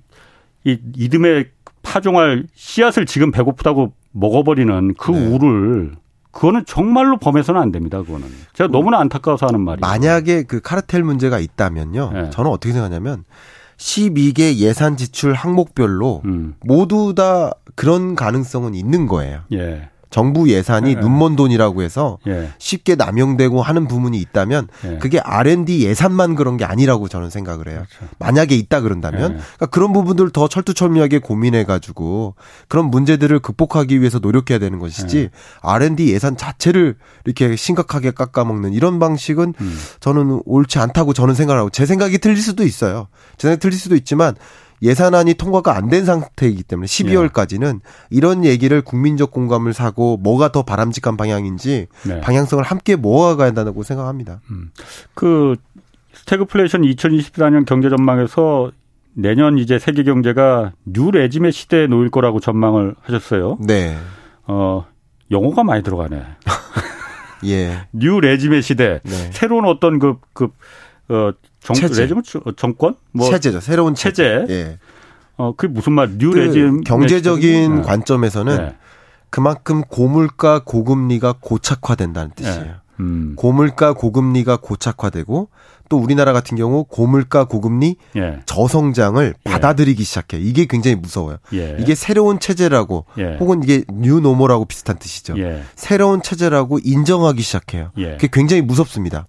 이 0.64 0.78
이듬해 0.96 1.46
파종할 1.84 2.46
씨앗을 2.56 3.06
지금 3.06 3.30
배고프다고 3.30 3.94
먹어버리는 4.12 4.96
그 4.96 5.12
네. 5.12 5.28
우를 5.28 5.92
그거는 6.38 6.66
정말로 6.68 7.18
범해서는 7.18 7.60
안 7.60 7.72
됩니다. 7.72 8.00
그거는 8.04 8.28
제가 8.54 8.70
너무나 8.70 9.00
안타까워서 9.00 9.48
하는 9.48 9.62
말이에요. 9.62 9.82
만약에 9.82 10.44
그 10.44 10.62
카르텔 10.62 11.04
문제가 11.04 11.40
있다면요. 11.40 12.12
네. 12.14 12.30
저는 12.30 12.52
어떻게 12.52 12.74
생각하냐면 12.74 13.24
12개 13.78 14.58
예산 14.58 14.98
지출 14.98 15.34
항목별로 15.34 16.22
음. 16.26 16.54
모두 16.62 17.16
다 17.16 17.54
그런 17.74 18.14
가능성은 18.14 18.76
있는 18.76 19.08
거예요. 19.08 19.42
예. 19.54 19.90
정부 20.10 20.50
예산이 20.50 20.96
네. 20.96 21.02
눈먼 21.02 21.36
돈이라고 21.36 21.82
해서 21.82 22.18
예. 22.28 22.50
쉽게 22.58 22.96
남용되고 22.96 23.62
하는 23.62 23.88
부분이 23.88 24.18
있다면 24.20 24.68
예. 24.86 24.98
그게 24.98 25.20
R&D 25.20 25.84
예산만 25.84 26.36
그런 26.36 26.58
게 26.58 26.66
아니라고 26.66 27.08
저는 27.08 27.30
생각을 27.30 27.68
해요. 27.68 27.84
그렇죠. 27.98 28.14
만약에 28.20 28.56
있다 28.56 28.82
그런다면 28.82 29.22
예. 29.22 29.38
그러니까 29.38 29.66
그런 29.68 29.94
부분들 29.94 30.30
더 30.32 30.48
철두철미하게 30.48 31.20
고민해 31.20 31.66
가지고 31.66 32.36
그런 32.68 32.86
문제들을 32.86 33.40
극복하기 33.40 34.00
위해서 34.00 34.20
노력해야 34.20 34.60
되는 34.60 34.80
것이지 34.80 35.18
예. 35.18 35.30
R&D 35.62 36.12
예산 36.14 36.38
자체를 36.38 36.96
이렇게 37.26 37.56
심각하게 37.56 38.12
깎아먹는 38.12 38.74
이런 38.74 39.00
방식은 39.00 39.54
음. 39.60 39.80
저는 40.00 40.42
옳지 40.46 40.80
않다고 40.80 41.14
저는 41.14 41.36
생각하고 41.36 41.70
제 41.70 41.86
생각이 41.86 42.18
틀릴 42.20 42.38
수도 42.38 42.64
있어요. 42.64 43.08
제 43.38 43.48
생각이 43.48 43.60
틀릴 43.60 43.78
수도 43.78 43.96
있지만 43.96 44.36
예산안이 44.82 45.34
통과가 45.36 45.76
안 45.76 45.90
된 45.90 46.06
상태이기 46.06 46.64
때문에 46.64 46.86
12월까지는 46.86 47.80
이런 48.10 48.44
얘기를 48.46 48.82
국민적 48.82 49.32
공감을 49.32 49.74
사고 49.74 50.18
뭐가 50.18 50.52
더 50.52 50.64
바람직한 50.64 51.16
방향인지 51.18 51.88
네. 52.08 52.22
방향성을 52.22 52.64
함께 52.64 52.96
모아가야 52.96 53.48
한다고 53.48 53.84
생각합니다. 53.84 54.42
음. 54.52 54.72
그 55.14 55.56
스태그플레이션 56.14 56.82
2024년 56.82 57.66
경제 57.66 57.90
전망에서 57.90 58.72
내년 59.14 59.58
이제 59.58 59.80
세계 59.80 60.04
경제가 60.04 60.74
new 60.86 61.10
regime의 61.12 61.52
시대에 61.52 61.88
놓일 61.88 62.12
거라고 62.12 62.40
전망을 62.40 62.96
하셨어요. 63.02 63.58
네. 63.66 63.98
어, 64.46 64.86
영어가 65.32 65.64
많이 65.64 65.84
들어가네. 65.84 66.22
예. 67.46 67.88
new 67.94 68.20
regime의 68.20 68.62
시대. 68.62 69.00
네. 69.04 69.12
새로운 69.32 69.66
어떤 69.66 70.00
그, 70.00 70.18
그, 70.34 70.50
어, 71.10 71.32
정, 71.68 71.76
체제. 71.76 72.02
Regime 72.04 72.18
어, 72.46 72.52
정권? 72.56 72.96
뭐 73.12 73.30
체제죠. 73.30 73.60
새로운 73.60 73.94
체제. 73.96 74.46
체제. 74.48 74.54
예. 74.54 74.80
어, 75.38 75.54
그게 75.56 75.72
무슨 75.72 75.94
말? 75.94 76.18
New 76.18 76.32
그 76.32 76.38
regime 76.38 76.82
경제적인 76.82 77.76
네. 77.78 77.82
관점에서는 77.82 78.58
네. 78.58 78.76
그만큼 79.30 79.82
고물가 79.82 80.64
고금리가 80.64 81.36
고착화된다는 81.42 82.32
뜻이에요. 82.36 82.64
네. 82.64 82.72
음. 83.00 83.34
고물가 83.36 83.94
고금리가 83.94 84.58
고착화되고 84.58 85.50
또 85.90 85.98
우리나라 85.98 86.34
같은 86.34 86.58
경우 86.58 86.84
고물가 86.86 87.46
고금리 87.46 87.96
예. 88.16 88.40
저성장을 88.46 89.34
예. 89.46 89.50
받아들이기 89.50 90.04
시작해. 90.04 90.38
이게 90.40 90.66
굉장히 90.66 90.96
무서워요. 90.96 91.38
예. 91.54 91.78
이게 91.80 91.96
새로운 91.96 92.40
체제라고 92.40 93.06
예. 93.18 93.38
혹은 93.40 93.64
이게 93.64 93.84
뉴노멀하고 93.92 94.66
비슷한 94.66 94.98
뜻이죠. 94.98 95.38
예. 95.40 95.62
새로운 95.76 96.22
체제라고 96.22 96.80
인정하기 96.84 97.42
시작해요. 97.42 97.92
예. 97.98 98.12
그게 98.12 98.30
굉장히 98.32 98.62
무섭습니다. 98.62 99.28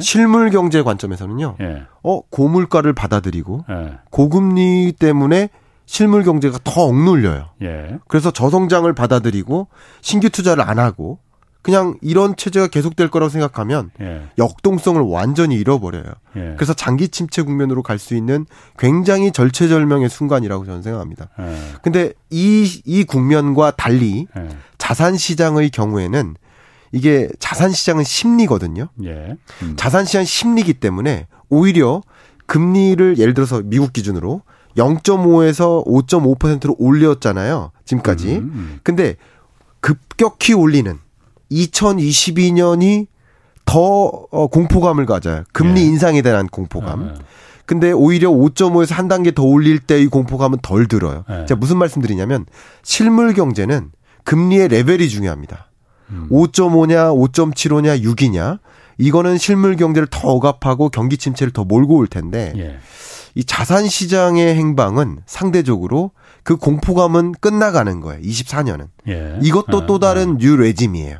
실물 0.00 0.50
경제 0.50 0.82
관점에서는요. 0.82 1.56
어 2.02 2.20
고물가를 2.30 2.92
받아들이고 2.92 3.64
고금리 4.10 4.92
때문에 4.98 5.50
실물 5.86 6.22
경제가 6.22 6.58
더 6.64 6.82
억눌려요. 6.82 7.50
예. 7.62 7.98
그래서 8.08 8.30
저성장을 8.30 8.92
받아들이고 8.92 9.68
신규 10.00 10.30
투자를 10.30 10.62
안 10.62 10.78
하고 10.78 11.18
그냥 11.62 11.98
이런 12.00 12.36
체제가 12.36 12.68
계속될 12.68 13.08
거라고 13.10 13.28
생각하면 13.28 13.90
예. 14.00 14.22
역동성을 14.38 15.00
완전히 15.02 15.56
잃어버려요. 15.56 16.04
예. 16.36 16.54
그래서 16.56 16.72
장기 16.72 17.08
침체 17.08 17.42
국면으로 17.42 17.82
갈 17.82 17.98
수 17.98 18.14
있는 18.14 18.46
굉장히 18.78 19.30
절체절명의 19.30 20.08
순간이라고 20.08 20.64
저는 20.64 20.82
생각합니다. 20.82 21.28
예. 21.38 21.56
근데 21.82 22.12
이, 22.30 22.80
이 22.86 23.04
국면과 23.04 23.72
달리 23.72 24.26
예. 24.36 24.48
자산 24.78 25.16
시장의 25.16 25.70
경우에는 25.70 26.34
이게 26.92 27.28
자산 27.38 27.70
시장은 27.70 28.04
심리거든요. 28.04 28.88
예. 29.04 29.36
음. 29.62 29.74
자산 29.76 30.04
시장 30.06 30.24
심리기 30.24 30.74
때문에 30.74 31.26
오히려 31.50 32.02
금리를 32.46 33.18
예를 33.18 33.34
들어서 33.34 33.60
미국 33.62 33.92
기준으로 33.92 34.42
0.5에서 34.76 35.84
5.5%로 35.86 36.74
올렸잖아요. 36.78 37.70
지금까지. 37.84 38.36
음, 38.36 38.50
음. 38.54 38.80
근데 38.82 39.16
급격히 39.80 40.54
올리는 40.54 40.98
2022년이 41.50 43.06
더 43.64 43.78
어, 44.30 44.46
공포감을 44.48 45.06
가져요. 45.06 45.44
금리 45.52 45.80
예. 45.80 45.84
인상에 45.84 46.22
대한 46.22 46.46
공포감. 46.48 47.14
예. 47.14 47.18
근데 47.66 47.92
오히려 47.92 48.30
5.5에서 48.30 48.94
한 48.94 49.06
단계 49.06 49.30
더 49.30 49.44
올릴 49.44 49.78
때의 49.78 50.08
공포감은 50.08 50.58
덜 50.60 50.88
들어요. 50.88 51.24
예. 51.30 51.46
제가 51.46 51.58
무슨 51.58 51.78
말씀드리냐면 51.78 52.46
실물 52.82 53.32
경제는 53.32 53.92
금리의 54.24 54.68
레벨이 54.68 55.08
중요합니다. 55.08 55.70
음. 56.10 56.26
5.5냐, 56.30 57.14
5.75냐, 57.32 58.02
6이냐. 58.02 58.58
이거는 58.98 59.38
실물 59.38 59.76
경제를 59.76 60.08
더 60.10 60.28
억압하고 60.30 60.88
경기 60.88 61.16
침체를 61.16 61.52
더 61.52 61.64
몰고 61.64 61.96
올 61.96 62.06
텐데 62.06 62.52
예. 62.56 62.78
이 63.34 63.44
자산 63.44 63.86
시장의 63.86 64.56
행방은 64.56 65.20
상대적으로 65.26 66.10
그 66.42 66.56
공포감은 66.56 67.32
끝나가는 67.40 68.00
거예요. 68.00 68.20
24년은. 68.20 68.88
예. 69.08 69.38
이것도 69.42 69.82
아, 69.82 69.86
또 69.86 69.98
다른 69.98 70.32
아. 70.32 70.36
New 70.38 70.56
regime이에요. 70.56 71.18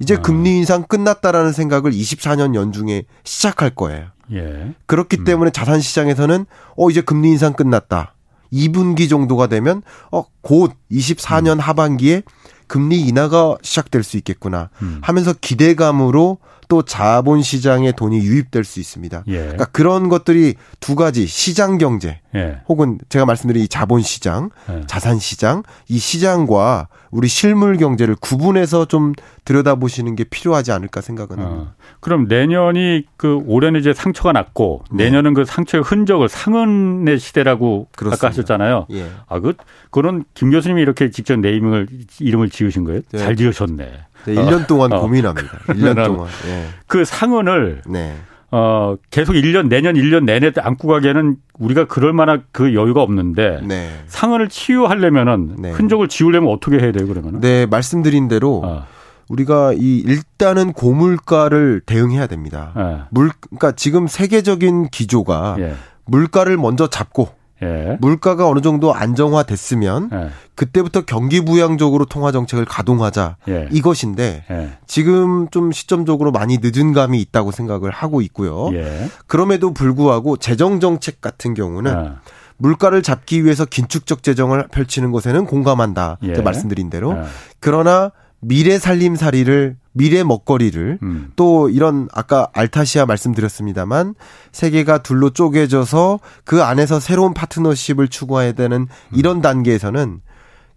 이제 0.00 0.16
아. 0.16 0.22
금리 0.22 0.56
인상 0.56 0.82
끝났다라는 0.82 1.52
생각을 1.52 1.92
24년 1.92 2.54
연중에 2.54 3.04
시작할 3.24 3.70
거예요. 3.70 4.06
예. 4.32 4.74
그렇기 4.86 5.18
음. 5.20 5.24
때문에 5.24 5.50
자산 5.50 5.80
시장에서는 5.80 6.46
어 6.76 6.90
이제 6.90 7.00
금리 7.00 7.28
인상 7.28 7.52
끝났다. 7.52 8.14
2분기 8.52 9.08
정도가 9.08 9.46
되면 9.46 9.82
어곧 10.10 10.72
24년 10.90 11.54
음. 11.54 11.60
하반기에 11.60 12.22
금리 12.66 13.00
인하가 13.00 13.56
시작될 13.62 14.02
수 14.02 14.16
있겠구나 14.16 14.70
음. 14.82 14.98
하면서 15.02 15.32
기대감으로 15.32 16.38
또 16.70 16.82
자본 16.82 17.42
시장에 17.42 17.90
돈이 17.90 18.18
유입될 18.18 18.62
수 18.62 18.78
있습니다. 18.78 19.24
예. 19.26 19.38
그러니까 19.38 19.64
그런 19.66 20.08
것들이 20.08 20.54
두 20.78 20.94
가지 20.94 21.26
시장 21.26 21.78
경제 21.78 22.20
예. 22.36 22.60
혹은 22.68 22.98
제가 23.08 23.26
말씀드린 23.26 23.64
이 23.64 23.68
자본 23.68 24.02
시장, 24.02 24.50
예. 24.70 24.82
자산 24.86 25.18
시장, 25.18 25.64
이 25.88 25.98
시장과 25.98 26.86
우리 27.10 27.26
실물 27.26 27.76
경제를 27.76 28.14
구분해서 28.14 28.84
좀 28.84 29.14
들여다보시는 29.44 30.14
게 30.14 30.22
필요하지 30.22 30.70
않을까 30.70 31.00
생각은 31.00 31.40
어. 31.40 31.42
합니다. 31.42 31.74
그럼 31.98 32.26
내년이 32.28 33.04
그 33.16 33.42
올해는 33.46 33.80
이제 33.80 33.92
상처가 33.92 34.30
났고 34.30 34.84
네. 34.92 35.06
내년은 35.06 35.34
그 35.34 35.44
상처의 35.44 35.82
흔적을 35.82 36.28
상흔의 36.28 37.18
시대라고 37.18 37.88
그렇습니다. 37.96 38.26
아까 38.26 38.28
하셨잖아요. 38.28 38.86
예. 38.92 39.10
아, 39.26 39.40
그 39.40 39.54
그런 39.90 40.22
김 40.34 40.52
교수님이 40.52 40.82
이렇게 40.82 41.10
직접 41.10 41.36
네이밍을 41.40 41.88
이름을 42.20 42.48
지으신 42.50 42.84
거예요? 42.84 43.00
네. 43.10 43.18
잘 43.18 43.34
지으셨네. 43.34 43.90
네, 44.24 44.34
1년 44.34 44.66
동안 44.66 44.92
어. 44.92 45.00
고민합니다. 45.00 45.58
1년 45.68 46.04
동안. 46.04 46.28
예. 46.46 46.66
그 46.86 47.04
상흔을 47.04 47.82
네. 47.86 48.14
어, 48.52 48.96
계속 49.10 49.34
1년, 49.34 49.68
내년 49.68 49.94
1년 49.94 50.24
내내 50.24 50.50
안고 50.56 50.88
가기에는 50.88 51.36
우리가 51.58 51.84
그럴 51.84 52.12
만한 52.12 52.42
그 52.52 52.74
여유가 52.74 53.02
없는데 53.02 53.60
네. 53.64 53.90
상흔을 54.06 54.48
치유하려면은 54.48 55.56
네. 55.58 55.70
흔적을 55.70 56.08
지우려면 56.08 56.52
어떻게 56.52 56.78
해야 56.78 56.90
돼요, 56.90 57.06
그러면은? 57.06 57.40
네, 57.40 57.66
말씀드린 57.66 58.28
대로 58.28 58.62
어. 58.64 58.86
우리가 59.28 59.72
이 59.74 59.98
일단은 59.98 60.72
고물가를 60.72 61.82
대응해야 61.86 62.26
됩니다. 62.26 62.72
네. 62.76 62.98
물 63.10 63.30
그러니까 63.40 63.72
지금 63.72 64.08
세계적인 64.08 64.88
기조가 64.88 65.56
예. 65.60 65.74
물가를 66.06 66.56
먼저 66.56 66.88
잡고 66.88 67.28
예. 67.62 67.98
물가가 68.00 68.48
어느 68.48 68.60
정도 68.60 68.94
안정화됐으면 68.94 70.10
예. 70.12 70.30
그때부터 70.54 71.02
경기 71.02 71.44
부양적으로 71.44 72.04
통화 72.04 72.32
정책을 72.32 72.64
가동하자 72.64 73.36
예. 73.48 73.68
이것인데 73.70 74.44
예. 74.50 74.70
지금 74.86 75.48
좀 75.50 75.72
시점적으로 75.72 76.32
많이 76.32 76.58
늦은 76.60 76.92
감이 76.92 77.20
있다고 77.20 77.50
생각을 77.50 77.90
하고 77.90 78.20
있고요. 78.22 78.70
예. 78.72 79.08
그럼에도 79.26 79.72
불구하고 79.72 80.36
재정 80.36 80.80
정책 80.80 81.20
같은 81.20 81.54
경우는 81.54 81.92
예. 81.92 82.10
물가를 82.58 83.02
잡기 83.02 83.44
위해서 83.44 83.64
긴축적 83.64 84.22
재정을 84.22 84.68
펼치는 84.68 85.12
것에는 85.12 85.46
공감한다. 85.46 86.18
말씀드린 86.44 86.90
대로 86.90 87.16
그러나 87.58 88.12
미래 88.40 88.78
살림살이를 88.78 89.76
미래 89.92 90.22
먹거리를 90.22 90.98
음. 91.02 91.32
또 91.36 91.68
이런 91.68 92.08
아까 92.12 92.48
알타시아 92.52 93.06
말씀드렸습니다만 93.06 94.14
세계가 94.52 95.02
둘로 95.02 95.30
쪼개져서 95.30 96.20
그 96.44 96.62
안에서 96.62 97.00
새로운 97.00 97.34
파트너십을 97.34 98.08
추구해야 98.08 98.52
되는 98.52 98.82
음. 98.82 98.86
이런 99.12 99.40
단계에서는 99.40 100.20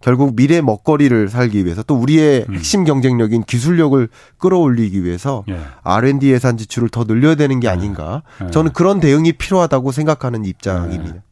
결국 0.00 0.36
미래 0.36 0.60
먹거리를 0.60 1.28
살기 1.28 1.64
위해서 1.64 1.82
또 1.82 1.94
우리의 1.94 2.44
음. 2.48 2.54
핵심 2.56 2.84
경쟁력인 2.84 3.42
기술력을 3.44 4.06
끌어올리기 4.36 5.02
위해서 5.02 5.44
예. 5.48 5.58
R&D 5.82 6.30
예산 6.30 6.58
지출을 6.58 6.90
더 6.90 7.04
늘려야 7.04 7.36
되는 7.36 7.58
게 7.58 7.68
예. 7.68 7.70
아닌가. 7.70 8.22
예. 8.44 8.50
저는 8.50 8.74
그런 8.74 9.00
대응이 9.00 9.32
필요하다고 9.32 9.92
생각하는 9.92 10.44
입장입니다. 10.44 11.16
예. 11.16 11.22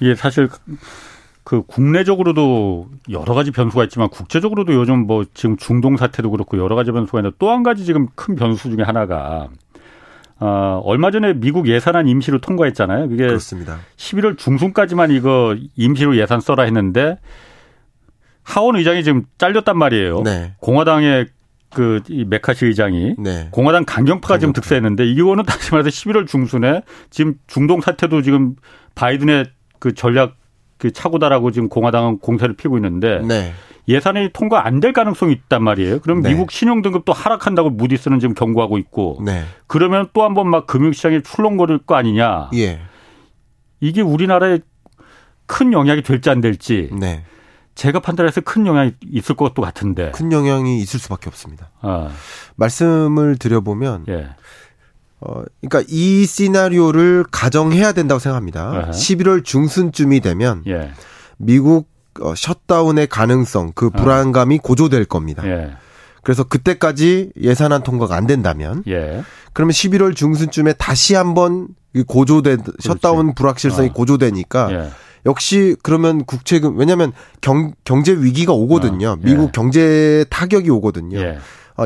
이게 0.00 0.16
사실 0.16 0.48
그 1.44 1.62
국내적으로도 1.66 2.88
여러 3.10 3.34
가지 3.34 3.50
변수가 3.50 3.84
있지만 3.84 4.08
국제적으로도 4.08 4.74
요즘 4.74 5.06
뭐 5.06 5.24
지금 5.34 5.56
중동 5.56 5.96
사태도 5.96 6.30
그렇고 6.30 6.58
여러 6.58 6.76
가지 6.76 6.92
변수가 6.92 7.18
있는데 7.20 7.36
또 7.38 7.50
한 7.50 7.62
가지 7.62 7.84
지금 7.84 8.08
큰 8.14 8.34
변수 8.36 8.70
중에 8.70 8.82
하나가 8.84 9.48
어, 10.38 10.80
얼마 10.84 11.10
전에 11.10 11.34
미국 11.34 11.66
예산안 11.68 12.08
임시로 12.08 12.40
통과했잖아요. 12.40 13.08
그게 13.08 13.26
그렇습니다. 13.26 13.78
11월 13.96 14.38
중순까지만 14.38 15.10
이거 15.10 15.56
임시로 15.76 16.16
예산 16.16 16.40
써라 16.40 16.62
했는데 16.64 17.18
하원 18.42 18.76
의장이 18.76 19.04
지금 19.04 19.24
잘렸단 19.38 19.76
말이에요. 19.76 20.22
네. 20.22 20.54
공화당의 20.60 21.26
그 21.72 22.00
이 22.08 22.24
메카시 22.24 22.66
의장이 22.66 23.14
네. 23.18 23.48
공화당 23.52 23.84
강경파가 23.84 24.34
강경파. 24.34 24.38
지금 24.38 24.52
득세했는데 24.52 25.06
이거는 25.06 25.44
다시 25.46 25.70
말해서 25.72 25.88
11월 25.90 26.26
중순에 26.26 26.82
지금 27.10 27.34
중동 27.46 27.80
사태도 27.80 28.22
지금 28.22 28.56
바이든의 28.96 29.46
그 29.78 29.94
전략 29.94 30.36
그 30.80 30.90
차고다라고 30.92 31.50
지금 31.52 31.68
공화당은 31.68 32.18
공세를 32.18 32.56
피고 32.56 32.76
있는데 32.78 33.20
네. 33.20 33.52
예산이 33.86 34.30
통과 34.32 34.66
안 34.66 34.80
될 34.80 34.92
가능성이 34.92 35.32
있단 35.34 35.62
말이에요. 35.62 36.00
그럼 36.00 36.22
네. 36.22 36.30
미국 36.30 36.50
신용 36.50 36.80
등급도 36.82 37.12
하락한다고 37.12 37.70
무디스는 37.70 38.18
지금 38.18 38.34
경고하고 38.34 38.78
있고 38.78 39.20
네. 39.24 39.44
그러면 39.66 40.08
또 40.12 40.22
한 40.22 40.34
번 40.34 40.48
막 40.48 40.66
금융시장이 40.66 41.22
출렁거릴 41.22 41.78
거 41.86 41.94
아니냐. 41.96 42.50
예. 42.54 42.80
이게 43.80 44.00
우리나라에 44.00 44.60
큰 45.46 45.72
영향이 45.72 46.02
될지 46.02 46.30
안 46.30 46.40
될지 46.40 46.88
네. 46.92 47.24
제가 47.74 48.00
판단해서 48.00 48.40
큰 48.42 48.66
영향이 48.66 48.92
있을 49.10 49.34
것도 49.36 49.60
같은데 49.62 50.10
큰 50.12 50.32
영향이 50.32 50.78
있을 50.80 51.00
수밖에 51.00 51.28
없습니다. 51.28 51.70
아. 51.80 52.10
말씀을 52.56 53.36
드려보면 53.38 54.04
예. 54.08 54.28
어, 55.20 55.42
그러니까 55.60 55.84
이 55.88 56.24
시나리오를 56.24 57.24
가정해야 57.30 57.92
된다고 57.92 58.18
생각합니다. 58.18 58.88
uh 58.88 58.90
11월 58.90 59.44
중순쯤이 59.44 60.20
되면 60.20 60.62
예. 60.66 60.92
미국 61.36 61.88
어, 62.20 62.34
셧다운의 62.34 63.06
가능성, 63.06 63.72
그 63.74 63.90
불안감이 63.90 64.56
어. 64.56 64.58
고조될 64.62 65.04
겁니다. 65.04 65.46
예. 65.46 65.72
그래서 66.22 66.44
그때까지 66.44 67.32
예산안 67.40 67.82
통과가 67.82 68.14
안 68.14 68.26
된다면 68.26 68.82
예. 68.88 69.22
그러면 69.52 69.72
11월 69.72 70.14
중순쯤에 70.14 70.74
다시 70.74 71.14
한번 71.14 71.68
고조된 72.06 72.62
셧다운 72.78 73.34
불확실성이 73.34 73.88
어. 73.88 73.92
고조되니까 73.92 74.72
예. 74.72 74.90
역시 75.26 75.76
그러면 75.82 76.24
국채금 76.24 76.78
왜냐하면 76.78 77.12
경 77.40 77.72
경제 77.84 78.12
위기가 78.12 78.52
오거든요. 78.52 79.10
어. 79.10 79.16
미국 79.20 79.44
예. 79.44 79.50
경제 79.52 80.24
타격이 80.30 80.70
오거든요. 80.70 81.20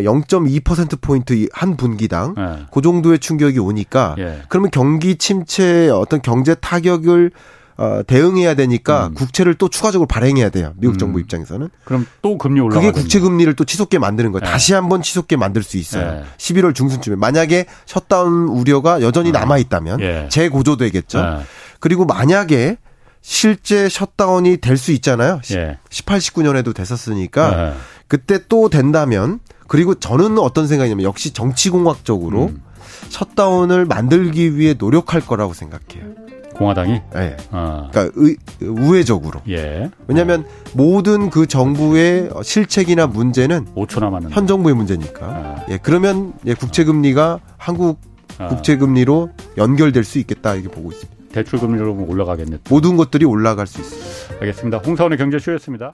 예. 0.01 0.05
0.2%포인트 0.05 1.45
어, 1.45 1.47
한 1.53 1.77
분기당 1.77 2.35
네. 2.37 2.67
그 2.73 2.83
정도의 2.83 3.19
충격이 3.19 3.59
오니까 3.59 4.15
예. 4.19 4.43
그러면 4.49 4.71
경기 4.71 5.17
침체의 5.17 5.91
어떤 5.91 6.23
경제 6.23 6.55
타격을 6.55 7.31
어, 7.77 8.03
대응해야 8.07 8.55
되니까 8.55 9.09
음. 9.09 9.15
국채를 9.15 9.55
또 9.55 9.69
추가적으로 9.69 10.07
발행해야 10.07 10.49
돼요. 10.51 10.75
미국 10.77 10.95
음. 10.95 10.99
정부 10.99 11.19
입장에서는. 11.19 11.69
그럼 11.85 12.07
또 12.23 12.39
금리 12.39 12.61
올라가 12.61 12.81
그게 12.81 12.93
국채 12.93 13.19
금리를 13.19 13.53
또 13.55 13.65
치솟게 13.65 13.99
만드는 13.99 14.31
거예요. 14.31 14.45
네. 14.45 14.51
다시 14.51 14.75
한번 14.75 15.03
치솟게 15.03 15.37
만들 15.37 15.65
수 15.65 15.77
있어요. 15.77 16.13
네. 16.13 16.25
11월 16.39 16.73
중순쯤에 16.75 17.17
만약에 17.17 17.67
셧다운 17.87 18.49
우려가 18.49 19.01
여전히 19.03 19.31
어. 19.31 19.33
남아 19.33 19.59
있다면 19.59 20.01
예. 20.01 20.29
재고조되겠죠. 20.31 21.21
네. 21.21 21.39
그리고 21.81 22.05
만약에 22.05 22.77
실제 23.23 23.89
셧다운이 23.89 24.59
될 24.59 24.77
수 24.77 24.93
있잖아요. 24.93 25.41
예. 25.53 25.79
18, 25.91 26.19
19년에도 26.21 26.75
됐었으니까 26.75 27.57
네. 27.57 27.75
그때 28.07 28.39
또 28.49 28.69
된다면 28.69 29.41
그리고 29.75 29.97
저는 29.97 30.39
어떤 30.39 30.69
생각이냐면 30.69 31.05
역시 31.05 31.33
정치공학적으로 31.33 32.45
음. 32.45 32.63
셧다운을 33.09 33.87
만들기 33.87 34.57
위해 34.57 34.77
노력할 34.79 35.21
거라고 35.21 35.53
생각해요. 35.53 36.15
공화당이? 36.55 37.01
네. 37.13 37.37
어. 37.51 37.89
그러니까 37.91 38.13
의, 38.15 38.37
우회적으로. 38.63 39.41
예. 39.49 39.91
왜냐하면 40.07 40.47
모든 40.75 41.29
그 41.29 41.49
정부의 41.49 42.31
실책이나 42.45 43.09
문제는 43.09 43.67
5초 43.75 43.99
남았는데. 43.99 44.33
현 44.33 44.47
정부의 44.47 44.77
문제니까. 44.77 45.27
아. 45.27 45.67
예. 45.69 45.79
그러면 45.83 46.35
예, 46.47 46.55
국채 46.55 46.85
금리가 46.85 47.41
한국 47.57 47.99
아. 48.39 48.47
국채 48.47 48.77
금리로 48.77 49.33
연결될 49.57 50.05
수 50.05 50.21
있겠다 50.21 50.55
이렇게 50.55 50.69
보고 50.69 50.93
있습니다. 50.93 51.25
대출 51.33 51.59
금리로 51.59 52.07
올라가겠네. 52.09 52.59
모든 52.71 52.97
것들이 52.97 53.25
올라갈 53.25 53.67
수 53.67 53.81
있습니다. 53.81 54.37
알겠습니다. 54.41 54.79
홍사원의 54.79 55.19
경제쇼였습니다. 55.19 55.93